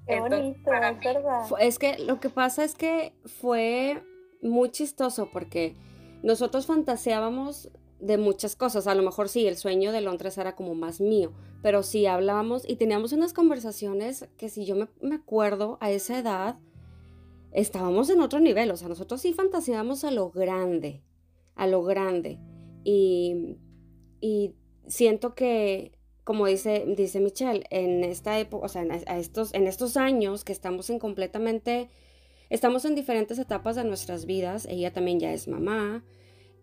Qué 0.08 0.20
bonito, 0.20 0.74
es 0.74 1.00
verdad. 1.00 1.46
Es 1.60 1.80
que 1.80 2.00
lo 2.00 2.20
que 2.20 2.30
pasa 2.30 2.64
es 2.64 2.76
que 2.76 3.14
fue 3.26 4.04
muy 4.42 4.70
chistoso 4.72 5.30
porque 5.32 5.76
nosotros 6.24 6.66
fantaseábamos 6.66 7.70
de 8.02 8.18
muchas 8.18 8.56
cosas. 8.56 8.88
A 8.88 8.96
lo 8.96 9.04
mejor 9.04 9.30
sí, 9.30 9.48
el 9.48 9.56
sueño 9.56 9.92
de 9.92 10.02
Londres 10.02 10.38
era 10.38 10.56
como 10.56 10.76
más 10.76 11.00
mío, 11.00 11.32
pero 11.62 11.84
sí 11.84 12.06
hablábamos 12.08 12.68
y 12.68 12.76
teníamos 12.76 13.14
unas 13.14 13.32
conversaciones 13.32 14.28
que 14.38 14.50
si 14.50 14.66
yo 14.66 14.76
me, 14.76 15.16
acuerdo 15.16 15.78
a 15.80 15.92
esa 15.92 16.18
edad, 16.20 16.60
estábamos 17.52 18.10
en 18.10 18.22
otro 18.22 18.40
nivel. 18.40 18.72
O 18.72 18.78
sea, 18.78 18.90
nosotros 18.90 19.22
sí 19.22 19.34
fantaseábamos 19.34 20.04
a 20.04 20.12
lo 20.12 20.32
grande, 20.32 21.04
a 21.56 21.68
lo 21.68 21.84
grande. 21.84 22.40
Y, 22.84 23.58
y 24.20 24.56
siento 24.88 25.36
que, 25.36 25.92
como 26.24 26.48
dice, 26.48 26.86
dice 26.98 27.20
Michelle, 27.20 27.66
en 27.70 28.04
esta 28.04 28.40
época, 28.40 28.66
o 28.66 28.70
sea, 28.70 28.82
en, 28.82 28.92
estos, 28.92 29.54
en 29.54 29.68
estos 29.68 29.96
años 29.96 30.44
que 30.44 30.52
estamos 30.52 30.90
en 30.90 30.98
completamente, 30.98 31.90
estamos 32.50 32.84
en 32.86 32.96
diferentes 32.96 33.38
etapas 33.38 33.76
de 33.76 33.84
nuestras 33.84 34.26
vidas. 34.26 34.66
Ella 34.66 34.92
también 34.92 35.20
ya 35.20 35.32
es 35.32 35.48
mamá 35.48 36.04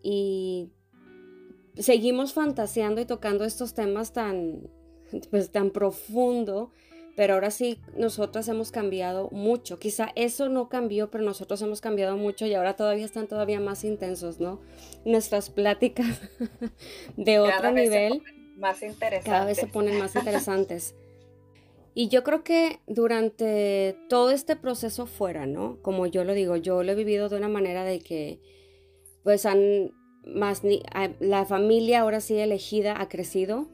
y 0.03 0.73
seguimos 1.79 2.33
fantaseando 2.33 3.01
y 3.01 3.05
tocando 3.05 3.45
estos 3.45 3.73
temas 3.73 4.13
tan, 4.13 4.69
pues, 5.31 5.51
tan 5.51 5.71
profundo, 5.71 6.71
pero 7.15 7.33
ahora 7.33 7.51
sí 7.51 7.79
nosotras 7.97 8.47
hemos 8.47 8.71
cambiado 8.71 9.29
mucho. 9.31 9.79
Quizá 9.79 10.09
eso 10.15 10.47
no 10.49 10.69
cambió, 10.69 11.09
pero 11.09 11.23
nosotros 11.23 11.61
hemos 11.61 11.81
cambiado 11.81 12.15
mucho 12.17 12.45
y 12.45 12.53
ahora 12.53 12.75
todavía 12.75 13.05
están 13.05 13.27
todavía 13.27 13.59
más 13.59 13.83
intensos, 13.83 14.39
¿no? 14.39 14.61
Nuestras 15.05 15.49
pláticas 15.49 16.21
de 17.17 17.39
otro 17.39 17.71
nivel. 17.71 18.21
más 18.57 18.81
interesantes. 18.83 19.25
Cada 19.25 19.45
vez 19.45 19.57
se 19.57 19.67
ponen 19.67 19.97
más 19.99 20.15
interesantes. 20.15 20.95
Y 21.93 22.07
yo 22.07 22.23
creo 22.23 22.43
que 22.43 22.79
durante 22.87 23.97
todo 24.07 24.31
este 24.31 24.55
proceso 24.55 25.05
fuera, 25.05 25.45
¿no? 25.45 25.81
Como 25.81 26.05
yo 26.05 26.23
lo 26.23 26.33
digo, 26.33 26.55
yo 26.55 26.83
lo 26.83 26.91
he 26.91 26.95
vivido 26.95 27.27
de 27.27 27.35
una 27.35 27.49
manera 27.49 27.83
de 27.83 27.99
que, 27.99 28.39
pues 29.23 29.45
han, 29.45 29.91
más 30.25 30.63
ni, 30.63 30.83
la 31.19 31.45
familia 31.45 32.01
ahora 32.01 32.21
sí 32.21 32.37
elegida 32.37 33.01
ha 33.01 33.09
crecido. 33.09 33.67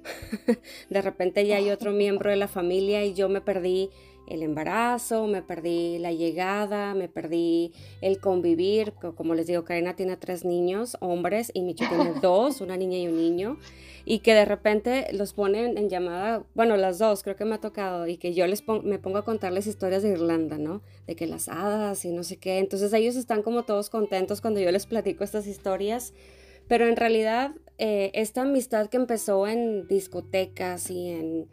de 0.89 1.01
repente 1.01 1.45
ya 1.45 1.57
hay 1.57 1.69
otro 1.69 1.91
miembro 1.91 2.29
de 2.29 2.35
la 2.35 2.47
familia 2.47 3.03
y 3.03 3.13
yo 3.13 3.29
me 3.29 3.41
perdí 3.41 3.89
el 4.27 4.41
embarazo, 4.41 5.27
me 5.27 5.41
perdí 5.41 5.99
la 5.99 6.11
llegada, 6.11 6.93
me 6.93 7.07
perdí 7.07 7.73
el 8.01 8.19
convivir. 8.19 8.93
Como 9.15 9.35
les 9.35 9.47
digo, 9.47 9.63
Karina 9.63 9.95
tiene 9.95 10.17
tres 10.17 10.45
niños, 10.45 10.97
hombres, 10.99 11.51
y 11.53 11.61
Micho 11.61 11.85
tiene 11.87 12.13
dos, 12.21 12.61
una 12.61 12.77
niña 12.77 12.97
y 12.97 13.07
un 13.07 13.17
niño. 13.17 13.57
Y 14.05 14.19
que 14.19 14.35
de 14.35 14.45
repente 14.45 15.07
los 15.13 15.33
ponen 15.33 15.77
en 15.77 15.89
llamada, 15.89 16.43
bueno, 16.53 16.77
las 16.77 16.99
dos 16.99 17.23
creo 17.23 17.35
que 17.35 17.43
me 17.43 17.55
ha 17.55 17.59
tocado, 17.59 18.05
y 18.07 18.17
que 18.17 18.33
yo 18.33 18.45
les 18.45 18.63
me 18.83 18.99
pongo 18.99 19.17
a 19.17 19.25
contarles 19.25 19.65
historias 19.65 20.03
de 20.03 20.09
Irlanda, 20.09 20.57
¿no? 20.59 20.83
De 21.07 21.15
que 21.15 21.25
las 21.25 21.49
hadas 21.49 22.05
y 22.05 22.11
no 22.11 22.23
sé 22.23 22.37
qué. 22.37 22.59
Entonces 22.59 22.93
ellos 22.93 23.15
están 23.15 23.41
como 23.41 23.63
todos 23.63 23.89
contentos 23.89 24.41
cuando 24.41 24.59
yo 24.59 24.71
les 24.71 24.85
platico 24.85 25.23
estas 25.23 25.47
historias. 25.47 26.13
Pero 26.67 26.87
en 26.87 26.95
realidad, 26.95 27.51
eh, 27.77 28.11
esta 28.13 28.43
amistad 28.43 28.87
que 28.87 28.97
empezó 28.97 29.47
en 29.47 29.87
discotecas 29.87 30.89
y 30.91 31.09
en 31.09 31.47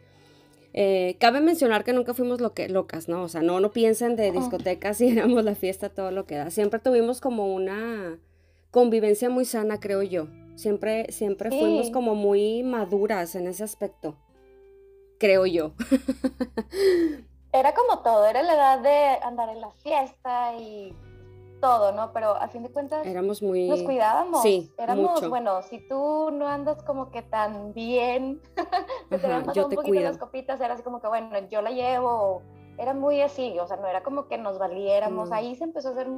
eh, 0.73 1.17
cabe 1.19 1.39
mencionar 1.39 1.83
que 1.83 1.93
nunca 1.93 2.15
fuimos 2.15 2.41
lo 2.41 2.53
que, 2.53 2.67
locas, 2.67 3.07
¿no? 3.07 3.23
O 3.23 3.29
sea, 3.29 3.41
no, 3.43 3.59
no 3.59 3.71
piensen 3.71 4.15
de 4.15 4.31
discotecas 4.31 4.99
y 5.01 5.09
éramos 5.11 5.43
la 5.43 5.55
fiesta, 5.55 5.89
todo 5.89 6.11
lo 6.11 6.25
que 6.25 6.35
da. 6.35 6.49
Siempre 6.49 6.79
tuvimos 6.79 7.21
como 7.21 7.53
una 7.53 8.17
convivencia 8.73 9.29
muy 9.29 9.45
sana, 9.45 9.79
creo 9.79 10.01
yo. 10.01 10.27
Siempre, 10.55 11.11
siempre 11.11 11.49
fuimos 11.49 11.89
como 11.91 12.15
muy 12.15 12.63
maduras 12.63 13.35
en 13.35 13.47
ese 13.47 13.63
aspecto, 13.63 14.17
creo 15.19 15.45
yo. 15.45 15.71
era 17.53 17.73
como 17.73 17.99
todo, 17.99 18.25
era 18.25 18.41
la 18.43 18.53
edad 18.53 18.79
de 18.79 19.25
andar 19.25 19.49
en 19.49 19.61
la 19.61 19.71
fiesta 19.71 20.55
y 20.57 20.95
todo, 21.61 21.91
¿no? 21.91 22.11
Pero 22.13 22.35
a 22.35 22.47
fin 22.49 22.63
de 22.63 22.69
cuentas 22.69 23.05
éramos 23.05 23.41
muy 23.41 23.67
nos 23.69 23.83
cuidábamos. 23.83 24.41
Sí, 24.41 24.71
éramos, 24.77 25.27
bueno, 25.29 25.61
si 25.61 25.79
tú 25.87 26.29
no 26.31 26.47
andas 26.47 26.83
como 26.83 27.09
que 27.09 27.21
tan 27.21 27.73
bien, 27.73 28.41
te 29.09 29.19
yo 29.53 29.65
un 29.65 29.69
te 29.69 29.75
poquito 29.75 29.81
cuido. 29.83 30.03
las 30.03 30.17
copitas, 30.17 30.59
era 30.61 30.73
así 30.73 30.83
como 30.83 30.99
que 30.99 31.07
bueno, 31.07 31.29
yo 31.49 31.61
la 31.61 31.71
llevo, 31.71 32.41
era 32.77 32.93
muy 32.93 33.21
así, 33.21 33.57
o 33.59 33.67
sea, 33.67 33.77
no 33.77 33.87
era 33.87 34.03
como 34.03 34.27
que 34.27 34.37
nos 34.37 34.57
valiéramos. 34.57 35.31
Ahí 35.31 35.55
se 35.55 35.63
empezó 35.63 35.89
a 35.89 35.91
hacer 35.91 36.09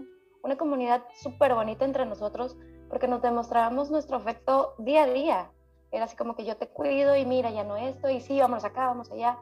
una 0.45 0.57
comunidad 0.57 1.03
súper 1.15 1.55
bonita 1.55 1.85
entre 1.85 2.05
nosotros 2.05 2.55
porque 2.87 3.07
nos 3.07 3.21
demostrábamos 3.21 3.89
nuestro 3.89 4.17
afecto 4.17 4.75
día 4.77 5.03
a 5.03 5.07
día. 5.07 5.51
Era 5.91 6.05
así 6.05 6.15
como 6.15 6.35
que 6.35 6.45
yo 6.45 6.55
te 6.55 6.67
cuido 6.67 7.15
y 7.15 7.25
mira, 7.25 7.49
ya 7.49 7.63
no 7.63 7.75
esto, 7.77 8.09
y 8.09 8.21
sí, 8.21 8.39
vamos 8.39 8.63
acá, 8.63 8.85
vamos 8.87 9.11
allá. 9.11 9.39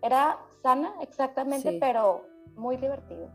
Era 0.00 0.38
sana, 0.62 0.94
exactamente, 1.02 1.78
pero 1.80 2.24
muy 2.54 2.76
divertido. 2.76 3.28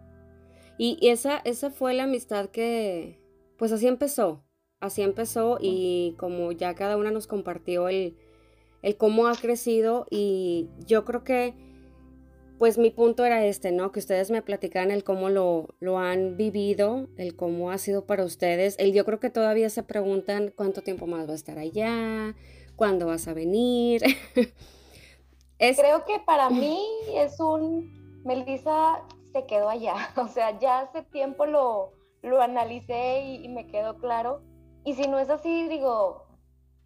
Y 0.78 0.98
esa, 1.10 1.40
esa 1.44 1.72
fue 1.72 1.94
la 1.94 2.04
amistad 2.04 2.50
que, 2.50 3.20
pues 3.58 3.74
así 3.74 3.88
empezó, 3.88 4.46
así 4.80 5.02
empezó 5.02 5.58
y 5.60 6.16
como 6.18 6.54
ya 6.54 6.74
cada 6.74 6.96
una 6.96 7.12
nos 7.12 7.28
compartió 7.28 7.90
el, 7.90 8.18
el 8.82 8.96
cómo 8.96 9.28
ha 9.28 9.36
crecido 9.36 10.06
y 10.10 10.70
yo 10.86 11.04
creo 11.04 11.26
que 11.26 11.69
pues 12.60 12.78
mi 12.78 12.92
punto 12.92 13.26
era 13.26 13.44
este, 13.46 13.72
¿no? 13.72 13.92
Que 13.94 14.00
ustedes 14.00 14.30
me 14.30 14.42
platicaran 14.42 14.92
el 14.92 15.06
cómo 15.06 15.30
lo, 15.30 15.70
lo, 15.80 15.98
han 15.98 16.36
vivido, 16.36 17.08
el 17.18 17.36
cómo 17.36 17.72
ha 17.72 17.78
sido 17.78 18.06
para 18.06 18.26
ustedes. 18.26 18.76
El, 18.78 18.94
yo 18.94 19.06
creo 19.06 19.20
que 19.20 19.30
todavía 19.30 19.70
se 19.70 19.82
preguntan 19.82 20.54
cuánto 20.56 20.82
tiempo 20.82 21.08
más 21.08 21.28
va 21.28 21.32
a 21.32 21.36
estar 21.36 21.58
allá, 21.58 22.36
cuándo 22.76 23.08
vas 23.08 23.28
a 23.30 23.34
venir. 23.34 24.04
Creo 25.58 26.06
que 26.06 26.20
para 26.26 26.50
mí 26.50 26.82
es 27.16 27.38
un, 27.42 28.22
Melissa, 28.24 29.02
se 29.34 29.46
quedó 29.46 29.70
allá. 29.70 29.96
O 30.18 30.28
sea, 30.28 30.58
ya 30.60 30.82
hace 30.82 31.04
tiempo 31.04 31.46
lo, 31.46 31.92
lo 32.22 32.42
analicé 32.42 33.22
y, 33.22 33.48
me 33.50 33.68
quedó 33.68 33.98
claro. 33.98 34.42
Y 34.86 34.94
si 34.94 35.08
no 35.08 35.20
es 35.20 35.30
así, 35.30 35.68
digo, 35.68 36.24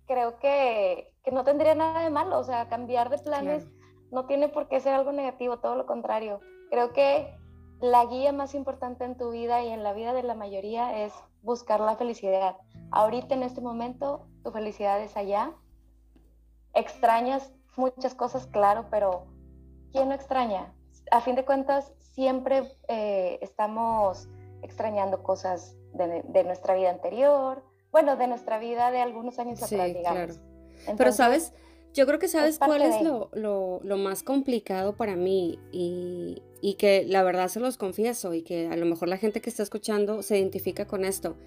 creo 0.07 0.39
que, 0.39 1.13
que, 1.23 1.31
no 1.31 1.43
tendría 1.43 1.75
nada 1.75 2.03
de 2.03 2.09
malo. 2.09 2.39
O 2.39 2.43
sea, 2.43 2.67
cambiar 2.67 3.09
de 3.09 3.19
planes 3.19 3.67
no 4.13 4.27
tiene 4.27 4.47
por 4.47 4.67
qué 4.67 4.79
ser 4.79 4.93
algo 4.93 5.11
negativo, 5.11 5.57
todo 5.57 5.75
lo 5.75 5.85
contrario. 5.85 6.39
Creo 6.69 6.93
que 6.93 7.35
la 7.81 8.05
guía 8.05 8.31
más 8.31 8.53
importante 8.53 9.03
en 9.03 9.17
tu 9.17 9.31
vida 9.31 9.63
y 9.63 9.69
en 9.69 9.83
la 9.83 9.91
vida 9.91 10.13
de 10.13 10.23
la 10.23 10.35
mayoría 10.35 11.03
es 11.03 11.13
buscar 11.41 11.79
la 11.79 11.95
felicidad. 11.95 12.55
Ahorita 12.91 13.33
en 13.33 13.43
este 13.43 13.59
momento 13.59 14.27
tu 14.43 14.51
felicidad 14.51 15.01
es 15.01 15.17
allá. 15.17 15.51
Extrañas 16.73 17.51
muchas 17.75 18.13
cosas, 18.13 18.45
claro, 18.47 18.85
pero 18.91 19.25
¿quién 19.91 20.09
no 20.09 20.15
extraña? 20.15 20.73
A 21.11 21.21
fin 21.21 21.35
de 21.35 21.43
cuentas, 21.43 21.91
siempre 21.97 22.71
eh, 22.87 23.39
estamos 23.41 24.29
extrañando 24.61 25.23
cosas 25.23 25.75
de, 25.93 26.43
nuestra 26.43 26.75
vida 26.75 26.91
anterior, 26.91 27.63
bueno, 27.91 28.15
de 28.15 28.27
nuestra 28.27 28.59
vida 28.59 28.91
de 28.91 29.01
algunos 29.01 29.39
años 29.39 29.61
atrás, 29.61 29.93
digamos. 29.93 30.39
Pero 30.97 31.11
sabes, 31.11 31.53
yo 31.93 32.07
creo 32.07 32.19
que 32.19 32.27
sabes 32.27 32.57
cuál 32.57 32.81
es 32.81 33.01
lo, 33.01 33.29
lo, 33.33 33.97
más 33.97 34.23
complicado 34.23 34.95
para 34.95 35.15
mí 35.15 35.59
y, 35.71 36.41
y, 36.61 36.73
que 36.75 37.05
la 37.07 37.23
verdad 37.23 37.47
se 37.49 37.59
los 37.59 37.77
confieso 37.77 38.33
y 38.33 38.41
que 38.41 38.67
a 38.67 38.75
lo 38.75 38.85
mejor 38.85 39.09
la 39.09 39.17
gente 39.17 39.41
que 39.41 39.49
está 39.49 39.61
escuchando 39.63 40.23
se 40.23 40.39
identifica 40.39 40.87
con 40.87 41.05
esto. 41.05 41.37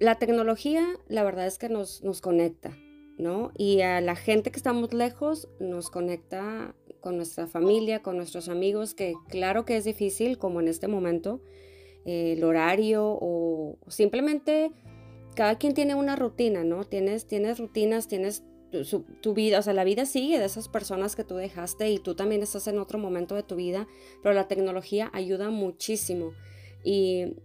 La 0.00 0.16
tecnología, 0.16 0.86
la 1.08 1.22
verdad 1.22 1.46
es 1.46 1.58
que 1.58 1.68
nos, 1.68 2.02
nos 2.02 2.20
conecta, 2.20 2.76
¿no? 3.16 3.52
Y 3.56 3.80
a 3.82 4.00
la 4.00 4.16
gente 4.16 4.50
que 4.50 4.56
estamos 4.56 4.92
lejos 4.92 5.48
nos 5.60 5.90
conecta 5.90 6.74
con 7.00 7.16
nuestra 7.16 7.46
familia, 7.46 8.02
con 8.02 8.16
nuestros 8.16 8.48
amigos, 8.48 8.94
que 8.94 9.14
claro 9.28 9.64
que 9.64 9.76
es 9.76 9.84
difícil, 9.84 10.38
como 10.38 10.60
en 10.60 10.68
este 10.68 10.88
momento, 10.88 11.40
eh, 12.04 12.34
el 12.36 12.44
horario 12.44 13.18
o 13.20 13.76
simplemente 13.88 14.72
cada 15.34 15.56
quien 15.56 15.74
tiene 15.74 15.94
una 15.94 16.16
rutina, 16.16 16.64
¿no? 16.64 16.82
Tienes, 16.82 17.26
tienes 17.26 17.60
rutinas, 17.60 18.08
tienes 18.08 18.42
tu, 18.70 19.34
vida, 19.34 19.58
o 19.58 19.62
sea, 19.62 19.72
la 19.72 19.84
vida 19.84 20.06
sigue 20.06 20.38
de 20.38 20.44
esas 20.44 20.68
personas 20.68 21.16
que 21.16 21.24
tú 21.24 21.36
dejaste 21.36 21.90
y 21.90 21.98
tú 21.98 22.14
también 22.14 22.42
estás 22.42 22.66
en 22.68 22.78
otro 22.78 22.98
momento 22.98 23.34
de 23.34 23.42
tu 23.42 23.56
vida, 23.56 23.86
pero 24.22 24.34
la 24.34 24.48
tecnología 24.48 25.10
ayuda 25.12 25.50
muchísimo. 25.50 26.32
Y 26.84 27.36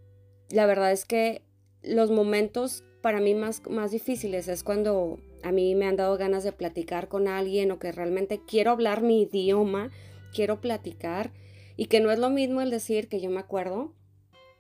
la 0.50 0.66
verdad 0.66 0.92
es 0.92 1.06
que 1.06 1.42
los 1.82 2.12
momentos 2.12 2.84
para 3.02 3.20
mí 3.20 3.36
más, 3.36 3.62
más 3.70 3.92
difíciles 3.92 4.48
es 4.48 4.64
cuando 4.64 5.20
a 5.44 5.52
mí 5.52 5.76
me 5.76 5.86
han 5.86 5.98
dado 5.98 6.18
ganas 6.18 6.44
de 6.44 6.54
platicar 6.54 7.10
con 7.10 7.28
alguien 7.28 7.72
o 7.72 7.80
que 7.80 7.92
realmente 7.92 8.42
quiero 8.48 8.72
hablar 8.72 9.02
mi 9.02 9.24
idioma, 9.24 9.92
quiero 10.34 10.62
platicar 10.62 11.32
y 11.76 11.88
que 11.88 12.00
no 12.00 12.12
es 12.12 12.20
lo 12.20 12.30
mismo 12.30 12.62
el 12.62 12.72
decir 12.72 13.10
que 13.10 13.20
yo 13.20 13.30
me 13.30 13.40
acuerdo 13.40 13.94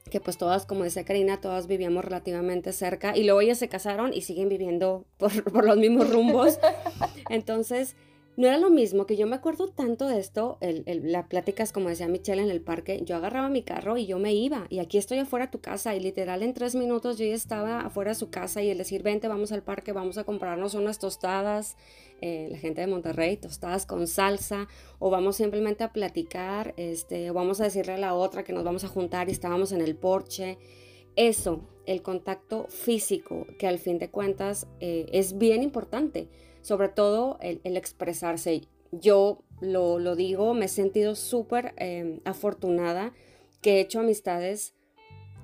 que 0.10 0.20
pues 0.20 0.38
todas, 0.38 0.66
como 0.66 0.84
decía 0.84 1.06
Karina, 1.06 1.42
todas 1.42 1.68
vivíamos 1.68 2.06
relativamente 2.06 2.72
cerca 2.72 3.16
y 3.16 3.24
luego 3.24 3.42
ellas 3.42 3.58
se 3.58 3.70
casaron 3.70 4.14
y 4.14 4.22
siguen 4.22 4.50
viviendo 4.50 5.06
por, 5.18 5.44
por 5.52 5.66
los 5.66 5.78
mismos 5.78 6.10
rumbos. 6.10 6.60
Entonces, 7.30 7.96
no 8.36 8.48
era 8.48 8.58
lo 8.58 8.72
mismo 8.72 9.06
que 9.06 9.16
yo 9.16 9.28
me 9.28 9.36
acuerdo 9.36 9.68
tanto 9.68 10.08
de 10.08 10.20
esto, 10.20 10.58
el, 10.60 10.84
el, 10.88 11.12
la 11.12 11.28
pláticas 11.28 11.72
como 11.72 11.90
decía 11.90 12.08
Michelle 12.08 12.42
en 12.42 12.50
el 12.50 12.62
parque, 12.62 13.02
yo 13.06 13.16
agarraba 13.16 13.48
mi 13.50 13.62
carro 13.62 13.98
y 13.98 14.08
yo 14.08 14.18
me 14.18 14.34
iba 14.34 14.66
y 14.70 14.80
aquí 14.80 14.98
estoy 14.98 15.20
afuera 15.20 15.46
de 15.46 15.52
tu 15.52 15.62
casa 15.62 15.96
y 15.96 16.00
literal 16.00 16.42
en 16.42 16.54
tres 16.54 16.74
minutos 16.74 17.18
yo 17.20 17.26
ya 17.26 17.36
estaba 17.36 17.82
afuera 17.82 18.12
de 18.12 18.16
su 18.16 18.32
casa 18.32 18.64
y 18.64 18.70
el 18.70 18.80
decir 18.80 19.04
vente 19.04 19.28
vamos 19.28 19.52
al 19.52 19.62
parque, 19.62 19.92
vamos 19.92 20.18
a 20.18 20.24
comprarnos 20.24 20.74
unas 20.74 20.98
tostadas, 20.98 21.78
eh, 22.22 22.48
la 22.50 22.58
gente 22.58 22.82
de 22.82 22.88
Monterrey, 22.88 23.38
tostadas 23.38 23.86
con 23.86 24.08
salsa 24.08 24.68
o 24.98 25.10
vamos 25.10 25.36
simplemente 25.36 25.84
a 25.84 25.94
platicar, 25.94 26.74
este, 26.78 27.30
o 27.30 27.34
vamos 27.34 27.62
a 27.62 27.66
decirle 27.66 27.94
a 27.94 27.98
la 27.98 28.16
otra 28.16 28.44
que 28.44 28.54
nos 28.54 28.64
vamos 28.64 28.84
a 28.84 28.88
juntar 28.88 29.30
y 29.30 29.34
estábamos 29.34 29.72
en 29.74 29.82
el 29.82 29.96
porche. 29.96 30.58
Eso, 31.16 31.62
el 31.86 32.02
contacto 32.02 32.66
físico, 32.70 33.46
que 33.60 33.68
al 33.68 33.78
fin 33.78 34.00
de 34.00 34.10
cuentas 34.10 34.68
eh, 34.80 35.06
es 35.12 35.38
bien 35.38 35.62
importante 35.62 36.30
sobre 36.64 36.90
todo 36.90 37.38
el, 37.42 37.78
expresarse. 37.78 38.62
Yo 38.92 39.44
lo, 39.62 40.16
digo, 40.16 40.56
me 40.56 40.66
he 40.66 40.70
sentido 40.70 41.16
súper 41.16 41.74
em, 41.78 42.22
afortunada 42.26 43.14
que 43.62 43.76
he 43.76 43.80
hecho 43.82 44.00
amistades 44.00 44.74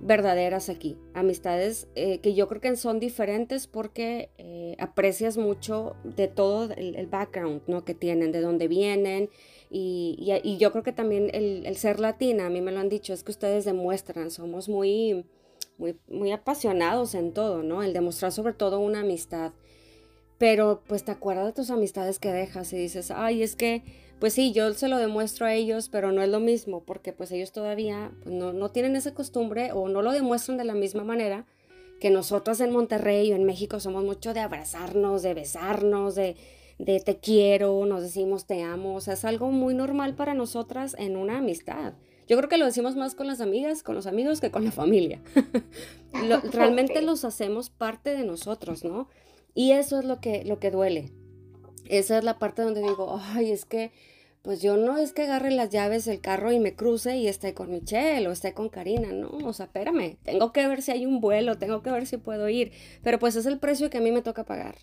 verdaderas 0.01 0.69
aquí, 0.69 0.97
amistades 1.13 1.89
eh, 1.95 2.19
que 2.19 2.33
yo 2.33 2.47
creo 2.47 2.61
que 2.61 2.75
son 2.77 3.01
diferentes 3.01 3.67
porque 3.67 4.29
eh, 4.37 4.75
aprecias 4.79 5.37
mucho 5.37 5.97
de 6.05 6.29
todo 6.29 6.71
el, 6.73 7.05
background 7.07 7.63
¿no? 7.67 7.83
que 7.83 7.93
tienen, 7.93 8.31
de 8.31 8.39
dónde 8.39 8.69
vienen 8.69 9.29
y, 9.69 10.15
y, 10.43 10.57
yo 10.57 10.71
creo 10.71 10.83
que 10.83 10.93
también 10.93 11.29
el, 11.33 11.65
el, 11.65 11.75
ser 11.75 11.99
latina, 11.99 12.45
a 12.45 12.49
mí 12.49 12.61
me 12.61 12.71
lo 12.71 12.79
han 12.79 12.87
dicho, 12.87 13.13
es 13.13 13.23
que 13.23 13.31
ustedes 13.31 13.65
demuestran, 13.65 14.31
somos 14.31 14.69
muy, 14.69 15.25
muy, 15.77 15.97
muy 16.07 16.31
apasionados 16.31 17.13
en 17.13 17.33
todo, 17.33 17.61
¿no? 17.61 17.83
El 17.83 17.93
demostrar 17.93 18.31
sobre 18.31 18.53
todo 18.53 18.79
una 18.79 19.01
amistad 19.01 19.51
pero 20.39 20.81
pues 20.87 21.03
te 21.03 21.11
acuerdas 21.11 21.45
de 21.45 21.53
tus 21.53 21.69
amistades 21.69 22.17
que 22.17 22.31
dejas 22.31 22.73
y 22.73 22.77
dices, 22.77 23.11
ay, 23.11 23.43
es 23.43 23.55
que, 23.55 23.83
pues 24.19 24.33
sí, 24.33 24.53
yo 24.53 24.73
se 24.73 24.87
lo 24.87 24.97
demuestro 24.97 25.45
a 25.45 25.53
ellos, 25.53 25.89
pero 25.89 26.11
no 26.11 26.23
es 26.23 26.29
lo 26.29 26.39
mismo, 26.39 26.81
porque 26.83 27.13
pues 27.13 27.31
ellos 27.31 27.51
todavía 27.51 28.11
pues, 28.23 28.33
no, 28.33 28.53
no, 28.53 28.71
tienen 28.71 28.95
esa 28.95 29.13
costumbre 29.13 29.71
o 29.73 29.89
no 29.89 30.01
lo 30.01 30.13
demuestran 30.13 30.57
de 30.57 30.63
la 30.63 30.73
misma 30.73 31.03
manera 31.03 31.45
que 31.99 32.09
nosotros 32.09 32.61
en 32.61 32.71
Monterrey 32.71 33.31
o 33.33 33.35
en 33.35 33.43
México 33.43 33.81
somos 33.81 34.05
mucho 34.05 34.33
de 34.33 34.39
abrazarnos, 34.39 35.21
de 35.21 35.33
besarnos, 35.33 36.15
de, 36.15 36.37
de 36.77 37.01
te 37.01 37.17
quiero, 37.17 37.85
nos 37.85 38.01
decimos 38.01 38.45
te 38.45 38.63
amo, 38.63 38.95
o 38.95 39.01
sea, 39.01 39.15
es 39.15 39.25
algo 39.25 39.51
muy 39.51 39.73
normal 39.73 40.15
para 40.15 40.33
nosotras 40.33 40.95
en 40.97 41.17
una 41.17 41.39
amistad. 41.39 41.93
Yo 42.29 42.37
creo 42.37 42.47
que 42.47 42.57
lo 42.57 42.65
decimos 42.65 42.95
más 42.95 43.15
con 43.15 43.27
las 43.27 43.41
amigas, 43.41 43.83
con 43.83 43.95
los 43.95 44.07
amigos 44.07 44.39
que 44.39 44.51
con 44.51 44.63
la 44.63 44.71
familia. 44.71 45.19
realmente 46.53 47.01
los 47.01 47.25
hacemos 47.25 47.69
parte 47.69 48.11
de 48.11 48.23
nosotros, 48.23 48.85
¿no? 48.85 49.09
Y 49.53 49.71
eso 49.71 49.99
es 49.99 50.05
lo 50.05 50.19
que, 50.19 50.43
lo 50.45 50.59
que 50.59 50.71
duele. 50.71 51.11
Esa 51.85 52.17
es 52.17 52.23
la 52.23 52.37
parte 52.39 52.61
donde 52.61 52.81
digo, 52.81 53.19
ay, 53.21 53.51
es 53.51 53.65
que 53.65 53.91
pues 54.41 54.61
yo 54.61 54.77
no 54.77 54.97
es 54.97 55.11
que 55.11 55.23
agarre 55.23 55.51
las 55.51 55.69
llaves 55.69 56.05
del 56.05 56.21
carro 56.21 56.51
y 56.51 56.59
me 56.59 56.75
cruce 56.75 57.17
y 57.17 57.27
esté 57.27 57.53
con 57.53 57.71
Michelle 57.71 58.27
o 58.27 58.31
esté 58.31 58.53
con 58.53 58.69
Karina, 58.69 59.11
no, 59.11 59.29
o 59.29 59.53
sea, 59.53 59.65
espérame, 59.65 60.17
tengo 60.23 60.53
que 60.53 60.65
ver 60.65 60.81
si 60.81 60.91
hay 60.91 61.05
un 61.05 61.19
vuelo, 61.19 61.57
tengo 61.57 61.83
que 61.83 61.91
ver 61.91 62.07
si 62.07 62.17
puedo 62.17 62.47
ir, 62.47 62.71
pero 63.03 63.19
pues 63.19 63.35
es 63.35 63.45
el 63.45 63.59
precio 63.59 63.89
que 63.89 63.97
a 63.97 64.01
mí 64.01 64.11
me 64.11 64.21
toca 64.21 64.45
pagar. 64.45 64.75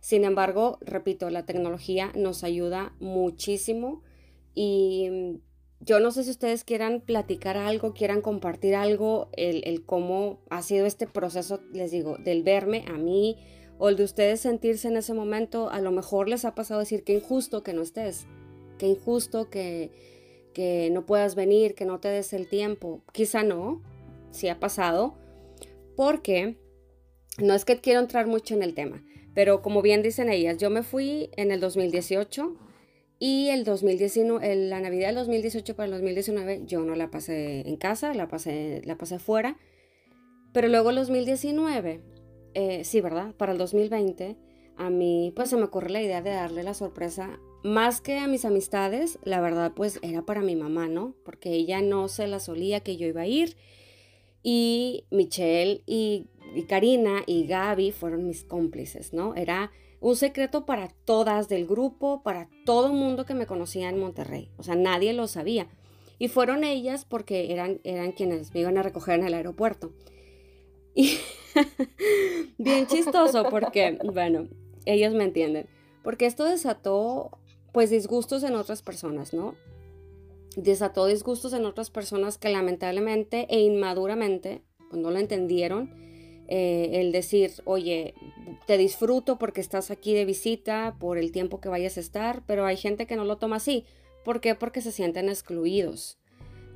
Sin 0.00 0.24
embargo, 0.24 0.78
repito, 0.80 1.30
la 1.30 1.44
tecnología 1.44 2.12
nos 2.14 2.44
ayuda 2.44 2.94
muchísimo 3.00 4.02
y 4.54 5.08
mm, 5.10 5.40
yo 5.80 5.98
no 5.98 6.12
sé 6.12 6.22
si 6.22 6.30
ustedes 6.30 6.62
quieran 6.62 7.00
platicar 7.00 7.56
algo, 7.56 7.94
quieran 7.94 8.20
compartir 8.20 8.76
algo, 8.76 9.30
el, 9.32 9.62
el 9.64 9.84
cómo 9.84 10.40
ha 10.48 10.62
sido 10.62 10.86
este 10.86 11.08
proceso, 11.08 11.60
les 11.72 11.90
digo, 11.90 12.18
del 12.18 12.44
verme 12.44 12.84
a 12.86 12.98
mí 12.98 13.36
o 13.78 13.88
el 13.88 13.96
de 13.96 14.04
ustedes 14.04 14.40
sentirse 14.40 14.88
en 14.88 14.96
ese 14.96 15.14
momento, 15.14 15.70
a 15.70 15.80
lo 15.80 15.90
mejor 15.90 16.28
les 16.28 16.44
ha 16.44 16.54
pasado 16.54 16.80
decir 16.80 17.04
que 17.04 17.14
injusto 17.14 17.62
que 17.62 17.72
no 17.72 17.82
estés 17.82 18.26
qué 18.82 18.88
injusto 18.88 19.48
que, 19.48 19.92
que 20.54 20.90
no 20.90 21.06
puedas 21.06 21.36
venir, 21.36 21.76
que 21.76 21.84
no 21.84 22.00
te 22.00 22.08
des 22.08 22.32
el 22.32 22.48
tiempo. 22.48 23.00
Quizá 23.12 23.44
no, 23.44 23.80
si 24.32 24.48
ha 24.48 24.58
pasado, 24.58 25.14
porque 25.96 26.56
no 27.38 27.54
es 27.54 27.64
que 27.64 27.80
quiero 27.80 28.00
entrar 28.00 28.26
mucho 28.26 28.56
en 28.56 28.64
el 28.64 28.74
tema, 28.74 29.04
pero 29.34 29.62
como 29.62 29.82
bien 29.82 30.02
dicen 30.02 30.28
ellas, 30.28 30.58
yo 30.58 30.68
me 30.68 30.82
fui 30.82 31.30
en 31.36 31.52
el 31.52 31.60
2018 31.60 32.56
y 33.20 33.50
el 33.50 33.62
2019, 33.62 34.56
la 34.68 34.80
Navidad 34.80 35.10
del 35.10 35.16
2018 35.16 35.76
para 35.76 35.84
el 35.86 35.92
2019 35.92 36.62
yo 36.66 36.80
no 36.80 36.96
la 36.96 37.08
pasé 37.08 37.60
en 37.60 37.76
casa, 37.76 38.14
la 38.14 38.26
pasé, 38.26 38.82
la 38.84 38.98
pasé 38.98 39.20
fuera, 39.20 39.58
pero 40.52 40.66
luego 40.66 40.90
el 40.90 40.96
2019, 40.96 42.00
eh, 42.54 42.84
sí, 42.84 43.00
¿verdad? 43.00 43.34
Para 43.36 43.52
el 43.52 43.58
2020, 43.58 44.36
a 44.76 44.90
mí 44.90 45.32
pues 45.34 45.50
se 45.50 45.56
me 45.56 45.64
ocurre 45.64 45.90
la 45.90 46.02
idea 46.02 46.22
de 46.22 46.30
darle 46.30 46.62
la 46.62 46.74
sorpresa 46.74 47.38
más 47.62 48.00
que 48.00 48.18
a 48.18 48.26
mis 48.26 48.44
amistades, 48.44 49.18
la 49.22 49.40
verdad 49.40 49.72
pues 49.74 50.00
era 50.02 50.22
para 50.22 50.40
mi 50.40 50.56
mamá, 50.56 50.88
¿no? 50.88 51.14
Porque 51.24 51.52
ella 51.52 51.80
no 51.80 52.08
se 52.08 52.26
la 52.26 52.40
solía 52.40 52.80
que 52.80 52.96
yo 52.96 53.06
iba 53.06 53.22
a 53.22 53.26
ir. 53.26 53.56
Y 54.42 55.04
Michelle 55.10 55.82
y, 55.86 56.26
Karina 56.68 57.22
y 57.26 57.46
Gaby 57.46 57.92
fueron 57.92 58.26
mis 58.26 58.42
cómplices, 58.42 59.12
¿no? 59.12 59.34
Era 59.36 59.70
un 60.00 60.16
secreto 60.16 60.66
para 60.66 60.88
todas 61.04 61.48
del 61.48 61.66
grupo, 61.66 62.22
para 62.24 62.48
todo 62.66 62.92
mundo 62.92 63.24
que 63.24 63.34
me 63.34 63.46
conocía 63.46 63.88
en 63.88 64.00
Monterrey. 64.00 64.50
O 64.56 64.64
sea, 64.64 64.74
nadie 64.74 65.12
lo 65.12 65.28
sabía. 65.28 65.68
Y 66.18 66.28
fueron 66.28 66.64
ellas 66.64 67.04
porque 67.04 67.52
eran, 67.52 67.80
eran 67.84 68.12
quienes 68.12 68.52
me 68.52 68.60
iban 68.60 68.76
a 68.76 68.82
recoger 68.82 69.20
en 69.20 69.26
el 69.26 69.34
aeropuerto. 69.34 69.92
Y 70.94 71.18
bien 72.58 72.86
chistoso 72.86 73.44
porque, 73.50 73.98
bueno, 74.04 74.48
ellos 74.84 75.14
me 75.14 75.24
entienden. 75.24 75.66
Porque 76.02 76.26
esto 76.26 76.44
desató 76.44 77.38
pues 77.72 77.90
disgustos 77.90 78.42
en 78.42 78.54
otras 78.54 78.82
personas, 78.82 79.32
¿no? 79.32 79.54
Desató 80.56 81.06
disgustos 81.06 81.52
en 81.54 81.64
otras 81.64 81.90
personas 81.90 82.36
que 82.36 82.50
lamentablemente 82.50 83.46
e 83.48 83.60
inmaduramente 83.60 84.62
pues 84.90 85.00
no 85.00 85.10
lo 85.10 85.18
entendieron. 85.18 85.90
Eh, 86.48 87.00
el 87.00 87.12
decir, 87.12 87.50
oye, 87.64 88.14
te 88.66 88.76
disfruto 88.76 89.38
porque 89.38 89.62
estás 89.62 89.90
aquí 89.90 90.12
de 90.12 90.26
visita, 90.26 90.96
por 90.98 91.16
el 91.16 91.32
tiempo 91.32 91.60
que 91.60 91.70
vayas 91.70 91.96
a 91.96 92.00
estar, 92.00 92.42
pero 92.46 92.66
hay 92.66 92.76
gente 92.76 93.06
que 93.06 93.16
no 93.16 93.24
lo 93.24 93.38
toma 93.38 93.56
así. 93.56 93.86
¿Por 94.22 94.40
qué? 94.40 94.54
Porque 94.54 94.82
se 94.82 94.92
sienten 94.92 95.30
excluidos. 95.30 96.18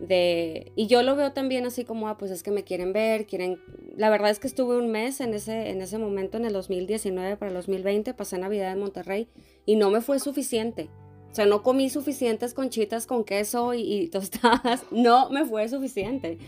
De, 0.01 0.73
y 0.77 0.89
yo 0.89 1.03
lo 1.03 1.17
veo 1.17 1.33
también 1.33 1.65
así 1.65 1.85
como, 1.85 2.09
ah, 2.09 2.19
pues 2.19 2.31
es 2.31 2.43
que 2.43 2.51
me 2.51 2.65
quieren 2.65 2.93
ver, 2.93 3.27
quieren... 3.27 3.59
La 3.97 4.11
verdad 4.11 4.31
es 4.31 4.39
que 4.39 4.47
estuve 4.47 4.77
un 4.77 4.91
mes 4.91 5.21
en 5.21 5.33
ese, 5.33 5.71
en 5.71 5.81
ese 5.81 5.97
momento, 5.97 6.37
en 6.37 6.45
el 6.45 6.53
2019 6.53 7.37
para 7.37 7.49
el 7.49 7.55
2020, 7.55 8.13
pasé 8.13 8.37
Navidad 8.39 8.73
en 8.73 8.81
Monterrey 8.81 9.29
y 9.65 9.77
no 9.77 9.91
me 9.91 10.03
fue 10.03 10.19
suficiente. 10.19 10.91
O 11.31 11.35
sea, 11.35 11.45
no 11.45 11.63
comí 11.63 11.91
suficientes 11.91 12.55
conchitas 12.55 13.07
con 13.07 13.25
queso 13.25 13.75
y, 13.75 14.09
tostadas. 14.13 14.85
No 14.91 15.31
me 15.31 15.45
fue 15.45 15.69
suficiente. 15.69 16.39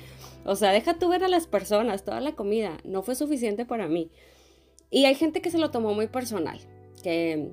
O 0.45 0.57
sea, 0.57 0.73
deja 0.73 0.99
tú 0.99 1.09
ver 1.09 1.25
a 1.25 1.29
las 1.29 1.47
personas, 1.47 2.05
toda 2.05 2.21
la 2.21 2.33
comida. 2.33 2.79
No 2.85 3.03
fue 3.03 3.15
suficiente 3.15 3.67
para 3.67 3.87
mí. 3.87 4.11
Y 4.91 5.05
hay 5.05 5.15
gente 5.15 5.43
que 5.43 5.51
se 5.51 5.59
lo 5.59 5.71
tomó 5.71 5.93
muy 5.93 6.07
personal, 6.07 6.59
que 7.03 7.51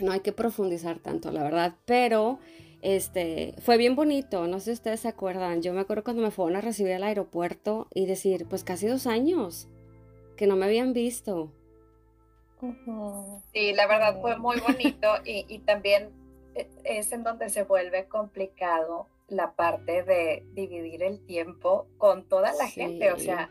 no 0.00 0.10
hay 0.10 0.20
que 0.20 0.32
profundizar 0.32 0.98
tanto, 0.98 1.30
la 1.30 1.44
verdad. 1.44 1.76
Pero 1.84 2.40
este, 2.82 3.54
fue 3.58 3.76
bien 3.76 3.96
bonito, 3.96 4.46
no 4.46 4.58
sé 4.60 4.66
si 4.66 4.72
ustedes 4.72 5.00
se 5.00 5.08
acuerdan. 5.08 5.62
Yo 5.62 5.72
me 5.72 5.80
acuerdo 5.80 6.04
cuando 6.04 6.22
me 6.22 6.30
fueron 6.30 6.56
a 6.56 6.60
recibir 6.60 6.92
al 6.92 7.04
aeropuerto 7.04 7.88
y 7.92 8.06
decir, 8.06 8.46
pues 8.48 8.64
casi 8.64 8.86
dos 8.86 9.06
años 9.06 9.68
que 10.36 10.46
no 10.46 10.56
me 10.56 10.66
habían 10.66 10.92
visto. 10.92 11.50
Sí, 13.52 13.72
la 13.74 13.86
verdad 13.86 14.20
fue 14.20 14.36
muy 14.38 14.60
bonito 14.60 15.08
y, 15.24 15.58
también 15.60 16.10
e, 16.54 16.68
es 16.84 17.12
en 17.12 17.22
donde 17.22 17.48
se 17.48 17.64
vuelve 17.64 18.06
complicado 18.06 19.08
la 19.28 19.52
parte 19.52 20.02
de 20.02 20.44
dividir 20.52 21.02
el 21.02 21.24
tiempo 21.26 21.86
con 21.98 22.28
toda 22.28 22.52
la 22.52 22.68
gente, 22.68 23.12
o 23.12 23.18
sea, 23.18 23.50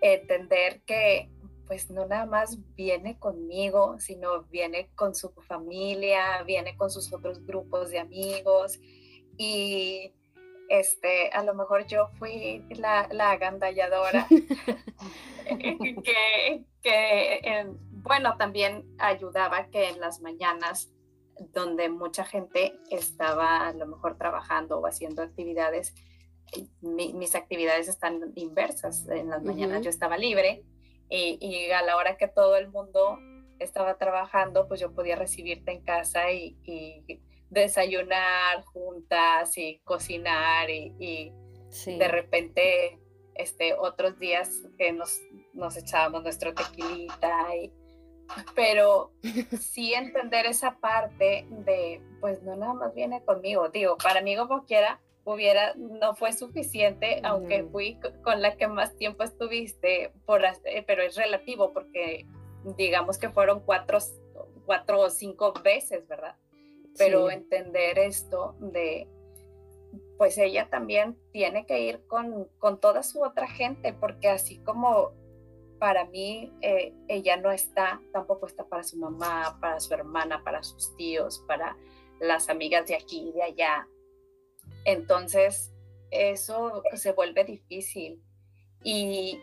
entender 0.00 0.80
que 0.82 1.28
pues 1.66 1.90
no 1.90 2.06
nada 2.06 2.26
más 2.26 2.58
viene 2.74 3.18
conmigo, 3.18 3.98
sino 3.98 4.44
viene 4.44 4.90
con 4.94 5.14
su 5.14 5.30
familia, 5.30 6.42
viene 6.44 6.76
con 6.76 6.90
sus 6.90 7.12
otros 7.12 7.44
grupos 7.46 7.90
de 7.90 7.98
amigos 7.98 8.78
y 9.36 10.12
este, 10.68 11.30
a 11.30 11.42
lo 11.44 11.54
mejor 11.54 11.86
yo 11.86 12.08
fui 12.18 12.64
la, 12.70 13.08
la 13.10 13.32
agandalladora 13.32 14.26
que, 15.46 16.64
que 16.82 17.66
bueno, 18.02 18.36
también 18.36 18.84
ayudaba 18.98 19.66
que 19.66 19.88
en 19.88 20.00
las 20.00 20.20
mañanas 20.20 20.92
donde 21.52 21.88
mucha 21.88 22.24
gente 22.24 22.78
estaba 22.90 23.68
a 23.68 23.72
lo 23.72 23.86
mejor 23.86 24.16
trabajando 24.18 24.78
o 24.78 24.86
haciendo 24.86 25.22
actividades, 25.22 25.94
mis 26.80 27.34
actividades 27.34 27.88
están 27.88 28.32
inversas. 28.34 29.08
En 29.08 29.30
las 29.30 29.42
mañanas 29.42 29.82
yo 29.82 29.90
estaba 29.90 30.18
libre 30.18 30.64
y, 31.14 31.70
a 31.70 31.82
la 31.82 31.96
hora 31.96 32.16
que 32.16 32.28
todo 32.28 32.56
el 32.56 32.68
mundo 32.68 33.18
estaba 33.58 33.98
trabajando, 33.98 34.66
pues 34.66 34.80
yo 34.80 34.92
podía 34.92 35.16
recibirte 35.16 35.72
en 35.72 35.82
casa 35.82 36.32
y, 36.32 36.56
desayunar 37.50 38.64
juntas 38.64 39.58
y 39.58 39.78
cocinar 39.84 40.70
y, 40.70 41.32
de 41.86 42.08
repente 42.08 42.98
este, 43.34 43.74
otros 43.74 44.18
días 44.18 44.62
que 44.78 44.92
nos, 44.92 45.20
nos 45.52 45.76
echábamos 45.76 46.22
nuestro 46.22 46.54
tequilita 46.54 47.54
y, 47.56 47.72
pero 48.54 49.12
sí 49.60 49.92
entender 49.92 50.46
esa 50.46 50.78
parte 50.78 51.46
de, 51.50 52.02
pues 52.20 52.42
no 52.42 52.56
nada 52.56 52.72
más 52.72 52.94
viene 52.94 53.22
conmigo, 53.22 53.68
digo, 53.68 53.98
para 53.98 54.22
mí 54.22 54.34
como 54.34 54.64
quiera, 54.64 54.98
hubiera, 55.24 55.74
no 55.74 56.14
fue 56.14 56.32
suficiente, 56.32 57.20
aunque 57.24 57.64
fui 57.64 57.98
con 58.22 58.42
la 58.42 58.56
que 58.56 58.66
más 58.66 58.96
tiempo 58.96 59.22
estuviste, 59.22 60.12
por, 60.26 60.44
eh, 60.44 60.84
pero 60.86 61.02
es 61.02 61.16
relativo 61.16 61.72
porque 61.72 62.26
digamos 62.76 63.18
que 63.18 63.30
fueron 63.30 63.60
cuatro, 63.60 63.98
cuatro 64.66 65.00
o 65.00 65.10
cinco 65.10 65.52
veces, 65.62 66.06
¿verdad? 66.08 66.36
Pero 66.98 67.30
entender 67.30 67.98
esto 67.98 68.54
de, 68.60 69.08
pues 70.18 70.36
ella 70.38 70.68
también 70.68 71.16
tiene 71.32 71.66
que 71.66 71.80
ir 71.80 72.06
con, 72.06 72.48
con 72.58 72.80
toda 72.80 73.02
su 73.02 73.22
otra 73.22 73.48
gente, 73.48 73.92
porque 73.92 74.28
así 74.28 74.58
como 74.58 75.12
para 75.78 76.04
mí 76.04 76.52
eh, 76.60 76.94
ella 77.08 77.36
no 77.36 77.50
está, 77.50 78.00
tampoco 78.12 78.46
está 78.46 78.64
para 78.64 78.84
su 78.84 78.96
mamá, 78.98 79.58
para 79.60 79.80
su 79.80 79.92
hermana, 79.92 80.44
para 80.44 80.62
sus 80.62 80.94
tíos, 80.96 81.42
para 81.48 81.76
las 82.20 82.48
amigas 82.48 82.86
de 82.86 82.94
aquí 82.94 83.30
y 83.30 83.32
de 83.32 83.42
allá. 83.42 83.88
Entonces, 84.84 85.72
eso 86.10 86.82
se 86.94 87.12
vuelve 87.12 87.44
difícil. 87.44 88.22
Y 88.84 89.40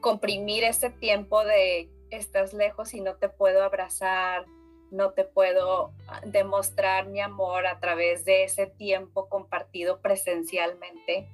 comprimir 0.00 0.64
ese 0.64 0.90
tiempo 0.90 1.44
de 1.44 1.90
estás 2.10 2.52
lejos 2.54 2.94
y 2.94 3.00
no 3.00 3.16
te 3.16 3.28
puedo 3.28 3.62
abrazar, 3.62 4.46
no 4.90 5.12
te 5.12 5.24
puedo 5.24 5.92
ah, 6.08 6.20
demostrar 6.24 7.08
mi 7.08 7.20
amor 7.20 7.66
a 7.66 7.80
través 7.80 8.24
de 8.24 8.44
ese 8.44 8.66
tiempo 8.66 9.28
compartido 9.28 10.00
presencialmente, 10.00 11.28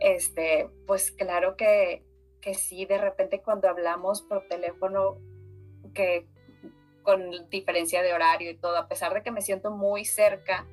este, 0.00 0.70
pues 0.86 1.10
claro 1.10 1.56
que, 1.56 2.04
que 2.40 2.54
sí, 2.54 2.84
de 2.86 2.98
repente 2.98 3.42
cuando 3.42 3.68
hablamos 3.68 4.22
por 4.22 4.46
teléfono, 4.46 5.18
que 5.94 6.26
con 7.02 7.48
diferencia 7.50 8.02
de 8.02 8.12
horario 8.12 8.50
y 8.50 8.56
todo, 8.56 8.76
a 8.76 8.86
pesar 8.86 9.14
de 9.14 9.22
que 9.22 9.30
me 9.30 9.42
siento 9.42 9.70
muy 9.70 10.04
cerca, 10.04 10.66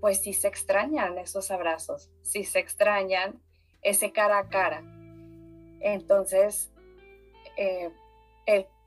pues 0.00 0.20
sí 0.22 0.32
se 0.32 0.48
extrañan 0.48 1.18
esos 1.18 1.50
abrazos, 1.50 2.10
sí 2.22 2.44
se 2.44 2.58
extrañan 2.58 3.40
ese 3.82 4.12
cara 4.12 4.38
a 4.38 4.48
cara. 4.48 4.82
Entonces, 5.80 6.72
eh, 7.56 7.90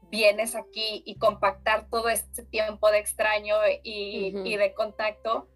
vienes 0.09 0.55
aquí 0.55 1.01
y 1.05 1.17
compactar 1.17 1.89
todo 1.89 2.07
este 2.09 2.43
tiempo 2.43 2.91
de 2.91 2.99
extraño 2.99 3.55
y, 3.81 4.31
y 4.45 4.57
de 4.57 4.73
contacto, 4.73 5.47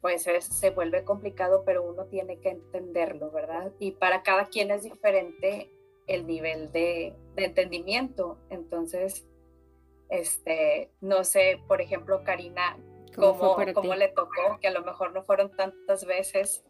pues 0.00 0.22
se 0.22 0.70
vuelve 0.70 1.04
complicado, 1.04 1.62
pero 1.66 1.82
uno 1.82 2.06
tiene 2.06 2.40
que 2.40 2.50
entenderlo, 2.50 3.30
¿verdad? 3.30 3.72
Y 3.78 3.92
para 3.92 4.22
cada 4.22 4.46
quien 4.46 4.70
es 4.70 4.84
diferente 4.84 5.70
el 6.06 6.26
nivel 6.26 6.72
de, 6.72 7.14
de 7.34 7.44
entendimiento. 7.44 8.38
Entonces, 8.48 9.26
este, 10.08 10.90
no 11.00 11.24
sé, 11.24 11.60
por 11.68 11.80
ejemplo, 11.80 12.22
Karina, 12.24 12.78
¿cómo, 13.14 13.56
cómo, 13.74 13.94
le 13.94 14.08
tocó? 14.08 14.58
Que 14.60 14.68
a 14.68 14.72
lo 14.72 14.82
mejor 14.82 15.12
no 15.12 15.22
fueron 15.22 15.50
tantas 15.56 16.04
veces. 16.04 16.64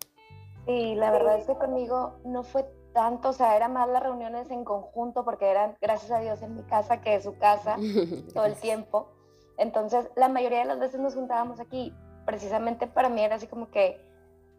Sí, 0.67 0.95
la 0.95 1.11
verdad 1.11 1.39
es 1.39 1.47
que 1.47 1.55
conmigo 1.55 2.21
no 2.25 2.45
fue 2.45 2.65
tanto, 2.93 3.31
o 3.31 3.33
sea, 3.33 3.57
eran 3.57 3.73
más 3.73 3.89
las 3.89 4.03
reuniones 4.03 4.51
en 4.51 4.65
conjunto 4.65 5.25
porque 5.25 5.51
eran, 5.51 5.77
gracias 5.81 6.11
a 6.11 6.21
Dios, 6.21 6.43
en 6.43 6.55
mi 6.55 6.63
casa 6.63 7.01
que 7.01 7.15
es 7.15 7.25
su 7.25 7.37
casa 7.39 7.77
todo 8.35 8.45
el 8.45 8.55
tiempo. 8.57 9.09
Entonces, 9.57 10.11
la 10.17 10.29
mayoría 10.29 10.61
de 10.61 10.67
las 10.67 10.79
veces 10.79 11.01
nos 11.01 11.15
juntábamos 11.15 11.61
aquí. 11.61 11.95
Precisamente 12.25 12.87
para 12.87 13.09
mí 13.09 13.23
era 13.23 13.37
así 13.37 13.47
como 13.47 13.71
que 13.71 14.01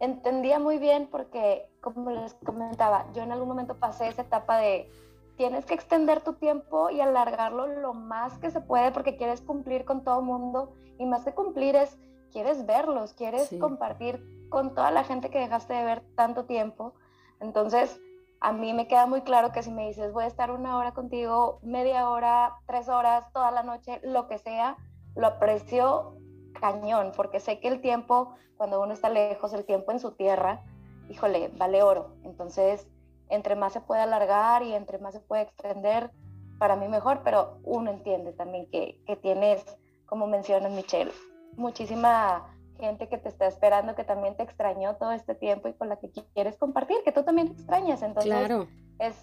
entendía 0.00 0.58
muy 0.58 0.78
bien 0.78 1.08
porque, 1.10 1.68
como 1.80 2.10
les 2.10 2.34
comentaba, 2.34 3.06
yo 3.14 3.22
en 3.22 3.32
algún 3.32 3.48
momento 3.48 3.76
pasé 3.76 4.08
esa 4.08 4.22
etapa 4.22 4.58
de 4.58 4.90
tienes 5.36 5.66
que 5.66 5.74
extender 5.74 6.20
tu 6.20 6.34
tiempo 6.34 6.90
y 6.90 7.00
alargarlo 7.00 7.66
lo 7.66 7.94
más 7.94 8.38
que 8.38 8.50
se 8.50 8.60
puede 8.60 8.92
porque 8.92 9.16
quieres 9.16 9.40
cumplir 9.40 9.84
con 9.84 10.04
todo 10.04 10.20
el 10.20 10.26
mundo 10.26 10.72
y 10.98 11.06
más 11.06 11.24
que 11.24 11.32
cumplir 11.32 11.76
es, 11.76 11.98
quieres 12.30 12.66
verlos, 12.66 13.14
quieres 13.14 13.50
compartir 13.60 14.48
con 14.48 14.74
toda 14.74 14.90
la 14.90 15.04
gente 15.04 15.30
que 15.30 15.38
dejaste 15.38 15.74
de 15.74 15.84
ver 15.84 16.02
tanto 16.14 16.44
tiempo. 16.44 16.94
Entonces, 17.40 18.00
a 18.40 18.52
mí 18.52 18.72
me 18.72 18.86
queda 18.86 19.06
muy 19.06 19.22
claro 19.22 19.52
que 19.52 19.62
si 19.62 19.70
me 19.70 19.86
dices 19.86 20.12
voy 20.12 20.24
a 20.24 20.28
estar 20.28 20.50
una 20.50 20.76
hora 20.76 20.92
contigo, 20.92 21.58
media 21.62 22.08
hora, 22.10 22.56
tres 22.66 22.88
horas, 22.88 23.32
toda 23.32 23.50
la 23.50 23.62
noche, 23.62 24.00
lo 24.04 24.28
que 24.28 24.38
sea, 24.38 24.76
lo 25.16 25.26
aprecio 25.26 26.16
cañón, 26.60 27.12
porque 27.16 27.40
sé 27.40 27.58
que 27.58 27.68
el 27.68 27.80
tiempo, 27.80 28.34
cuando 28.56 28.80
uno 28.80 28.92
está 28.92 29.08
lejos, 29.08 29.52
el 29.52 29.64
tiempo 29.64 29.92
en 29.92 29.98
su 29.98 30.12
tierra, 30.12 30.62
híjole, 31.08 31.50
vale 31.56 31.82
oro. 31.82 32.14
Entonces, 32.22 32.86
entre 33.34 33.56
más 33.56 33.72
se 33.72 33.80
puede 33.80 34.02
alargar 34.02 34.62
y 34.62 34.74
entre 34.74 34.98
más 34.98 35.14
se 35.14 35.20
puede 35.20 35.42
extender, 35.42 36.10
para 36.58 36.76
mí 36.76 36.88
mejor, 36.88 37.20
pero 37.24 37.58
uno 37.64 37.90
entiende 37.90 38.32
también 38.32 38.70
que, 38.70 39.00
que 39.06 39.16
tienes, 39.16 39.64
como 40.06 40.26
mencionas 40.26 40.72
Michelle, 40.72 41.12
muchísima 41.56 42.54
gente 42.78 43.08
que 43.08 43.18
te 43.18 43.28
está 43.28 43.46
esperando, 43.46 43.94
que 43.94 44.04
también 44.04 44.36
te 44.36 44.42
extrañó 44.42 44.96
todo 44.96 45.12
este 45.12 45.34
tiempo 45.34 45.68
y 45.68 45.74
con 45.74 45.88
la 45.88 45.96
que 45.96 46.10
quieres 46.34 46.56
compartir, 46.56 46.96
que 47.04 47.12
tú 47.12 47.22
también 47.22 47.48
te 47.48 47.54
extrañas. 47.54 48.02
Entonces, 48.02 48.32
claro. 48.32 48.68
es, 48.98 49.14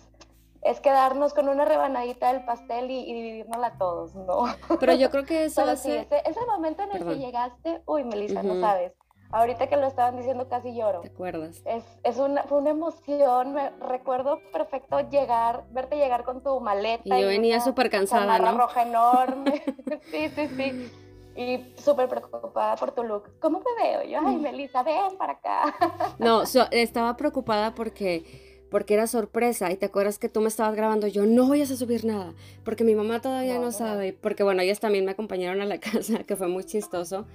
es 0.62 0.80
quedarnos 0.80 1.34
con 1.34 1.49
una 1.49 1.66
rebanadita 1.66 2.32
del 2.32 2.45
pastel 2.45 2.89
y, 2.91 2.99
y 2.99 3.14
dividirnosla 3.14 3.78
todos, 3.78 4.16
¿no? 4.16 4.45
Pero 4.80 4.93
yo 4.93 5.09
creo 5.09 5.26
que 5.26 5.45
eso 5.45 5.62
hace... 5.70 5.99
ese, 5.99 6.22
ese, 6.26 6.45
momento 6.45 6.84
en 6.84 6.91
el 6.93 7.05
que 7.05 7.18
llegaste, 7.18 7.82
uy, 7.86 8.03
Melissa, 8.03 8.43
no 8.43 8.59
sabes. 8.59 8.93
Ahorita 9.32 9.68
que 9.68 9.78
lo 9.78 9.88
estaban 9.88 10.18
diciendo 10.18 10.48
casi 10.48 10.76
lloro. 10.76 11.02
¿Te 11.02 11.08
acuerdas? 11.08 11.62
Es, 11.66 11.84
es 12.04 12.18
una, 12.18 12.44
fue 12.44 12.58
una 12.58 12.72
emoción, 12.72 13.54
me 13.54 13.70
recuerdo 13.80 14.40
perfecto 14.52 15.00
llegar, 15.10 15.64
verte 15.72 15.96
llegar 15.96 16.24
con 16.24 16.42
tu 16.44 16.60
maleta. 16.60 17.18
Y 17.18 17.22
yo 17.22 17.28
venía 17.28 17.60
súper 17.62 17.90
cansada, 17.90 18.40
¿no? 18.40 18.58
roja 18.58 18.84
enorme. 18.84 19.64
sí, 20.12 20.30
sí, 20.30 20.48
sí 20.48 20.92
y 21.36 21.74
súper 21.82 22.08
preocupada 22.10 22.76
por 22.76 22.92
tu 22.92 23.04
look. 23.04 23.40
¿Cómo 23.40 23.62
te 23.62 23.84
veo? 23.84 24.04
Yo, 24.04 24.20
ay, 24.26 24.36
mm. 24.36 24.42
Melissa, 24.42 24.84
ven 24.84 25.18
para 25.18 25.34
acá. 25.34 25.76
No, 26.20 26.44
estaba 26.72 27.16
preocupada 27.18 27.74
porque 27.74 28.24
porque 28.70 28.94
era 28.94 29.06
sorpresa 29.06 29.70
y 29.70 29.76
te 29.76 29.88
acuerdas 29.88 30.18
que 30.18 30.30
tú 30.30 30.40
me 30.40 30.48
estabas 30.48 30.74
grabando, 30.76 31.06
yo 31.06 31.26
no 31.26 31.46
voy 31.46 31.62
a 31.62 31.66
subir 31.66 32.06
nada, 32.06 32.34
porque 32.64 32.86
mi 32.86 32.96
mamá 32.96 33.20
todavía 33.20 33.60
no, 33.60 33.74
sabe, 33.74 34.14
porque 34.14 34.44
bueno, 34.44 34.62
ellas 34.62 34.80
también 34.80 35.04
me 35.04 35.12
acompañaron 35.12 35.60
a 35.60 35.66
la 35.66 35.78
casa, 35.80 36.24
que 36.24 36.38
fue 36.38 36.48
muy 36.48 36.64
chistoso, 36.64 37.26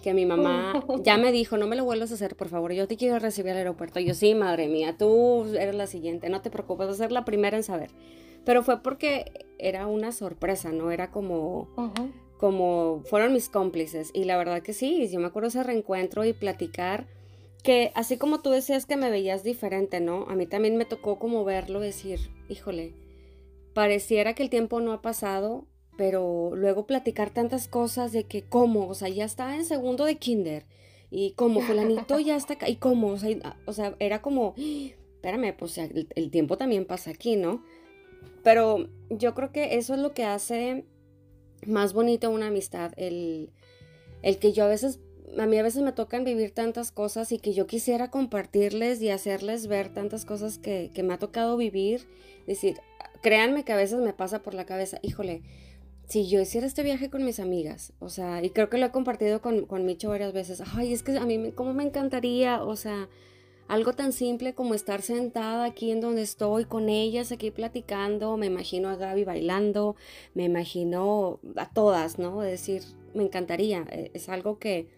que 0.00 0.14
mi 0.14 0.26
mamá 0.26 0.84
ya 1.02 1.18
me 1.18 1.32
dijo, 1.32 1.56
no 1.56 1.66
me 1.66 1.76
lo 1.76 1.84
vuelvas 1.84 2.10
a 2.10 2.14
hacer, 2.14 2.36
por 2.36 2.48
favor, 2.48 2.72
yo 2.72 2.88
te 2.88 2.96
quiero 2.96 3.18
recibir 3.18 3.52
al 3.52 3.58
aeropuerto. 3.58 4.00
yo, 4.00 4.14
sí, 4.14 4.34
madre 4.34 4.68
mía, 4.68 4.96
tú 4.98 5.44
eres 5.58 5.74
la 5.74 5.86
siguiente, 5.86 6.28
no 6.28 6.40
te 6.40 6.50
preocupes, 6.50 6.86
vas 6.86 6.96
a 6.96 7.04
ser 7.04 7.12
la 7.12 7.24
primera 7.24 7.56
en 7.56 7.62
saber. 7.62 7.90
Pero 8.44 8.62
fue 8.62 8.82
porque 8.82 9.46
era 9.58 9.86
una 9.86 10.10
sorpresa, 10.12 10.72
¿no? 10.72 10.90
Era 10.90 11.10
como, 11.10 11.68
como 12.38 13.02
fueron 13.04 13.32
mis 13.32 13.48
cómplices. 13.48 14.10
Y 14.12 14.24
la 14.24 14.36
verdad 14.36 14.62
que 14.62 14.72
sí, 14.72 15.08
yo 15.08 15.20
me 15.20 15.26
acuerdo 15.26 15.48
ese 15.48 15.62
reencuentro 15.62 16.24
y 16.24 16.32
platicar 16.32 17.06
que 17.62 17.92
así 17.94 18.16
como 18.18 18.40
tú 18.40 18.50
decías 18.50 18.86
que 18.86 18.96
me 18.96 19.10
veías 19.10 19.44
diferente, 19.44 20.00
¿no? 20.00 20.26
A 20.28 20.34
mí 20.34 20.46
también 20.46 20.76
me 20.76 20.84
tocó 20.84 21.18
como 21.18 21.44
verlo, 21.44 21.78
decir, 21.78 22.18
híjole, 22.48 22.94
pareciera 23.72 24.34
que 24.34 24.42
el 24.42 24.50
tiempo 24.50 24.80
no 24.80 24.92
ha 24.92 25.02
pasado, 25.02 25.66
pero 25.96 26.52
luego 26.54 26.86
platicar 26.86 27.30
tantas 27.30 27.68
cosas 27.68 28.12
de 28.12 28.24
que 28.24 28.42
cómo, 28.42 28.88
o 28.88 28.94
sea, 28.94 29.08
ya 29.08 29.24
está 29.24 29.54
en 29.54 29.64
segundo 29.64 30.04
de 30.04 30.16
kinder 30.16 30.64
y 31.10 31.32
como 31.32 31.60
fulanito 31.60 32.18
ya 32.18 32.36
está 32.36 32.56
y 32.68 32.76
cómo, 32.76 33.08
o 33.08 33.18
sea, 33.18 33.56
o 33.66 33.72
sea 33.72 33.94
era 33.98 34.22
como, 34.22 34.54
espérame, 34.56 35.54
pues 35.56 35.76
el, 35.76 36.30
tiempo 36.30 36.56
también 36.56 36.86
pasa 36.86 37.10
aquí, 37.10 37.36
¿no? 37.36 37.62
Pero 38.42 38.88
yo 39.10 39.34
creo 39.34 39.52
que 39.52 39.76
eso 39.76 39.94
es 39.94 40.00
lo 40.00 40.14
que 40.14 40.24
hace 40.24 40.86
más 41.66 41.92
bonito 41.92 42.30
una 42.30 42.46
amistad, 42.48 42.92
el, 42.96 43.50
el 44.22 44.38
que 44.38 44.52
yo 44.52 44.64
a 44.64 44.68
veces, 44.68 45.00
a 45.38 45.46
mí 45.46 45.58
a 45.58 45.62
veces 45.62 45.82
me 45.82 45.92
tocan 45.92 46.24
vivir 46.24 46.52
tantas 46.52 46.90
cosas 46.90 47.30
y 47.30 47.38
que 47.38 47.52
yo 47.52 47.66
quisiera 47.66 48.10
compartirles 48.10 49.02
y 49.02 49.10
hacerles 49.10 49.66
ver 49.66 49.90
tantas 49.90 50.24
cosas 50.24 50.56
que, 50.58 50.90
que 50.94 51.02
me 51.02 51.12
ha 51.12 51.18
tocado 51.18 51.58
vivir. 51.58 52.08
Decir, 52.46 52.80
créanme 53.22 53.64
que 53.64 53.72
a 53.72 53.76
veces 53.76 54.00
me 54.00 54.12
pasa 54.12 54.42
por 54.42 54.54
la 54.54 54.64
cabeza, 54.64 54.98
híjole, 55.02 55.42
si 56.08 56.28
yo 56.28 56.40
hiciera 56.40 56.66
este 56.66 56.82
viaje 56.82 57.10
con 57.10 57.24
mis 57.24 57.40
amigas, 57.40 57.92
o 57.98 58.08
sea, 58.08 58.42
y 58.44 58.50
creo 58.50 58.68
que 58.68 58.78
lo 58.78 58.86
he 58.86 58.90
compartido 58.90 59.40
con, 59.40 59.66
con 59.66 59.84
Micho 59.84 60.10
varias 60.10 60.32
veces, 60.32 60.62
ay, 60.74 60.92
es 60.92 61.02
que 61.02 61.16
a 61.16 61.24
mí, 61.24 61.38
me, 61.38 61.52
¿cómo 61.52 61.72
me 61.72 61.84
encantaría? 61.84 62.62
O 62.62 62.76
sea, 62.76 63.08
algo 63.68 63.94
tan 63.94 64.12
simple 64.12 64.54
como 64.54 64.74
estar 64.74 65.00
sentada 65.02 65.64
aquí 65.64 65.90
en 65.90 66.00
donde 66.00 66.22
estoy 66.22 66.64
con 66.66 66.88
ellas, 66.88 67.32
aquí 67.32 67.50
platicando, 67.50 68.36
me 68.36 68.46
imagino 68.46 68.88
a 68.90 68.96
Gaby 68.96 69.24
bailando, 69.24 69.96
me 70.34 70.44
imagino 70.44 71.40
a 71.56 71.72
todas, 71.72 72.18
¿no? 72.18 72.42
Es 72.42 72.50
decir, 72.50 72.82
me 73.14 73.22
encantaría, 73.22 73.86
e, 73.90 74.10
es 74.14 74.28
algo 74.28 74.58
que 74.58 74.88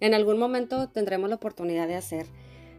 en 0.00 0.14
algún 0.14 0.38
momento 0.38 0.88
tendremos 0.88 1.28
la 1.28 1.36
oportunidad 1.36 1.86
de 1.86 1.96
hacer. 1.96 2.26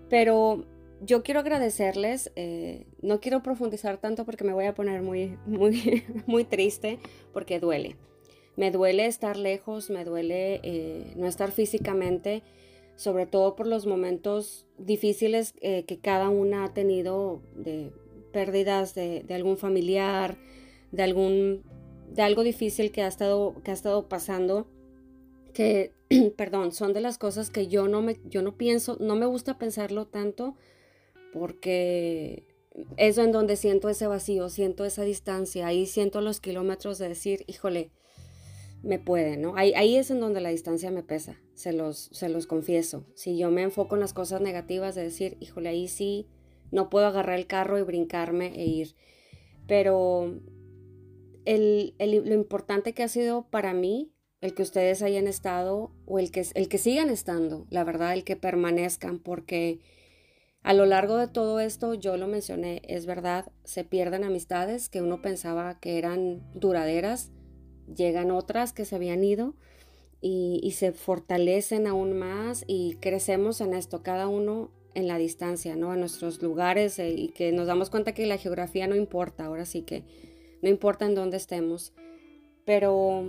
Pero 0.10 0.66
yo 1.06 1.24
quiero 1.24 1.42
agradecerles, 1.42 2.32
eh, 2.36 2.86
no 3.02 3.20
quiero 3.20 3.44
profundizar 3.44 3.98
tanto 3.98 4.26
porque 4.26 4.44
me 4.44 4.54
voy 4.54 4.66
a 4.66 4.74
poner 4.74 5.02
muy, 5.02 5.38
muy, 5.46 6.04
muy 6.26 6.44
triste, 6.44 7.00
porque 7.34 7.60
duele. 7.60 7.96
Me 8.56 8.72
duele 8.72 9.08
estar 9.08 9.38
lejos, 9.38 9.90
me 9.90 10.06
duele 10.06 10.60
eh, 10.64 11.14
no 11.16 11.28
estar 11.28 11.52
físicamente 11.52 12.44
sobre 12.96 13.26
todo 13.26 13.56
por 13.56 13.68
los 13.68 13.86
momentos 13.86 14.68
difíciles 14.78 15.54
eh, 15.62 15.84
que 15.86 15.98
cada 15.98 16.30
una 16.30 16.66
ha 16.66 16.74
tenido 16.74 17.42
de 17.56 17.92
pérdidas 18.32 18.96
de, 18.96 19.26
algún 19.32 19.58
familiar, 19.58 20.38
de 20.92 21.04
algún 21.04 21.64
de 22.10 22.22
algo 22.22 22.44
difícil 22.44 22.92
que 22.92 23.02
ha 23.02 23.08
estado 23.08 23.56
que 23.64 23.72
ha 23.72 23.74
estado 23.74 24.08
pasando 24.08 24.68
que 25.54 25.92
perdón, 26.38 26.72
son 26.72 26.94
de 26.94 27.02
las 27.02 27.18
cosas 27.18 27.50
que 27.50 27.68
yo 27.68 27.88
no 27.88 28.02
me 28.02 28.20
yo 28.30 28.42
no 28.42 28.56
pienso, 28.56 28.98
no 29.00 29.16
me 29.16 29.26
gusta 29.26 29.58
pensarlo 29.58 30.06
tanto 30.06 30.56
porque 31.34 32.48
es 32.98 33.18
en 33.18 33.32
donde 33.32 33.56
siento 33.56 33.90
ese 33.90 34.08
vacío, 34.08 34.50
siento 34.50 34.86
esa 34.86 35.04
distancia, 35.04 35.68
ahí 35.68 35.86
siento 35.86 36.22
los 36.22 36.40
kilómetros 36.40 36.98
de 37.00 37.10
decir, 37.10 37.44
híjole, 37.48 37.92
me 38.84 39.00
puede, 39.00 39.38
¿no? 39.38 39.56
Ahí, 39.56 39.74
ahí 39.76 39.96
es 39.96 40.12
en 40.12 40.20
donde 40.20 40.42
la 40.42 40.50
distancia 40.50 40.92
me 40.92 41.04
pesa, 41.04 41.40
se 41.56 41.74
los, 41.74 42.10
se 42.12 42.30
los 42.30 42.48
confieso. 42.48 43.06
Si 43.16 43.38
yo 43.38 43.50
me 43.50 43.64
enfoco 43.64 43.96
en 43.96 44.02
las 44.02 44.14
cosas 44.14 44.42
negativas 44.42 44.94
de 44.94 45.04
decir, 45.04 45.38
híjole, 45.40 45.70
ahí 45.70 45.88
sí, 45.88 46.28
no 46.72 46.90
puedo 46.90 47.08
agarrar 47.08 47.40
el 47.40 47.48
carro 47.48 47.80
y 47.80 47.84
brincarme 47.84 48.54
e 48.56 48.66
ir. 48.66 48.96
Pero 49.68 50.40
el, 51.46 51.96
lo 52.00 52.34
importante 52.34 52.94
que 52.94 53.04
ha 53.04 53.08
sido 53.08 53.50
para 53.50 53.74
mí, 53.74 54.12
el 54.42 54.54
que 54.54 54.64
ustedes 54.64 55.02
hayan 55.02 55.28
estado 55.28 55.92
o 56.06 56.20
el 56.20 56.32
que, 56.32 56.46
el 56.54 56.68
que 56.68 56.78
sigan 56.78 57.10
estando, 57.10 57.66
la 57.70 57.86
verdad, 57.86 58.14
el 58.14 58.26
que 58.26 58.36
permanezcan, 58.36 59.20
porque 59.20 59.80
a 60.64 60.74
lo 60.74 60.86
largo 60.86 61.18
de 61.18 61.28
todo 61.28 61.60
esto, 61.60 61.94
yo 61.94 62.18
lo 62.18 62.28
mencioné, 62.28 62.82
es 62.88 63.06
verdad, 63.06 63.52
se 63.64 63.84
pierden 63.84 64.24
amistades 64.24 64.90
que 64.90 65.02
uno 65.02 65.22
pensaba 65.22 65.80
que 65.80 65.98
eran 65.98 66.42
duraderas 66.54 67.32
llegan 67.94 68.32
otras 68.32 68.74
que 68.74 68.86
se 68.86 68.96
habían 68.96 69.24
ido 69.24 69.56
y, 70.22 70.72
se 70.72 70.94
fortalecen 70.94 71.86
aún 71.86 72.18
más 72.18 72.64
y 72.66 72.96
crecemos 73.02 73.60
en 73.60 73.74
esto, 73.74 74.04
cada 74.04 74.30
uno 74.30 74.72
en 74.94 75.08
la 75.08 75.18
distancia, 75.18 75.76
¿no? 75.76 75.94
En 75.94 76.00
nuestros 76.00 76.42
lugares 76.42 76.98
eh, 76.98 77.10
y 77.10 77.30
que 77.30 77.52
nos 77.52 77.68
damos 77.68 77.90
cuenta 77.90 78.14
que 78.14 78.26
la 78.26 78.38
geografía 78.38 78.88
no 78.88 78.96
importa, 78.96 79.46
ahora 79.46 79.66
sí 79.66 79.82
que 79.82 80.06
no 80.62 80.70
importa 80.70 81.06
en 81.06 81.16
dónde 81.16 81.36
estemos. 81.36 81.92
Pero 82.64 83.26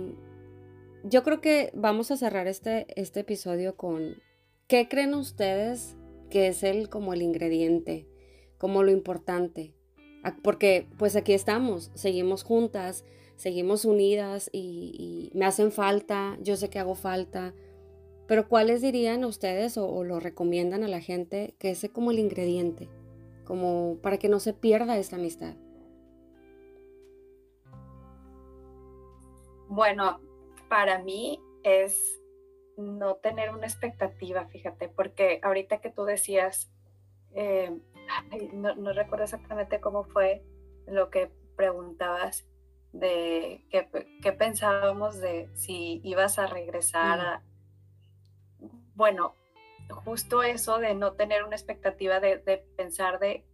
yo 1.03 1.23
creo 1.23 1.41
que 1.41 1.69
vamos 1.73 2.11
a 2.11 2.17
cerrar 2.17 2.47
este, 2.47 2.87
este 2.95 3.21
episodio 3.21 3.75
con 3.75 4.21
¿qué 4.67 4.87
creen 4.87 5.15
ustedes 5.15 5.97
que 6.35 6.49
es 6.49 6.63
el 6.63 6.89
como 6.89 7.13
el 7.13 7.21
ingrediente, 7.21 8.09
como 8.57 8.83
lo 8.83 8.91
importante? 8.91 9.73
Porque 10.43 10.85
pues 10.97 11.15
aquí 11.15 11.31
estamos, 11.31 11.91
seguimos 11.93 12.43
juntas, 12.43 13.05
seguimos 13.37 13.85
unidas 13.85 14.49
y, 14.51 15.31
me 15.33 15.45
hacen 15.45 15.71
falta, 15.71 16.37
yo 16.41 16.57
sé 16.57 16.69
que 16.69 16.77
hago 16.77 16.93
falta, 16.93 17.53
pero 18.27 18.49
¿cuáles 18.49 18.81
dirían 18.81 19.23
ustedes 19.23 19.77
o, 19.77 20.03
lo 20.03 20.19
recomiendan 20.19 20.83
a 20.83 20.89
la 20.89 20.99
gente 20.99 21.55
que 21.57 21.71
ese 21.71 21.87
como 21.87 22.11
el 22.11 22.19
ingrediente, 22.19 22.89
como 23.45 23.99
para 24.01 24.17
que 24.17 24.27
no 24.27 24.41
se 24.41 24.51
pierda 24.51 24.97
esta 24.97 25.15
amistad? 25.15 25.55
Bueno, 29.69 30.19
para 30.67 31.01
mí 31.01 31.39
es 31.63 32.19
no 32.77 33.15
tener 33.15 33.51
una 33.51 33.65
expectativa, 33.65 34.45
fíjate, 34.47 34.89
porque 34.89 35.39
ahorita 35.43 35.79
que 35.79 35.89
tú 35.89 36.03
decías, 36.05 36.71
eh, 37.33 37.77
no, 38.53 38.93
recuerdo 38.93 39.25
exactamente 39.25 39.79
cómo 39.79 40.03
fue 40.03 40.43
lo 40.87 41.09
que 41.09 41.31
preguntabas 41.55 42.45
de 42.91 43.65
qué, 43.69 44.31
pensábamos 44.31 45.19
de 45.19 45.49
si 45.53 46.01
ibas 46.03 46.39
a 46.39 46.47
regresar 46.47 47.19
a... 47.19 47.43
Bueno, 48.95 49.35
justo 49.89 50.43
eso 50.43 50.77
de 50.77 50.95
no 50.95 51.13
tener 51.13 51.43
una 51.43 51.55
expectativa 51.55 52.19
de, 52.19 52.37
pensar 52.77 53.19
de 53.19 53.45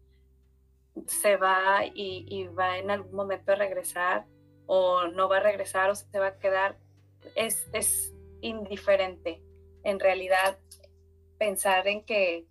se 1.08 1.38
va 1.38 1.86
y, 1.86 2.26
y, 2.28 2.48
va 2.48 2.78
en 2.78 2.92
algún 2.92 3.16
momento 3.16 3.54
a 3.54 3.56
regresar 3.56 4.26
o 4.68 5.08
no 5.08 5.30
va 5.30 5.38
a 5.38 5.42
regresar 5.42 5.90
o 5.90 5.96
se 5.96 6.20
va 6.20 6.28
a 6.28 6.38
quedar, 6.38 6.78
es, 7.36 7.68
es 7.74 8.14
indiferente. 8.42 9.42
En 9.84 10.00
realidad, 10.00 10.60
pensar 11.38 11.88
en 11.88 12.04
que 12.04 12.46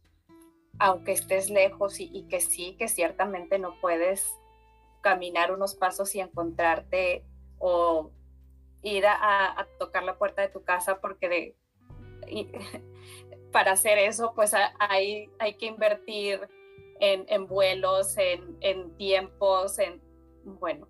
aunque 0.81 1.13
estés 1.13 1.51
lejos 1.51 2.01
y, 2.01 2.27
que 2.29 2.41
sí, 2.41 2.75
que 2.79 2.89
ciertamente 2.89 3.59
no 3.59 3.79
puedes 3.81 4.35
caminar 5.03 5.53
unos 5.53 5.75
pasos 5.75 6.15
y 6.15 6.21
encontrarte 6.21 7.25
o 7.59 8.11
ir 8.83 9.05
a, 9.07 9.69
tocar 9.79 10.05
la 10.05 10.17
puerta 10.17 10.41
de 10.41 10.49
tu 10.49 10.65
casa 10.65 11.01
porque 11.01 11.55
para 13.53 13.73
hacer 13.73 13.99
eso 13.99 14.33
pues 14.35 14.55
hay, 14.79 15.31
hay 15.39 15.55
que 15.55 15.67
invertir 15.67 16.49
en, 16.99 17.47
vuelos, 17.47 18.17
en, 18.19 18.57
en, 18.61 18.97
tiempos, 18.97 19.79
en, 19.79 20.03
bueno, 20.45 20.89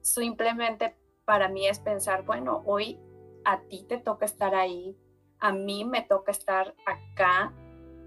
simplemente 0.00 0.96
para 1.24 1.48
mí 1.48 1.66
es 1.66 1.78
pensar, 1.78 2.24
bueno, 2.24 2.62
hoy 2.66 2.98
a 3.44 3.60
ti 3.62 3.84
te 3.88 3.98
toca 3.98 4.24
estar 4.24 4.54
ahí, 4.54 4.96
a 5.38 5.52
mí 5.52 5.84
me 5.84 6.02
toca 6.02 6.30
estar 6.30 6.74
acá 6.86 7.52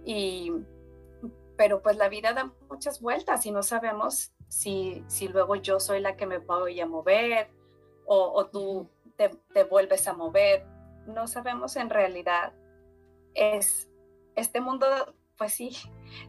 y 0.06 0.52
pero 1.58 1.82
pues 1.82 1.98
la 1.98 2.10
vida 2.10 2.34
da 2.34 2.52
muchas 2.70 3.02
vueltas 3.02 3.46
y 3.46 3.52
no 3.52 3.64
sabemos 3.64 4.32
si, 4.48 5.04
si 5.08 5.28
luego 5.28 5.56
yo 5.56 5.80
soy 5.80 6.00
la 6.00 6.16
que 6.16 6.26
me 6.26 6.38
voy 6.38 6.80
a 6.80 6.86
mover 6.86 7.50
o, 8.06 8.46
tú 8.48 8.88
te, 9.16 9.64
vuelves 9.64 10.08
a 10.08 10.14
mover. 10.14 10.66
No 11.08 11.28
sabemos 11.28 11.76
en 11.76 11.90
realidad. 11.90 12.54
Es, 13.34 13.90
este 14.36 14.62
mundo, 14.62 14.86
pues 15.38 15.54
sí, 15.54 15.72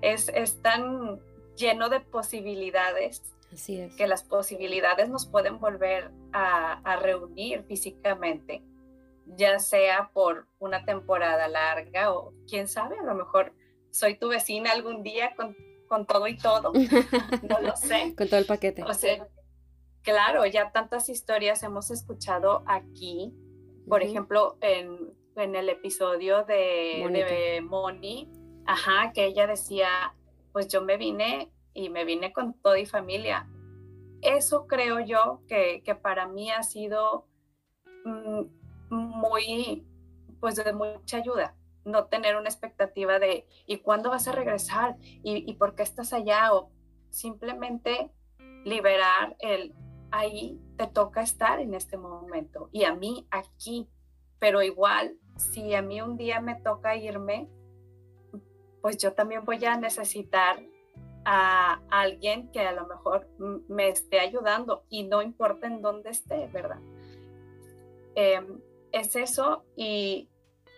es, 0.01 0.31
es 0.31 0.63
tan 0.63 1.21
lleno 1.57 1.89
de 1.89 2.01
posibilidades 2.01 3.23
Así 3.53 3.81
es. 3.81 3.95
que 3.95 4.07
las 4.07 4.23
posibilidades 4.23 5.09
nos 5.09 5.27
pueden 5.27 5.59
volver 5.59 6.11
a, 6.33 6.81
a 6.81 6.97
reunir 6.97 7.65
físicamente, 7.65 8.63
ya 9.27 9.59
sea 9.59 10.11
por 10.13 10.47
una 10.59 10.85
temporada 10.85 11.49
larga 11.49 12.13
o 12.13 12.33
quién 12.49 12.69
sabe, 12.69 12.99
a 12.99 13.03
lo 13.03 13.15
mejor 13.15 13.53
soy 13.91 14.17
tu 14.17 14.29
vecina 14.29 14.73
algún 14.73 15.03
día 15.03 15.35
con, 15.35 15.57
con 15.89 16.07
todo 16.07 16.27
y 16.29 16.37
todo. 16.37 16.73
no 17.49 17.61
lo 17.61 17.77
sé. 17.77 18.15
Con 18.17 18.29
todo 18.29 18.39
el 18.39 18.47
paquete. 18.47 18.83
O 18.85 18.95
sea, 18.95 19.27
claro, 20.03 20.45
ya 20.47 20.71
tantas 20.71 21.09
historias 21.09 21.63
hemos 21.63 21.91
escuchado 21.91 22.63
aquí. 22.67 23.33
Por 23.89 24.03
ejemplo, 24.03 24.59
en, 24.61 25.15
en, 25.37 25.55
el 25.55 25.69
episodio 25.69 26.45
de, 26.45 27.07
de 27.11 27.61
Moni, 27.61 28.31
ajá, 28.67 29.13
que 29.13 29.27
ella 29.27 29.47
decía, 29.47 30.15
pues 30.53 30.69
yo 30.69 30.83
me 30.83 30.97
vine 30.97 31.51
y 31.73 31.89
me 31.89 32.05
vine 32.05 32.33
con 32.33 32.55
toda 32.61 32.79
y 32.79 32.87
familia. 32.87 33.49
Eso 34.23 34.67
creo 34.67 35.01
yo 35.01 35.41
que, 35.47 35.83
que 35.85 35.95
para 35.95 36.27
mí 36.27 36.51
ha 36.51 36.63
sido 36.63 37.27
mm, 38.05 38.43
muy, 38.91 39.87
pues 40.41 40.57
de 40.57 40.73
mucha 40.73 41.19
ayuda 41.19 41.55
no 41.87 42.07
tener 42.07 42.37
una 42.37 42.49
expectativa 42.49 43.19
de 43.19 43.47
¿y 43.65 43.79
cuándo 43.79 44.11
vas 44.11 44.29
a 44.29 44.33
regresar? 44.33 44.97
¿Y, 45.01 45.55
por 45.55 45.75
qué 45.75 45.85
estás 45.85 46.13
allá? 46.13 46.53
O 46.53 46.71
simplemente 47.11 48.11
liberar 48.65 49.37
el 49.39 49.75
ahí 50.11 50.61
te 50.77 50.87
toca 50.89 51.23
estar 51.23 51.61
en 51.61 51.75
este 51.75 51.97
momento 51.97 52.69
y 52.73 52.85
a 52.85 52.95
mí 52.95 53.27
aquí, 53.31 53.89
pero 54.39 54.63
igual 54.63 55.17
si 55.37 55.75
a 55.75 55.83
mí 55.83 56.01
un 56.01 56.17
día 56.17 56.41
me 56.41 56.57
toca 56.57 56.97
irme, 56.97 57.49
pues 58.83 58.99
yo 58.99 59.15
también 59.15 59.45
voy 59.45 59.65
a 59.65 59.77
necesitar 59.77 60.63
a 61.25 61.81
alguien 61.91 62.51
que 62.53 62.61
a 62.61 62.73
lo 62.73 62.87
mejor 62.87 63.29
me 63.69 63.89
esté 63.89 64.21
ayudando 64.21 64.85
y 64.89 65.05
no 65.05 65.23
importa 65.23 65.67
en 65.67 65.83
dónde 65.83 66.11
esté, 66.11 66.47
¿verdad? 66.49 66.81
Em, 68.15 68.61
es 68.97 69.17
eso 69.17 69.65
y 69.77 70.29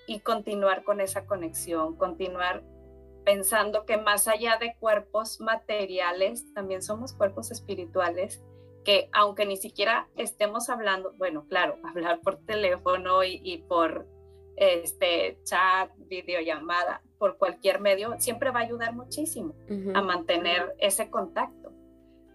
y 0.09 0.21
continuar 0.21 0.85
con 0.85 1.03
esa 1.03 1.27
conexión, 1.27 1.95
continuar 1.97 2.65
pensando 3.27 3.85
que 3.85 3.99
más 3.99 4.27
allá 4.27 4.57
de 4.57 4.75
cuerpos 4.81 5.39
materiales, 5.39 6.53
también 6.55 6.83
somos 6.83 7.13
cuerpos 7.13 7.51
espirituales, 7.51 8.43
que 8.87 9.11
aunque 9.13 9.45
ni 9.45 9.59
siquiera 9.59 10.09
estemos 10.17 10.71
hablando, 10.71 11.13
bueno, 11.19 11.45
claro, 11.47 11.77
hablar 11.85 12.23
por 12.23 12.39
teléfono 12.39 13.23
y, 13.23 13.65
por 13.69 14.07
este 14.57 15.39
chat, 15.45 15.91
videollamada, 15.99 17.03
por 17.19 17.37
cualquier 17.37 17.79
medio, 17.79 18.19
siempre 18.19 18.51
va 18.51 18.61
a 18.61 18.63
ayudar 18.63 18.95
muchísimo 18.95 19.55
a 19.95 20.01
mantener 20.01 20.75
ese 20.79 21.11
contacto. 21.11 21.71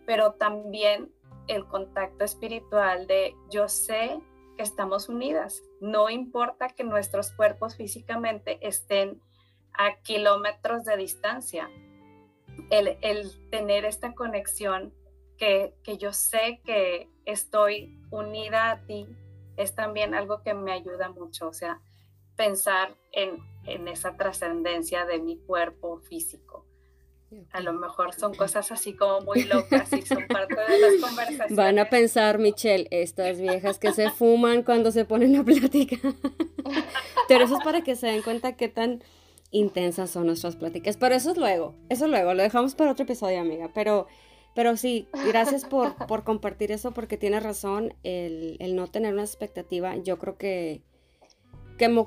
Pero 0.06 0.34
también 0.34 1.12
el 1.48 1.66
contacto 1.66 2.24
espiritual 2.24 3.08
de 3.08 3.36
yo 3.50 3.68
sé 3.68 4.22
que 4.56 4.64
estamos 4.64 5.10
unidas. 5.10 5.64
No 5.80 6.10
importa 6.10 6.70
que 6.70 6.84
nuestros 6.84 7.32
cuerpos 7.32 7.76
físicamente 7.76 8.60
estén 8.62 9.22
a 9.74 9.96
kilómetros 10.02 10.86
de 10.86 10.98
distancia. 10.98 11.70
El, 12.70 13.50
tener 13.50 13.86
esta 13.86 14.14
conexión 14.14 14.94
que, 15.38 15.74
yo 16.00 16.14
sé 16.14 16.62
que 16.64 17.10
estoy 17.26 18.00
unida 18.12 18.72
a 18.72 18.86
ti 18.86 19.08
es 19.58 19.76
también 19.76 20.14
algo 20.14 20.42
que 20.44 20.54
me 20.54 20.72
ayuda 20.72 21.10
mucho. 21.10 21.48
O 21.48 21.54
sea, 21.54 21.82
pensar 22.36 22.96
en, 23.12 23.40
en 23.66 23.88
esa 23.88 24.16
trascendencia 24.16 25.06
de 25.06 25.20
mi 25.20 25.38
cuerpo 25.38 26.00
físico. 26.00 26.66
A 27.52 27.62
lo 27.62 27.74
mejor 27.74 28.14
son 28.14 28.34
cosas 28.34 28.72
así 28.72 28.94
como 28.94 29.22
muy 29.22 29.44
locas 29.44 29.92
y 29.94 30.02
son 30.02 30.26
parte 30.28 30.56
de 30.56 30.80
las 30.80 31.02
conversaciones. 31.02 31.56
Van 31.56 31.80
a 31.80 31.90
pensar, 31.90 32.40
Michelle, 32.40 32.88
estas 32.92 33.40
viejas 33.40 33.80
que 33.80 33.92
se 33.92 34.10
fuman 34.10 34.64
cuando 34.64 34.92
se 34.92 35.06
ponen 35.06 35.36
a 35.36 35.44
platicar. 35.44 36.00
Pero 37.28 37.46
eso 37.46 37.58
es 37.58 37.64
para 37.64 37.82
que 37.82 37.96
se 37.96 38.08
den 38.08 38.22
cuenta 38.22 38.56
qué 38.56 38.70
tan 38.70 39.04
intensas 39.52 40.10
son 40.10 40.28
nuestras 40.28 40.56
pláticas. 40.56 40.98
Pero 40.98 41.16
eso 41.16 41.32
es 41.32 41.38
luego, 41.38 41.76
eso 41.90 42.08
luego, 42.08 42.34
lo 42.34 42.44
dejamos 42.44 42.76
para 42.76 42.92
otro 42.92 43.04
episodio, 43.04 43.40
amiga. 43.40 43.72
Pero, 43.74 44.08
pero 44.56 44.76
sí, 44.76 45.08
gracias 45.28 45.66
por, 45.66 45.96
por 46.08 46.24
compartir 46.24 46.72
eso 46.72 46.92
porque 46.92 47.18
tienes 47.18 47.44
razón, 47.44 47.94
el, 48.04 48.58
el 48.60 48.76
no 48.76 48.88
tener 48.88 49.14
una 49.14 49.24
expectativa, 49.24 49.96
yo 49.98 50.18
creo 50.20 50.38
que 50.38 50.82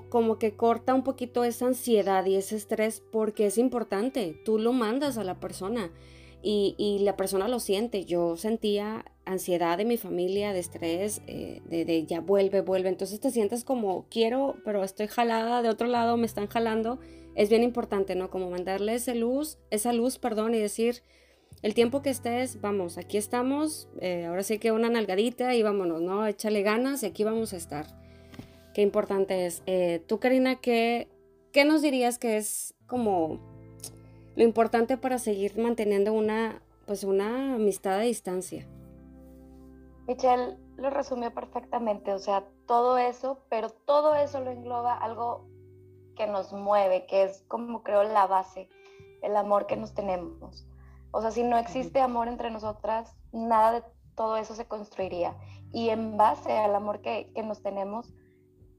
como, 0.09 0.39
que 0.39 0.55
corta 0.55 0.95
un 0.95 1.03
poquito 1.03 1.45
esa 1.45 1.67
ansiedad 1.67 2.25
y 2.27 2.37
ese 2.37 2.57
estrés 2.57 3.03
porque 3.13 3.47
es 3.47 3.59
importante, 3.59 4.41
tú 4.45 4.59
lo 4.59 4.73
mandas 4.73 5.19
a 5.19 5.25
la 5.25 5.41
persona 5.41 5.91
y, 6.43 6.99
la 7.01 7.17
persona 7.17 7.49
lo 7.49 7.59
siente. 7.59 8.05
Yo 8.05 8.37
sentía 8.37 9.05
ansiedad 9.25 9.79
de 9.79 9.85
mi 9.85 9.97
familia, 9.97 10.53
de 10.53 10.61
estrés, 10.61 11.21
eh, 11.27 11.61
de, 11.69 12.07
ya 12.07 12.21
vuelve, 12.21 12.61
vuelve. 12.61 12.89
Entonces 12.89 13.19
te 13.19 13.33
sientes 13.33 13.65
como 13.65 14.07
quiero, 14.11 14.57
pero 14.65 14.85
estoy 14.85 15.09
jalada 15.09 15.63
de 15.63 15.69
otro 15.69 15.89
lado, 15.89 16.17
me 16.17 16.27
están 16.27 16.47
jalando. 16.47 17.01
Es 17.35 17.49
bien 17.49 17.65
importante, 17.65 18.15
¿no? 18.15 18.31
Como 18.31 18.49
mandarle 18.49 18.95
esa 18.95 19.15
luz, 19.15 19.59
esa 19.71 19.93
luz, 19.93 20.19
perdón, 20.19 20.55
y 20.55 20.59
decir, 20.59 21.03
el 21.63 21.75
tiempo 21.75 22.01
que 22.01 22.11
estés, 22.11 22.61
vamos, 22.61 22.97
aquí 22.97 23.17
estamos, 23.17 23.89
eh, 24.01 24.27
ahora 24.27 24.45
sí 24.45 24.59
que 24.59 24.71
una 24.71 24.89
nalgadita 24.89 25.55
y 25.55 25.63
vámonos, 25.63 26.01
¿no? 26.01 26.27
Échale 26.27 26.63
ganas 26.63 27.03
y 27.03 27.07
aquí 27.07 27.25
vamos 27.25 27.53
a 27.53 27.57
estar 27.57 28.06
qué 28.77 28.83
importante 28.83 29.47
es. 29.47 29.63
Eh, 29.65 30.05
tú, 30.07 30.21
Karina, 30.21 30.57
¿qué, 30.57 31.09
¿qué 31.51 31.65
nos 31.65 31.81
dirías 31.81 32.19
que 32.19 32.37
es 32.37 32.75
como 32.87 33.39
lo 34.35 34.45
importante 34.45 34.99
para 34.99 35.19
seguir 35.19 35.57
manteniendo 35.57 36.13
una, 36.13 36.61
pues 36.85 37.03
una 37.03 37.55
amistad 37.55 37.95
a 37.95 38.01
distancia? 38.01 38.69
Michelle 40.07 40.59
lo 40.77 40.91
resumió 40.91 41.33
perfectamente, 41.33 42.13
o 42.13 42.19
sea, 42.19 42.45
todo 42.67 42.99
eso, 42.99 43.41
pero 43.49 43.71
todo 43.71 44.15
eso 44.15 44.41
lo 44.41 44.51
engloba 44.51 44.93
algo 44.93 45.49
que 46.15 46.27
nos 46.27 46.53
mueve, 46.53 47.07
que 47.07 47.23
es 47.23 47.45
como 47.49 47.83
creo 47.83 48.03
la 48.03 48.27
base, 48.27 48.69
el 49.23 49.37
amor 49.37 49.67
que 49.67 49.77
nos 49.77 49.95
tenemos. 49.95 50.69
O 51.13 51.23
sea, 51.23 51.31
si 51.31 51.45
no 51.45 51.57
existe 51.57 51.99
amor 51.99 52.29
entre 52.29 52.51
nosotras, 52.51 53.17
nada 53.33 53.73
de 53.73 53.83
todo 54.15 54.37
eso 54.37 54.55
se 54.55 54.67
construiría. 54.67 55.35
y 55.73 55.89
en 55.89 56.19
base 56.19 56.53
al 56.53 56.75
amor 56.75 57.01
que, 57.01 57.33
que 57.35 57.43
nos 57.43 57.63
tenemos, 57.63 58.13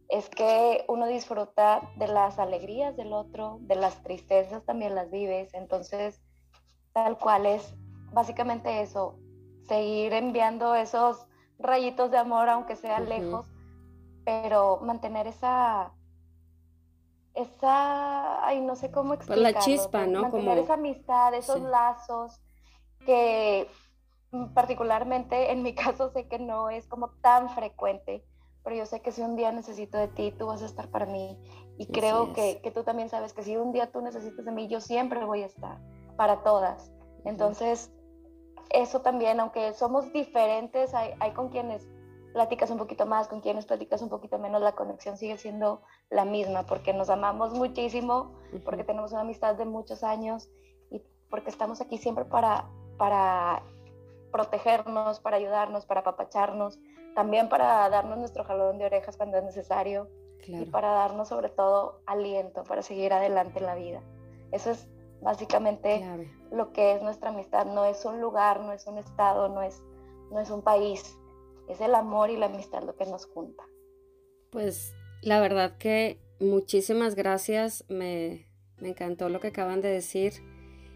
es 0.09 0.29
que 0.29 0.85
uno 0.87 1.05
disfruta 1.07 1.91
de 1.97 2.07
las 2.07 2.39
alegrías 2.39 2.95
del 2.95 3.13
otro, 3.13 3.57
de 3.61 3.75
las 3.75 4.01
tristezas 4.03 4.63
también 4.65 4.95
las 4.95 5.11
vives, 5.11 5.53
entonces 5.53 6.21
tal 6.93 7.17
cual 7.17 7.45
es 7.45 7.75
básicamente 8.11 8.81
eso, 8.81 9.19
seguir 9.67 10.13
enviando 10.13 10.75
esos 10.75 11.27
rayitos 11.59 12.11
de 12.11 12.17
amor 12.17 12.49
aunque 12.49 12.75
sea 12.75 12.99
lejos, 12.99 13.47
pero 14.23 14.79
mantener 14.81 15.27
esa 15.27 15.93
esa, 17.37 18.45
ay, 18.47 18.61
no 18.61 18.75
sé 18.75 18.89
cómo 18.89 19.13
explicarlo. 19.13 19.43
Pues 19.43 19.53
la 19.53 19.61
chispa, 19.61 20.07
¿no? 20.07 20.23
Mantener 20.23 20.57
esa 20.57 20.73
amistad, 20.73 21.35
esos 21.35 21.61
lazos 21.61 22.41
que 23.05 23.69
mm, 24.31 24.53
particularmente 24.53 25.51
en 25.51 25.61
mi 25.61 25.75
caso 25.75 26.09
sé 26.09 26.27
que 26.27 26.39
no 26.39 26.69
es 26.69 26.87
como 26.87 27.09
tan 27.21 27.49
frecuente, 27.49 28.25
pero 28.67 28.79
yo 28.79 28.85
sé 28.85 28.99
que 28.99 29.13
si 29.13 29.21
un 29.21 29.37
día 29.37 29.53
necesito 29.53 29.97
de 29.97 30.09
ti, 30.09 30.33
tú 30.37 30.47
vas 30.47 30.61
a 30.61 30.65
estar 30.65 30.89
para 30.89 31.05
mí. 31.05 31.39
Y 31.77 31.85
creo 31.85 32.33
que, 32.33 32.59
que, 32.61 32.69
tú 32.69 32.83
también 32.83 33.07
sabes 33.07 33.31
que 33.31 33.41
si 33.41 33.55
un 33.55 33.71
día 33.71 33.93
tú 33.93 34.01
necesitas 34.01 34.43
de 34.43 34.51
mí, 34.51 34.67
yo 34.67 34.81
siempre 34.81 35.23
voy 35.23 35.43
a 35.43 35.45
estar 35.45 35.79
para 36.17 36.43
todas. 36.43 36.91
Entonces, 37.23 37.93
eso 38.71 38.99
también, 38.99 39.39
aunque 39.39 39.73
somos 39.73 40.11
diferentes, 40.11 40.93
hay, 40.93 41.13
hay 41.21 41.31
con 41.31 41.47
quienes 41.47 41.87
platicas 42.33 42.69
un 42.69 42.77
poquito 42.77 43.05
más, 43.05 43.29
con 43.29 43.39
quienes 43.39 43.65
platicas 43.65 44.01
un 44.01 44.09
poquito 44.09 44.37
menos, 44.37 44.61
la 44.61 44.73
conexión 44.73 45.15
sigue 45.15 45.37
siendo 45.37 45.81
la 46.09 46.25
misma, 46.25 46.65
porque 46.65 46.91
nos 46.91 47.09
amamos 47.09 47.53
muchísimo, 47.53 48.33
porque 48.65 48.83
tenemos 48.83 49.13
una 49.13 49.21
amistad 49.21 49.55
de 49.55 49.63
muchos 49.63 50.03
años 50.03 50.49
y 50.91 51.01
porque 51.29 51.51
estamos 51.51 51.79
aquí 51.79 51.97
siempre 51.97 52.25
para, 52.25 52.67
para 52.97 53.63
protegernos, 54.29 55.21
para 55.21 55.37
ayudarnos, 55.37 55.85
para 55.85 56.01
apapacharnos, 56.01 56.77
también 57.17 57.49
para 57.49 57.89
darnos 57.89 58.19
nuestro 58.19 58.43
jalón 58.43 58.77
de 58.77 58.85
orejas 58.85 59.17
cuando 59.17 59.39
es 59.39 59.43
necesario 59.43 60.07
y 60.45 60.65
para 60.65 60.89
darnos 60.91 61.29
sobre 61.29 61.49
todo 61.49 62.03
aliento 62.05 62.63
para 62.63 62.83
seguir 62.83 63.11
adelante 63.11 63.57
en 63.57 63.65
la 63.65 63.73
vida. 63.73 64.03
Eso 64.51 64.69
es 64.69 64.87
básicamente 65.23 66.05
lo 66.51 66.71
que 66.73 66.93
es 66.93 67.01
nuestra 67.01 67.29
amistad. 67.29 67.65
No 67.65 67.85
es 67.85 68.05
un 68.05 68.21
lugar, 68.21 68.59
no 68.59 68.71
es 68.71 68.85
un 68.85 68.99
estado, 68.99 69.49
no 69.49 69.63
es, 69.63 69.81
no 70.29 70.39
es 70.39 70.51
un 70.51 70.61
país. 70.61 71.17
Es 71.67 71.81
el 71.81 71.95
amor 71.95 72.29
y 72.29 72.37
la 72.37 72.45
amistad 72.45 72.83
lo 72.83 72.95
que 72.95 73.07
nos 73.07 73.25
junta. 73.25 73.63
Pues 74.51 74.93
la 75.23 75.39
verdad 75.39 75.75
que 75.79 76.21
muchísimas 76.39 77.15
gracias. 77.15 77.83
Me, 77.89 78.45
me 78.77 78.89
encantó 78.89 79.27
lo 79.29 79.39
que 79.39 79.47
acaban 79.47 79.81
de 79.81 79.89
decir. 79.89 80.33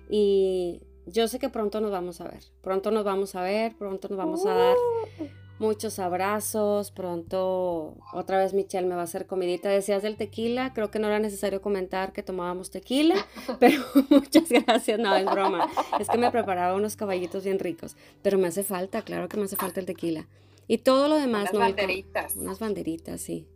Y 0.07 0.83
yo 1.07 1.27
sé 1.27 1.39
que 1.39 1.49
pronto 1.49 1.81
nos 1.81 1.89
vamos 1.89 2.21
a 2.21 2.25
ver. 2.25 2.43
Pronto 2.61 2.91
nos 2.91 3.05
vamos 3.05 3.33
a 3.33 3.41
ver, 3.41 3.75
pronto 3.75 4.07
nos 4.07 4.19
vamos 4.19 4.45
a 4.45 4.53
dar 4.53 4.77
uh. 4.77 5.40
Muchos 5.61 5.99
abrazos. 5.99 6.91
Pronto 6.91 7.95
otra 8.11 8.37
vez 8.39 8.53
Michelle 8.53 8.87
me 8.87 8.95
va 8.95 9.01
a 9.01 9.05
hacer 9.05 9.27
comidita. 9.27 9.69
Decías 9.69 10.03
del 10.03 10.17
tequila, 10.17 10.73
creo 10.73 10.91
que 10.91 10.99
no 10.99 11.07
era 11.07 11.19
necesario 11.19 11.61
comentar 11.61 12.11
que 12.11 12.23
tomábamos 12.23 12.71
tequila, 12.71 13.15
pero 13.59 13.81
muchas 14.09 14.49
gracias. 14.49 14.99
No, 14.99 15.15
es 15.15 15.25
broma. 15.25 15.69
Es 15.99 16.09
que 16.09 16.17
me 16.17 16.31
preparaba 16.31 16.75
unos 16.75 16.97
caballitos 16.97 17.45
bien 17.45 17.59
ricos, 17.59 17.95
pero 18.21 18.37
me 18.37 18.47
hace 18.47 18.63
falta, 18.63 19.03
claro 19.03 19.29
que 19.29 19.37
me 19.37 19.43
hace 19.45 19.55
falta 19.55 19.79
el 19.79 19.85
tequila. 19.85 20.27
Y 20.67 20.79
todo 20.79 21.07
lo 21.07 21.15
demás, 21.15 21.51
unas 21.53 21.69
banderitas. 21.69 22.35
Unas 22.35 22.59
banderitas, 22.59 23.21
sí. 23.21 23.47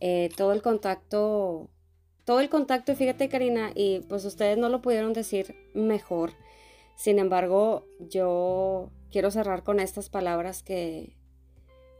Eh, 0.00 0.30
todo 0.36 0.52
el 0.52 0.62
contacto, 0.62 1.70
todo 2.24 2.40
el 2.40 2.48
contacto, 2.48 2.94
fíjate 2.94 3.28
Karina, 3.28 3.72
y 3.74 4.00
pues 4.08 4.24
ustedes 4.24 4.58
no 4.58 4.68
lo 4.68 4.82
pudieron 4.82 5.12
decir 5.12 5.54
mejor. 5.74 6.32
Sin 6.96 7.18
embargo, 7.18 7.86
yo 7.98 8.90
quiero 9.10 9.30
cerrar 9.30 9.62
con 9.62 9.80
estas 9.80 10.10
palabras 10.10 10.62
que, 10.62 11.16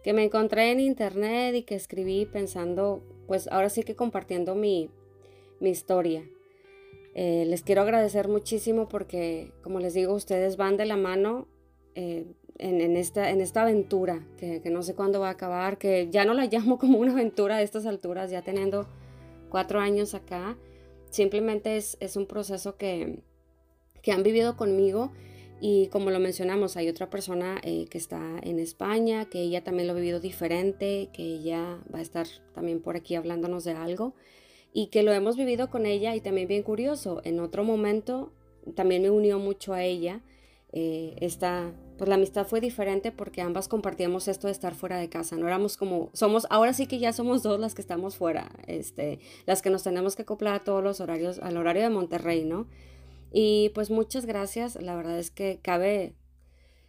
que 0.05 0.12
me 0.12 0.22
encontré 0.22 0.70
en 0.70 0.80
internet 0.80 1.55
y 1.55 1.62
que 1.62 1.74
escribí 1.74 2.26
pensando, 2.26 3.02
pues 3.26 3.48
ahora 3.48 3.70
sí 3.70 3.82
que 3.82 3.96
compartiendo 3.96 4.55
mi, 4.55 4.90
mi 5.61 5.70
historia. 5.70 6.22
Eh, 7.14 7.44
les 7.46 7.62
quiero 7.62 7.80
agradecer 7.80 8.28
muchísimo 8.28 8.86
porque, 8.86 9.52
como 9.62 9.80
les 9.80 9.94
digo, 9.94 10.12
ustedes 10.12 10.59
van 10.59 10.76
de 10.76 10.84
la 10.84 10.96
mano 10.96 11.48
eh, 11.94 12.26
en, 12.59 12.96
esta, 12.96 13.30
en 13.30 13.40
esta 13.40 13.62
aventura, 13.62 14.26
que, 14.36 14.61
no 14.70 14.82
sé 14.82 14.94
cuándo 14.94 15.20
va 15.20 15.28
a 15.28 15.32
acabar, 15.32 15.78
que 15.78 16.11
ya 16.11 16.26
no 16.26 16.34
la 16.34 16.46
llamo 16.52 16.78
como 16.78 16.98
una 16.98 17.12
aventura 17.12 17.57
a 17.57 17.62
estas 17.62 17.86
alturas, 17.86 18.30
ya 18.30 18.42
teniendo 18.42 18.86
cuatro 19.48 19.80
años 19.80 20.14
acá, 20.14 20.59
simplemente 21.09 21.78
es, 21.78 21.96
es 22.00 22.16
un 22.16 22.26
proceso 22.26 22.76
que, 22.76 23.20
que, 24.02 24.12
han 24.12 24.22
vivido 24.22 24.57
conmigo 24.59 25.12
y 25.61 25.88
como 25.88 26.11
lo 26.11 26.18
mencionamos, 26.20 26.76
hay 26.76 26.88
otra 26.88 27.11
persona 27.11 27.61
eh, 27.62 27.86
que 27.90 27.98
está 27.98 28.38
en 28.42 28.59
España, 28.59 29.26
que 29.26 29.40
ella 29.40 29.64
también 29.64 29.86
lo 29.86 29.92
ha 29.92 29.96
vivido 29.96 30.20
diferente, 30.20 31.09
que 31.12 31.22
ella 31.22 31.78
va 31.92 32.00
a 32.00 32.02
estar 32.02 32.26
también 32.55 32.80
por 32.80 32.96
aquí 32.96 33.14
hablándonos 33.14 33.64
de 33.64 33.72
algo 33.72 34.14
y 34.72 34.88
que 34.88 35.02
lo 35.02 35.12
hemos 35.12 35.36
vivido 35.36 35.70
con 35.70 35.86
ella 35.86 36.14
y 36.14 36.20
también 36.20 36.48
bien 36.48 36.62
curioso, 36.62 37.20
en 37.24 37.40
otro 37.40 37.64
momento 37.64 38.32
también 38.74 39.02
me 39.02 39.11
unió 39.11 39.38
mucho 39.38 39.72
a 39.72 39.84
ella 39.84 40.22
eh, 40.76 41.14
esta, 41.20 41.72
pues 41.98 42.09
la 42.09 42.16
amistad 42.16 42.48
fue 42.48 42.61
diferente 42.61 43.12
porque 43.12 43.40
ambas 43.40 43.68
compartíamos 43.68 44.26
esto 44.26 44.48
de 44.48 44.52
estar 44.52 44.74
fuera 44.74 44.98
de 44.98 45.09
casa, 45.09 45.36
no 45.36 45.46
éramos 45.46 45.76
como, 45.76 46.11
somos, 46.14 46.48
ahora 46.50 46.72
sí 46.72 46.88
que 46.88 46.98
ya 46.98 47.12
somos 47.12 47.44
dos 47.44 47.61
las 47.61 47.76
que 47.76 47.80
estamos 47.80 48.16
fuera, 48.16 48.50
este, 48.66 49.20
las 49.46 49.62
que 49.62 49.70
nos 49.70 49.84
tenemos 49.84 50.16
que 50.16 50.22
acoplar 50.22 50.55
a 50.55 50.64
todos 50.64 50.82
los 50.82 51.00
horarios, 51.00 51.38
al 51.38 51.59
horario 51.59 51.82
de 51.82 51.90
Monterrey, 51.90 52.44
¿no? 52.44 52.66
Y 53.37 53.70
pues 53.70 53.91
muchas 53.91 54.26
gracias, 54.26 54.80
la 54.80 54.95
verdad 54.95 55.18
es 55.18 55.32
que 55.32 55.59
cabe, 55.61 56.14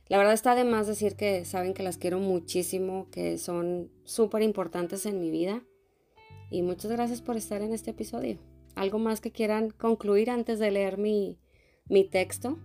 la 0.08 0.20
verdad 0.20 0.36
está 0.36 0.54
de 0.54 0.64
más 0.64 0.86
decir 0.86 1.16
que 1.16 1.44
saben 1.44 1.74
que 1.74 1.82
las 1.82 1.98
quiero 1.98 2.20
muchísimo, 2.20 3.08
que 3.10 3.40
son 3.40 3.90
súper 4.04 4.44
importantes 4.44 5.08
en 5.08 5.20
mi 5.20 5.32
vida 5.32 5.64
y 6.52 6.62
muchas 6.62 6.92
gracias 6.92 7.24
por 7.24 7.36
estar 7.36 7.64
en 7.64 7.74
este 7.74 7.92
episodio. 7.92 8.38
¿Algo 8.76 9.00
más 9.00 9.22
que 9.22 9.32
quieran 9.32 9.72
concluir 9.72 10.30
antes 10.30 10.60
de 10.60 10.70
leer 10.70 11.00
mi, 11.00 11.40
mi 11.90 12.08
texto? 12.08 12.60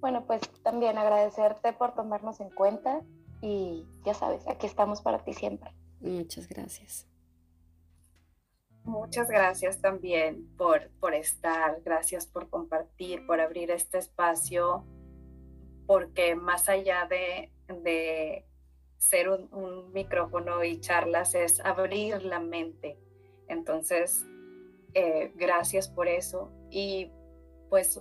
Bueno, 0.00 0.24
pues 0.26 0.40
también 0.62 0.96
agradecerte 0.96 1.74
por 1.74 1.94
tomarnos 1.94 2.40
en 2.40 2.48
cuenta 2.48 3.02
y 3.42 3.84
ya 4.06 4.14
sabes, 4.14 4.48
aquí 4.48 4.66
estamos 4.66 5.02
para 5.02 5.22
ti 5.22 5.34
siempre. 5.34 5.70
Muchas 6.00 6.48
gracias. 6.48 7.09
Muchas 8.84 9.28
gracias 9.28 9.80
también 9.80 10.48
por, 10.56 10.90
por 11.00 11.14
estar, 11.14 11.80
gracias 11.84 12.26
por 12.26 12.48
compartir, 12.48 13.26
por 13.26 13.40
abrir 13.40 13.70
este 13.70 13.98
espacio, 13.98 14.84
porque 15.86 16.34
más 16.34 16.68
allá 16.68 17.06
de, 17.08 17.52
de 17.68 18.46
ser 18.96 19.28
un, 19.28 19.92
micrófono 19.92 20.62
y 20.62 20.80
charlas 20.80 21.34
es 21.34 21.60
abrir 21.60 22.22
la 22.22 22.40
mente. 22.40 22.98
Entonces, 23.48 24.24
eh, 24.94 25.32
gracias 25.34 25.88
por 25.88 26.08
eso 26.08 26.50
y 26.70 27.10
pues 27.68 28.00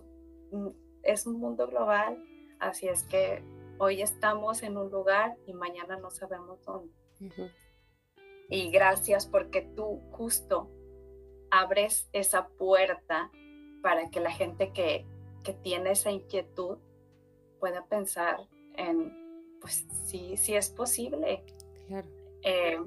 es 1.04 1.26
un 1.26 1.40
mundo 1.40 1.68
global, 1.68 2.24
así 2.60 2.88
es 2.88 3.04
que 3.04 3.44
hoy 3.78 4.02
estamos 4.02 4.62
en 4.64 4.78
un 4.78 4.92
lugar 4.92 5.38
y 5.48 5.54
mañana 5.54 5.98
no 5.98 6.10
sabemos 6.12 6.64
dónde. 6.66 6.94
Y 8.50 8.72
gracias 8.72 9.28
porque 9.28 9.62
tú 9.62 10.02
justo 10.12 10.70
abres 11.52 12.10
esa 12.14 12.48
puerta 12.48 13.32
para 13.82 14.10
que 14.10 14.20
la 14.20 14.32
gente 14.32 14.72
que, 14.74 15.06
que 15.44 15.54
tiene 15.54 15.92
esa 15.92 16.12
inquietud 16.12 16.78
pueda 17.60 17.86
pensar 17.86 18.48
en, 18.76 19.58
pues 19.62 19.86
sí, 20.06 20.36
sí 20.38 20.56
es 20.56 20.70
posible. 20.70 21.44
Eh, 22.44 22.78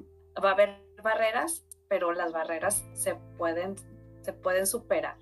va 0.43 0.49
a 0.49 0.53
haber 0.53 0.83
barreras, 1.03 1.65
pero 1.87 2.11
las 2.11 2.31
barreras 2.31 2.85
se 2.93 3.15
pueden, 3.37 3.75
se 4.21 4.33
pueden 4.33 4.65
superar. 4.67 5.17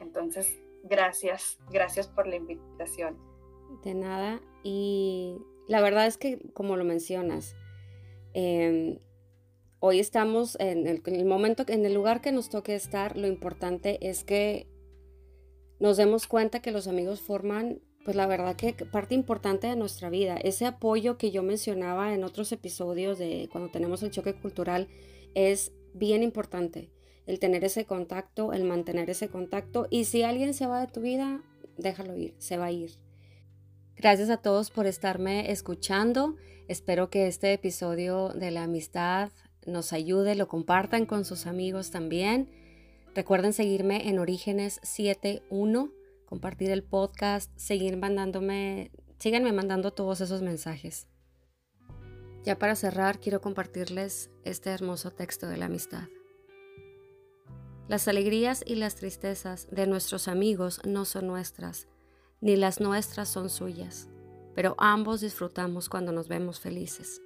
Entonces, 0.00 0.58
Gracias, 0.84 1.58
gracias 1.70 2.08
por 2.08 2.26
la 2.26 2.36
invitación. 2.36 3.18
De 3.84 3.94
nada. 3.94 4.40
Y 4.62 5.36
la 5.66 5.80
verdad 5.80 6.06
es 6.06 6.16
que, 6.16 6.38
como 6.54 6.76
lo 6.76 6.84
mencionas, 6.84 7.54
em, 8.38 8.98
hoy 9.80 9.98
estamos 9.98 10.56
en 10.60 10.86
el, 10.86 11.24
momento, 11.24 11.64
en 11.66 11.84
el 11.84 11.94
lugar 11.94 12.20
que 12.20 12.30
nos 12.30 12.50
toque 12.50 12.74
estar, 12.74 13.16
lo 13.16 13.26
importante 13.26 13.98
es 14.08 14.22
que 14.22 14.68
nos 15.80 15.96
demos 15.96 16.26
cuenta 16.26 16.60
que 16.60 16.70
los 16.70 16.86
amigos 16.86 17.20
forman, 17.20 17.80
pues 18.04 18.16
la 18.16 18.26
verdad 18.26 18.54
que 18.54 18.72
parte 18.72 19.14
importante 19.14 19.66
de 19.66 19.76
nuestra 19.76 20.08
vida. 20.08 20.36
Ese 20.36 20.66
apoyo 20.66 21.18
que 21.18 21.30
yo 21.32 21.42
mencionaba 21.42 22.14
en 22.14 22.22
otros 22.22 22.52
episodios 22.52 23.18
de 23.18 23.48
cuando 23.50 23.70
tenemos 23.70 24.02
el 24.02 24.12
choque 24.12 24.34
cultural 24.34 24.88
es 25.34 25.72
bien 25.94 26.22
importante 26.22 26.90
el 27.26 27.40
tener 27.40 27.64
ese 27.64 27.84
contacto, 27.84 28.52
el 28.52 28.64
mantener 28.64 29.10
ese 29.10 29.28
contacto. 29.28 29.86
Y 29.90 30.04
si 30.04 30.22
alguien 30.22 30.54
se 30.54 30.66
va 30.66 30.80
de 30.80 30.90
tu 30.90 31.00
vida, 31.00 31.42
déjalo 31.76 32.16
ir, 32.16 32.34
se 32.38 32.56
va 32.56 32.66
a 32.66 32.72
ir. 32.72 32.92
Gracias 33.96 34.30
a 34.30 34.36
todos 34.36 34.70
por 34.70 34.86
estarme 34.86 35.50
escuchando. 35.50 36.36
Espero 36.68 37.10
que 37.10 37.26
este 37.26 37.52
episodio 37.52 38.28
de 38.28 38.50
la 38.50 38.62
amistad 38.62 39.30
nos 39.66 39.92
ayude, 39.92 40.34
lo 40.34 40.48
compartan 40.48 41.06
con 41.06 41.24
sus 41.24 41.46
amigos 41.46 41.90
también. 41.90 42.50
Recuerden 43.14 43.52
seguirme 43.52 44.08
en 44.08 44.18
Orígenes 44.18 44.78
71, 44.82 45.90
compartir 46.26 46.70
el 46.70 46.84
podcast, 46.84 47.50
seguir 47.56 47.96
mandándome 47.96 48.92
Síganme 49.18 49.52
mandando 49.52 49.92
todos 49.92 50.20
esos 50.20 50.42
mensajes. 50.42 51.08
Ya 52.44 52.56
para 52.56 52.76
cerrar, 52.76 53.18
quiero 53.18 53.40
compartirles 53.40 54.30
este 54.44 54.70
hermoso 54.70 55.10
texto 55.10 55.48
de 55.48 55.56
la 55.56 55.66
amistad. 55.66 56.04
Las 57.88 58.06
alegrías 58.06 58.62
y 58.64 58.76
las 58.76 58.94
tristezas 58.94 59.66
de 59.72 59.88
nuestros 59.88 60.28
amigos 60.28 60.80
no 60.86 61.04
son 61.04 61.26
nuestras, 61.26 61.88
ni 62.40 62.54
las 62.54 62.80
nuestras 62.80 63.28
son 63.28 63.50
suyas, 63.50 64.08
pero 64.58 64.74
ambos 64.76 65.20
disfrutamos 65.20 65.88
cuando 65.88 66.10
nos 66.10 66.26
vemos 66.26 66.58
felices. 66.58 67.22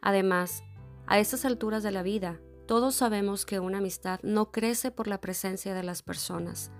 Además, 0.00 0.62
a 1.08 1.18
estas 1.18 1.44
alturas 1.44 1.82
de 1.82 1.90
la 1.90 2.04
vida, 2.04 2.40
todos 2.68 2.94
sabemos 2.94 3.44
que 3.44 3.58
una 3.58 3.78
amistad 3.78 4.20
no 4.22 4.52
crece 4.52 4.92
por 4.92 5.08
la 5.08 5.20
presencia 5.20 5.74
de 5.74 5.82
las 5.82 6.04
personas, 6.04 6.70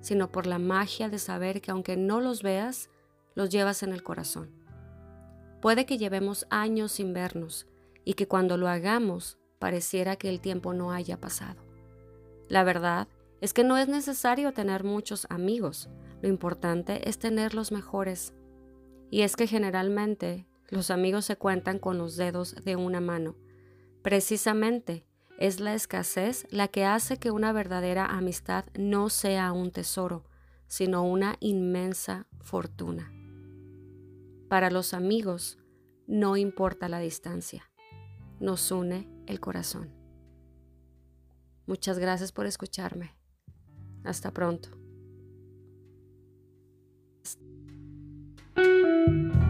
sino 0.00 0.32
por 0.32 0.48
la 0.48 0.58
magia 0.58 1.08
de 1.08 1.20
saber 1.20 1.60
que 1.60 1.70
aunque 1.70 1.96
no 1.96 2.20
los 2.20 2.42
veas, 2.42 2.90
los 3.36 3.48
llevas 3.48 3.84
en 3.84 3.92
el 3.92 4.02
corazón. 4.02 4.50
Puede 5.62 5.86
que 5.86 5.96
llevemos 5.96 6.48
años 6.50 6.90
sin 6.90 7.12
vernos 7.12 7.68
y 8.04 8.14
que 8.14 8.26
cuando 8.26 8.56
lo 8.56 8.66
hagamos 8.66 9.38
pareciera 9.60 10.16
que 10.16 10.28
el 10.28 10.40
tiempo 10.40 10.74
no 10.74 10.90
haya 10.90 11.20
pasado. 11.20 11.62
La 12.48 12.64
verdad 12.64 13.06
es 13.40 13.52
que 13.52 13.62
no 13.62 13.76
es 13.76 13.86
necesario 13.86 14.52
tener 14.52 14.82
muchos 14.82 15.24
amigos, 15.30 15.88
lo 16.20 16.28
importante 16.28 17.08
es 17.08 17.20
tener 17.20 17.54
los 17.54 17.70
mejores. 17.70 18.34
Y 19.10 19.22
es 19.22 19.36
que 19.36 19.46
generalmente 19.46 20.46
los 20.68 20.90
amigos 20.90 21.24
se 21.24 21.36
cuentan 21.36 21.78
con 21.78 21.98
los 21.98 22.16
dedos 22.16 22.54
de 22.64 22.76
una 22.76 23.00
mano. 23.00 23.36
Precisamente 24.02 25.06
es 25.38 25.60
la 25.60 25.74
escasez 25.74 26.46
la 26.50 26.68
que 26.68 26.84
hace 26.84 27.18
que 27.18 27.30
una 27.30 27.52
verdadera 27.52 28.06
amistad 28.06 28.64
no 28.78 29.08
sea 29.10 29.52
un 29.52 29.70
tesoro, 29.70 30.24
sino 30.66 31.04
una 31.04 31.36
inmensa 31.40 32.26
fortuna. 32.40 33.12
Para 34.48 34.70
los 34.70 34.94
amigos 34.94 35.58
no 36.06 36.36
importa 36.36 36.88
la 36.88 37.00
distancia, 37.00 37.70
nos 38.40 38.70
une 38.70 39.08
el 39.26 39.40
corazón. 39.40 39.90
Muchas 41.66 41.98
gracias 41.98 42.30
por 42.30 42.46
escucharme. 42.46 43.16
Hasta 44.04 44.30
pronto. 44.30 44.75
Música 48.86 49.45